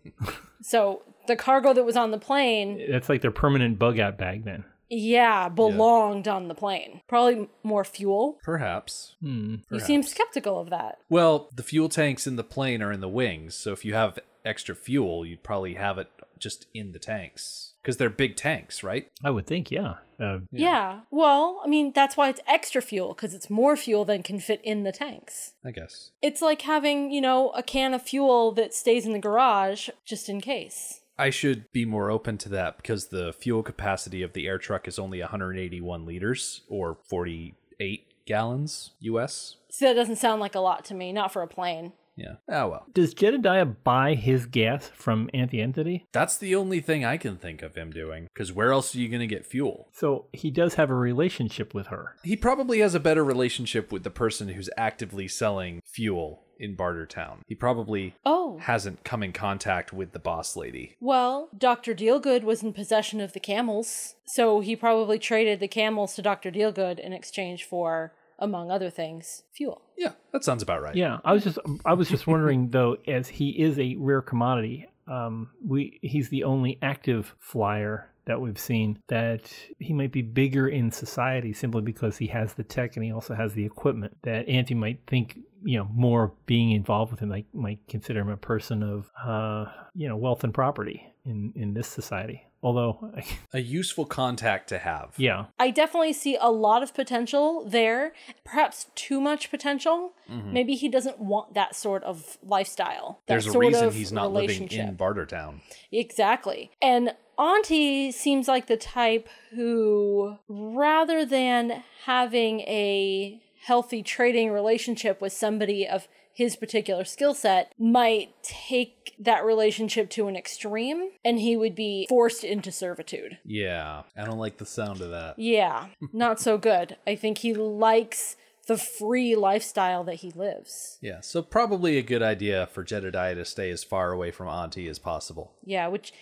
so 0.63 1.03
the 1.27 1.37
cargo 1.37 1.75
that 1.75 1.85
was 1.85 1.97
on 1.97 2.13
the 2.13 2.19
plane, 2.19 2.81
That's 2.91 3.09
like 3.09 3.21
their 3.21 3.31
permanent 3.31 3.79
bug 3.79 3.99
out 3.99 4.17
bag 4.17 4.45
then. 4.45 4.65
Yeah, 4.95 5.49
belonged 5.49 6.29
on 6.29 6.49
the 6.49 6.55
plane. 6.55 7.01
Probably 7.09 7.49
more 7.63 7.85
fuel. 7.85 8.39
Perhaps. 8.43 9.17
You 9.23 9.81
seem 9.81 10.03
skeptical 10.03 10.61
of 10.61 10.71
that. 10.71 10.99
Well, 11.09 11.49
the 11.55 11.63
fuel 11.63 11.89
tanks 11.89 12.27
in 12.27 12.37
the 12.37 12.45
plane 12.45 12.83
are 12.83 12.93
in 12.93 13.01
the 13.01 13.09
wings, 13.09 13.55
so 13.55 13.73
if 13.73 13.85
you 13.85 13.95
have 13.95 14.19
extra 14.45 14.75
fuel, 14.75 15.25
you'd 15.25 15.43
probably 15.43 15.75
have 15.75 15.97
it 15.99 16.09
just 16.39 16.67
in 16.75 16.93
the 16.93 16.99
tanks. 16.99 17.75
Because 17.81 17.97
they're 17.97 18.11
big 18.11 18.37
tanks, 18.37 18.83
right? 18.83 19.11
I 19.25 19.31
would 19.31 19.47
think, 19.47 19.71
yeah. 19.71 19.95
Uh, 20.21 20.41
Yeah. 20.53 21.01
Well, 21.11 21.61
I 21.65 21.69
mean, 21.69 21.93
that's 21.93 22.17
why 22.17 22.29
it's 22.29 22.41
extra 22.47 22.81
fuel 22.83 23.09
because 23.09 23.35
it's 23.35 23.51
more 23.51 23.77
fuel 23.77 24.05
than 24.05 24.23
can 24.23 24.39
fit 24.39 24.61
in 24.63 24.85
the 24.85 24.93
tanks. 24.93 25.55
I 25.65 25.71
guess. 25.73 26.11
It's 26.21 26.41
like 26.43 26.63
having, 26.63 27.11
you 27.11 27.21
know, 27.21 27.51
a 27.51 27.63
can 27.63 27.93
of 27.95 28.03
fuel 28.03 28.53
that 28.53 28.75
stays 28.75 29.05
in 29.07 29.13
the 29.13 29.19
garage 29.19 29.89
just 30.05 30.29
in 30.29 30.41
case. 30.41 31.01
I 31.19 31.31
should 31.31 31.71
be 31.73 31.85
more 31.85 32.11
open 32.11 32.39
to 32.39 32.49
that 32.51 32.77
because 32.77 33.09
the 33.09 33.33
fuel 33.33 33.63
capacity 33.63 34.23
of 34.23 34.33
the 34.33 34.47
Airtruk 34.47 34.89
is 34.89 34.99
only 34.99 35.21
181 35.21 36.07
liters 36.07 36.63
or 36.69 36.99
48 37.09 38.07
gallons 38.25 38.93
US. 39.01 39.57
So 39.71 39.87
that 39.87 39.95
doesn't 39.95 40.17
sound 40.17 40.41
like 40.41 40.55
a 40.55 40.61
lot 40.61 40.85
to 40.87 40.95
me, 40.95 41.13
not 41.13 41.33
for 41.33 41.43
a 41.43 41.49
plane. 41.49 41.93
Yeah. 42.17 42.35
Oh 42.49 42.69
well. 42.69 42.87
does 42.93 43.15
Jedediah 43.15 43.65
buy 43.65 44.15
his 44.15 44.45
gas 44.47 44.91
from 44.95 45.31
Aunty 45.33 45.61
Entity? 45.61 46.07
That's 46.13 46.37
the 46.37 46.55
only 46.55 46.81
thing 46.81 47.05
I 47.05 47.17
can 47.17 47.37
think 47.37 47.63
of 47.63 47.75
him 47.75 47.91
doing. 47.91 48.29
Because 48.33 48.53
where 48.53 48.73
else 48.73 48.95
are 48.95 48.99
you 48.99 49.09
going 49.09 49.21
to 49.21 49.27
get 49.27 49.47
fuel? 49.47 49.89
So 49.93 50.27
he 50.33 50.51
does 50.51 50.75
have 50.75 50.91
a 50.91 50.95
relationship 50.95 51.75
with 51.75 51.87
her. 51.87 52.17
He 52.23 52.37
probably 52.37 52.81
has 52.81 52.95
a 52.95 53.01
better 53.01 53.25
relationship 53.25 53.91
with 53.91 54.05
the 54.05 54.11
person 54.11 54.49
who's 54.49 54.69
actively 54.77 55.27
selling 55.27 55.81
fuel 55.87 56.43
in 56.63 56.77
Bartertown. 56.77 57.39
He 57.47 57.55
probably 57.55 58.15
Oh. 58.25 58.59
hasn't 58.59 59.05
come 59.05 59.23
in 59.23 59.33
contact 59.33 59.93
with 59.93 60.13
the 60.13 60.19
boss 60.19 60.57
lady. 60.57 60.97
Well, 61.01 61.49
Dr. 61.57 61.95
Dealgood 61.95 62.45
was 62.45 62.63
in 62.63 62.73
possession 62.73 63.21
of 63.21 63.33
the 63.33 63.41
camels, 63.41 64.15
so 64.25 64.61
he 64.61 64.77
probably 64.77 65.19
traded 65.19 65.61
the 65.61 65.69
camels 65.69 66.15
to 66.15 66.23
Dr. 66.23 66.51
Dealgood 66.51 66.99
in 66.99 67.13
exchange 67.13 67.65
for, 67.65 68.13
among 68.39 68.71
other 68.71 68.91
things, 68.91 69.43
fuel. 69.53 69.83
Yeah, 69.99 70.13
that 70.33 70.45
sounds 70.45 70.63
about 70.63 70.83
right. 70.83 70.95
Yeah, 70.95 71.19
I 71.25 71.33
was 71.33 71.45
just 71.45 71.59
I 71.85 71.93
was 71.95 72.09
just 72.09 72.27
wondering 72.27 72.69
though, 72.71 72.97
as 73.07 73.29
he 73.29 73.51
is 73.51 73.79
a 73.79 73.97
rare 73.99 74.23
commodity, 74.23 74.89
um, 75.09 75.51
we 75.67 75.99
he's 76.03 76.29
the 76.29 76.45
only 76.45 76.79
active 76.81 77.35
flyer 77.39 78.09
that 78.25 78.41
we've 78.41 78.59
seen 78.59 78.99
that 79.09 79.53
he 79.79 79.93
might 79.93 80.13
be 80.13 80.23
bigger 80.23 80.69
in 80.69 80.91
society 80.91 81.53
simply 81.53 81.83
because 81.83 82.17
he 82.17 82.27
has 82.29 82.55
the 82.55 82.63
tech 82.63 82.97
and 82.97 83.05
he 83.05 83.13
also 83.13 83.35
has 83.35 83.55
the 83.55 83.65
equipment 83.65 84.17
that 84.23 84.49
Auntie 84.49 84.75
might 84.75 85.01
think 85.07 85.39
you 85.65 85.79
know 85.79 85.89
more 85.93 86.33
being 86.47 86.73
involved 86.73 87.11
with 87.11 87.21
him 87.21 87.29
like 87.29 87.47
might 87.53 87.79
consider 87.89 88.21
him 88.21 88.29
a 88.29 88.37
person 88.37 88.83
of 88.83 89.11
uh 89.25 89.67
you 89.95 90.09
know 90.09 90.17
wealth 90.17 90.45
and 90.45 90.55
property 90.55 91.13
in 91.25 91.53
in 91.55 91.75
this 91.75 91.87
society 91.87 92.45
although 92.63 93.13
A 93.53 93.61
useful 93.61 94.05
contact 94.07 94.69
to 94.69 94.79
have. 94.79 95.15
yeah 95.17 95.47
I 95.59 95.71
definitely 95.71 96.13
see 96.13 96.37
a 96.41 96.51
lot 96.51 96.83
of 96.83 96.95
potential 96.95 97.65
there, 97.67 98.13
perhaps 98.45 98.87
too 98.95 99.21
much 99.21 99.51
potential. 99.51 100.13
Mm-hmm. 100.31 100.53
Maybe 100.53 100.75
he 100.75 100.89
doesn't 100.89 101.19
want 101.19 101.55
that 101.55 101.75
sort 101.75 102.03
of 102.05 102.39
lifestyle. 102.43 103.21
There's 103.27 103.47
a 103.47 103.53
sort 103.53 103.67
reason 103.67 103.87
of 103.89 103.95
he's 103.95 104.13
not 104.13 104.33
living 104.33 104.49
relationship. 104.49 104.89
in 104.89 104.97
Bartertown. 104.97 105.61
Exactly. 105.91 106.71
And 106.81 107.15
Auntie 107.39 108.13
seems 108.13 108.47
like 108.47 108.67
the 108.67 108.77
type 108.77 109.29
who, 109.55 110.37
rather 110.49 111.25
than 111.25 111.83
having 112.05 112.61
a 112.61 113.41
healthy 113.65 114.03
trading 114.03 114.51
relationship 114.51 115.21
with 115.21 115.33
somebody 115.33 115.87
of 115.87 116.09
his 116.33 116.57
particular 116.57 117.05
skill 117.05 117.35
set, 117.35 117.73
might 117.79 118.35
take 118.43 119.15
that 119.19 119.45
relationship 119.45 120.11
to 120.11 120.29
an 120.29 120.37
extreme 120.37 121.11
and 121.25 121.39
he 121.39 121.57
would 121.57 121.75
be 121.75 122.07
forced 122.09 122.45
into 122.45 122.73
servitude. 122.73 123.39
Yeah, 123.45 124.03
I 124.17 124.25
don't 124.25 124.39
like 124.39 124.59
the 124.59 124.67
sound 124.67 125.01
of 125.01 125.11
that. 125.11 125.39
Yeah, 125.39 125.89
not 126.13 126.41
so 126.41 126.59
good. 126.59 126.97
I 127.07 127.15
think 127.15 127.39
he 127.39 127.55
likes 127.55 128.37
the 128.67 128.79
free 128.79 129.35
lifestyle 129.35 130.05
that 130.05 130.17
he 130.17 130.31
lives. 130.31 130.99
Yeah, 131.01 131.21
so 131.21 131.43
probably 131.43 131.99
a 131.99 132.03
good 132.03 132.23
idea 132.23 132.69
for 132.69 132.85
Jedediah 132.85 133.35
to 133.35 133.45
stay 133.45 133.71
as 133.71 133.83
far 133.83 134.13
away 134.13 134.31
from 134.31 134.49
Auntie 134.49 134.89
as 134.89 134.99
possible. 134.99 135.53
Yeah, 135.65 135.89
which 135.89 136.13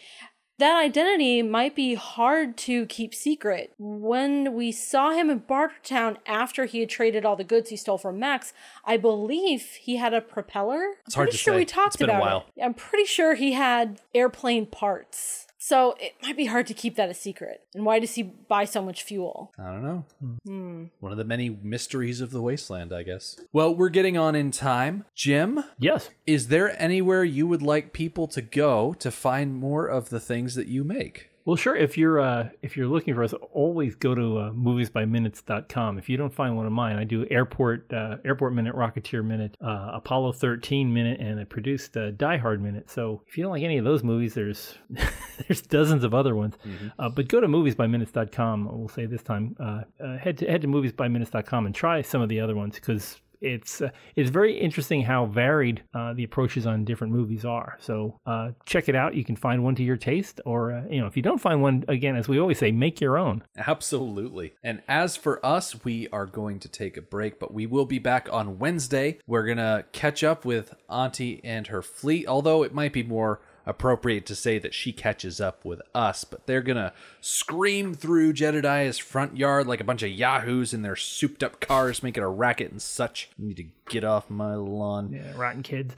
that 0.61 0.79
identity 0.81 1.43
might 1.43 1.75
be 1.75 1.95
hard 1.95 2.57
to 2.59 2.87
keep 2.87 3.15
secret. 3.15 3.73
When 3.79 4.55
we 4.55 4.71
saw 4.73 5.11
him 5.11 5.29
in 5.31 5.41
Bartertown 5.41 6.17
after 6.27 6.65
he 6.67 6.81
had 6.81 6.89
traded 6.89 7.25
all 7.25 7.37
the 7.37 7.45
goods 7.45 7.71
he 7.71 7.77
stole 7.77 7.99
from 7.99 8.19
Max, 8.19 8.53
I 8.85 8.97
believe 8.97 9.63
he 9.81 9.97
had 9.97 10.15
a 10.15 10.21
propeller. 10.21 10.95
It's 11.07 11.15
hard 11.17 11.27
pretty 11.27 11.39
to 11.39 11.43
sure 11.43 11.55
say. 11.55 11.59
we 11.59 11.65
talked 11.65 11.89
It's 11.89 11.97
been 11.97 12.11
a 12.11 12.13
about 12.13 12.23
while. 12.23 12.45
it. 12.57 12.63
I'm 12.63 12.75
pretty 12.75 13.05
sure 13.07 13.35
he 13.35 13.53
had 13.53 14.01
airplane 14.15 14.67
parts. 14.67 15.47
So 15.63 15.95
it 16.01 16.15
might 16.23 16.39
be 16.39 16.47
hard 16.47 16.67
to 16.69 16.75
keep 16.75 16.97
that 16.97 17.11
a 17.11 17.15
secret. 17.15 17.63
And 17.75 17.85
why 17.85 17.99
does 17.99 18.15
he 18.15 18.23
buy 18.23 18.65
so 18.65 18.83
much 18.83 19.03
fuel? 19.03 19.53
I 19.59 19.65
don't 19.65 19.85
know. 19.85 20.05
Hmm. 20.47 20.85
One 21.01 21.13
of 21.13 21.19
the 21.19 21.25
many 21.25 21.51
mysteries 21.63 22.23
of 22.23 22.31
the 22.31 22.41
wasteland, 22.41 22.95
I 22.95 23.03
guess. 23.03 23.39
Well, 23.53 23.75
we're 23.75 23.91
getting 23.91 24.17
on 24.17 24.35
in 24.35 24.51
time. 24.51 25.05
Jim, 25.15 25.63
yes 25.79 26.09
is 26.27 26.47
there 26.47 26.81
anywhere 26.81 27.25
you 27.25 27.47
would 27.49 27.61
like 27.61 27.93
people 27.93 28.29
to 28.29 28.41
go 28.41 28.95
to 28.95 29.11
find 29.11 29.55
more 29.55 29.87
of 29.87 30.11
the 30.11 30.21
things 30.21 30.55
that 30.55 30.69
you 30.69 30.85
make? 30.85 31.30
Well, 31.51 31.57
sure. 31.57 31.75
If 31.75 31.99
you're 31.99 32.21
uh, 32.21 32.51
if 32.63 32.77
you're 32.77 32.87
looking 32.87 33.13
for 33.13 33.25
us, 33.25 33.35
always 33.51 33.97
go 33.97 34.15
to 34.15 34.39
uh, 34.39 34.51
moviesbyminutes.com. 34.53 35.99
If 35.99 36.09
you 36.09 36.17
don't 36.17 36.33
find 36.33 36.57
one 36.57 36.65
of 36.65 36.71
mine, 36.71 36.97
I 36.97 37.03
do 37.03 37.27
Airport 37.29 37.93
uh, 37.93 38.19
Airport 38.25 38.55
Minute, 38.55 38.77
Rocketeer 38.77 39.25
Minute, 39.25 39.57
uh, 39.61 39.91
Apollo 39.95 40.35
13 40.35 40.95
Minute, 40.95 41.19
and 41.19 41.41
I 41.41 41.43
produced 41.43 41.97
uh, 41.97 42.13
Die 42.13 42.37
Hard 42.37 42.63
Minute. 42.63 42.89
So 42.89 43.23
if 43.27 43.37
you 43.37 43.43
don't 43.43 43.51
like 43.51 43.65
any 43.65 43.79
of 43.79 43.85
those 43.85 44.05
movies, 44.05 44.33
there's 44.35 44.79
there's 45.49 45.61
dozens 45.63 46.05
of 46.05 46.15
other 46.15 46.37
ones. 46.37 46.55
Uh, 47.01 47.09
but 47.09 47.27
go 47.27 47.41
to 47.41 47.49
moviesbyminutes.com. 47.49 48.69
We'll 48.71 48.87
say 48.87 49.07
this 49.07 49.25
time, 49.25 49.57
uh, 49.59 49.83
uh, 50.01 50.19
head 50.19 50.39
to 50.39 50.47
head 50.49 50.63
to 50.63 50.69
moviesbyminutes.com 50.69 51.67
and 51.67 51.75
try 51.75 52.01
some 52.01 52.23
of 52.23 52.29
the 52.29 52.39
other 52.39 52.55
ones 52.55 52.77
because 52.77 53.21
it's 53.41 53.81
uh, 53.81 53.91
it's 54.17 54.31
very 54.31 54.59
interesting 54.59 55.03
how 55.03 55.27
varied 55.27 55.83
uh, 55.95 56.13
the 56.15 56.25
approaches 56.25 56.67
on 56.67 56.85
different 56.85 57.13
movies 57.13 57.45
are. 57.45 57.77
So 57.81 58.19
uh, 58.27 58.51
check 58.67 58.89
it 58.89 58.95
out. 58.95 59.15
You 59.15 59.25
can 59.25 59.37
find 59.37 59.65
one 59.65 59.75
to 59.77 59.83
your 59.83 59.97
taste, 59.97 60.41
or 60.45 60.73
uh, 60.73 60.83
you 60.89 61.01
know, 61.01 61.07
if 61.07 61.17
you 61.17 61.23
don't 61.23 61.41
find 61.41 61.63
one, 61.63 61.85
again, 61.89 62.17
as 62.17 62.29
we 62.29 62.39
always 62.39 62.59
say, 62.59 62.73
make 62.73 63.01
your 63.01 63.19
own. 63.19 63.43
Absolutely. 63.57 64.55
And 64.63 64.83
as 64.89 65.17
for 65.17 65.45
us, 65.45 65.85
we 65.85 66.09
are 66.09 66.27
going 66.27 66.59
to 66.61 66.69
take 66.69 66.97
a 66.97 67.03
break, 67.03 67.39
but 67.39 67.53
we 67.53 67.67
will 67.67 67.87
be 67.87 67.99
back 67.99 68.29
on 68.33 68.59
Wednesday. 68.59 69.19
We're 69.27 69.47
to 69.57 69.85
catch 69.93 70.23
up 70.23 70.45
with 70.45 70.75
Auntie 70.89 71.41
and 71.45 71.67
her 71.69 71.83
fleet, 71.83 72.27
although 72.27 72.63
it 72.63 72.75
might 72.75 72.93
be 72.93 73.03
more 73.03 73.41
appropriate 73.67 74.27
to 74.27 74.35
say 74.35 74.59
that 74.59 74.75
she 74.75 74.93
catches 74.93 75.41
up 75.41 75.65
with 75.65 75.83
us, 75.95 76.25
but 76.25 76.47
they're 76.47 76.63
gonna 76.63 76.93
scream 77.21 77.95
through 77.95 78.33
Jedediah's 78.33 78.99
front 78.99 79.37
yard 79.37 79.67
like 79.67 79.81
a 79.81 79.85
bunch 79.85 80.03
of 80.03 80.11
yahoos 80.11 80.73
in 80.73 80.83
their 80.83 80.97
souped 80.97 81.43
up 81.43 81.61
cars, 81.61 82.03
making 82.03 82.23
a 82.23 82.29
racket 82.29 82.71
and 82.71 82.83
such. 82.83 83.31
You 83.39 83.49
need 83.49 83.57
to 83.59 83.67
get 83.89 84.05
off 84.05 84.31
my 84.31 84.55
lawn. 84.55 85.13
Yeah, 85.13 85.33
rotten 85.37 85.63
kids. 85.63 85.95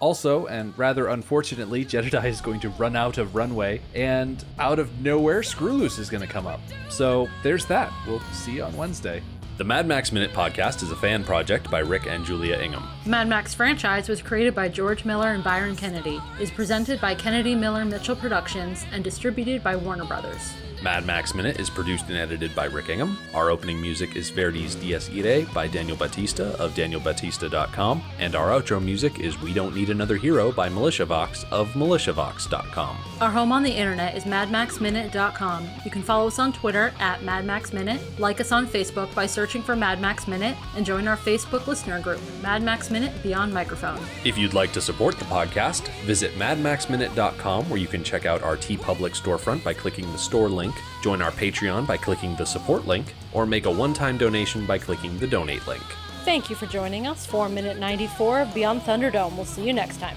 Also, 0.00 0.46
and 0.46 0.76
rather 0.76 1.06
unfortunately, 1.06 1.84
Jedediah 1.84 2.26
is 2.26 2.40
going 2.40 2.58
to 2.60 2.70
run 2.70 2.96
out 2.96 3.18
of 3.18 3.36
runway, 3.36 3.80
and 3.94 4.44
out 4.58 4.80
of 4.80 5.00
nowhere, 5.00 5.42
Scrooloose 5.42 6.00
is 6.00 6.10
going 6.10 6.22
to 6.22 6.26
come 6.26 6.44
up. 6.44 6.58
So 6.88 7.28
there's 7.44 7.66
that. 7.66 7.92
We'll 8.04 8.18
see 8.32 8.54
you 8.56 8.64
on 8.64 8.76
Wednesday. 8.76 9.22
The 9.62 9.68
Mad 9.68 9.86
Max 9.86 10.10
Minute 10.10 10.32
podcast 10.32 10.82
is 10.82 10.90
a 10.90 10.96
fan 10.96 11.22
project 11.22 11.70
by 11.70 11.78
Rick 11.78 12.08
and 12.08 12.24
Julia 12.24 12.56
Ingham. 12.56 12.88
Mad 13.06 13.28
Max 13.28 13.54
franchise 13.54 14.08
was 14.08 14.20
created 14.20 14.56
by 14.56 14.68
George 14.68 15.04
Miller 15.04 15.28
and 15.28 15.44
Byron 15.44 15.76
Kennedy, 15.76 16.20
is 16.40 16.50
presented 16.50 17.00
by 17.00 17.14
Kennedy 17.14 17.54
Miller 17.54 17.84
Mitchell 17.84 18.16
Productions, 18.16 18.84
and 18.90 19.04
distributed 19.04 19.62
by 19.62 19.76
Warner 19.76 20.04
Brothers. 20.04 20.52
Mad 20.82 21.06
Max 21.06 21.32
Minute 21.32 21.60
is 21.60 21.70
produced 21.70 22.08
and 22.08 22.18
edited 22.18 22.56
by 22.56 22.64
Rick 22.64 22.88
Ingham. 22.88 23.16
Our 23.34 23.50
opening 23.50 23.80
music 23.80 24.16
is 24.16 24.30
Verdi's 24.30 24.74
Dies 24.74 25.08
Irae 25.10 25.44
by 25.54 25.68
Daniel 25.68 25.96
Batista 25.96 26.54
of 26.56 26.74
danielbatista.com, 26.74 28.02
and 28.18 28.34
our 28.34 28.48
outro 28.48 28.82
music 28.82 29.20
is 29.20 29.40
We 29.40 29.52
Don't 29.52 29.76
Need 29.76 29.90
Another 29.90 30.16
Hero 30.16 30.50
by 30.50 30.68
MilitiaVox 30.68 31.44
of 31.52 31.68
militiavox.com. 31.74 32.98
Our 33.20 33.30
home 33.30 33.52
on 33.52 33.62
the 33.62 33.70
internet 33.70 34.16
is 34.16 34.24
madmaxminute.com. 34.24 35.68
You 35.84 35.90
can 35.92 36.02
follow 36.02 36.26
us 36.26 36.40
on 36.40 36.52
Twitter 36.52 36.92
at 36.98 37.20
madmaxminute, 37.20 38.18
like 38.18 38.40
us 38.40 38.50
on 38.50 38.66
Facebook 38.66 39.14
by 39.14 39.26
searching 39.26 39.51
for 39.60 39.74
Mad 39.74 40.00
Max 40.00 40.28
Minute, 40.28 40.56
and 40.76 40.86
join 40.86 41.08
our 41.08 41.16
Facebook 41.16 41.66
listener 41.66 42.00
group, 42.00 42.20
Mad 42.42 42.62
Max 42.62 42.90
Minute 42.90 43.12
Beyond 43.22 43.52
Microphone. 43.52 43.98
If 44.24 44.38
you'd 44.38 44.54
like 44.54 44.72
to 44.72 44.80
support 44.80 45.18
the 45.18 45.24
podcast, 45.26 45.88
visit 46.04 46.32
madmaxminute.com 46.36 47.68
where 47.68 47.80
you 47.80 47.88
can 47.88 48.04
check 48.04 48.24
out 48.24 48.42
our 48.42 48.56
TeePublic 48.56 49.20
storefront 49.20 49.64
by 49.64 49.74
clicking 49.74 50.10
the 50.12 50.18
store 50.18 50.48
link, 50.48 50.74
join 51.02 51.20
our 51.20 51.32
Patreon 51.32 51.86
by 51.86 51.96
clicking 51.96 52.36
the 52.36 52.46
support 52.46 52.86
link, 52.86 53.14
or 53.32 53.44
make 53.44 53.66
a 53.66 53.70
one 53.70 53.92
time 53.92 54.16
donation 54.16 54.64
by 54.64 54.78
clicking 54.78 55.18
the 55.18 55.26
donate 55.26 55.66
link. 55.66 55.82
Thank 56.24 56.48
you 56.48 56.54
for 56.54 56.66
joining 56.66 57.08
us 57.08 57.26
for 57.26 57.48
Minute 57.48 57.78
94 57.78 58.42
of 58.42 58.54
Beyond 58.54 58.82
Thunderdome. 58.82 59.34
We'll 59.34 59.44
see 59.44 59.66
you 59.66 59.72
next 59.72 59.98
time. 59.98 60.16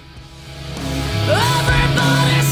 Every 1.27 2.44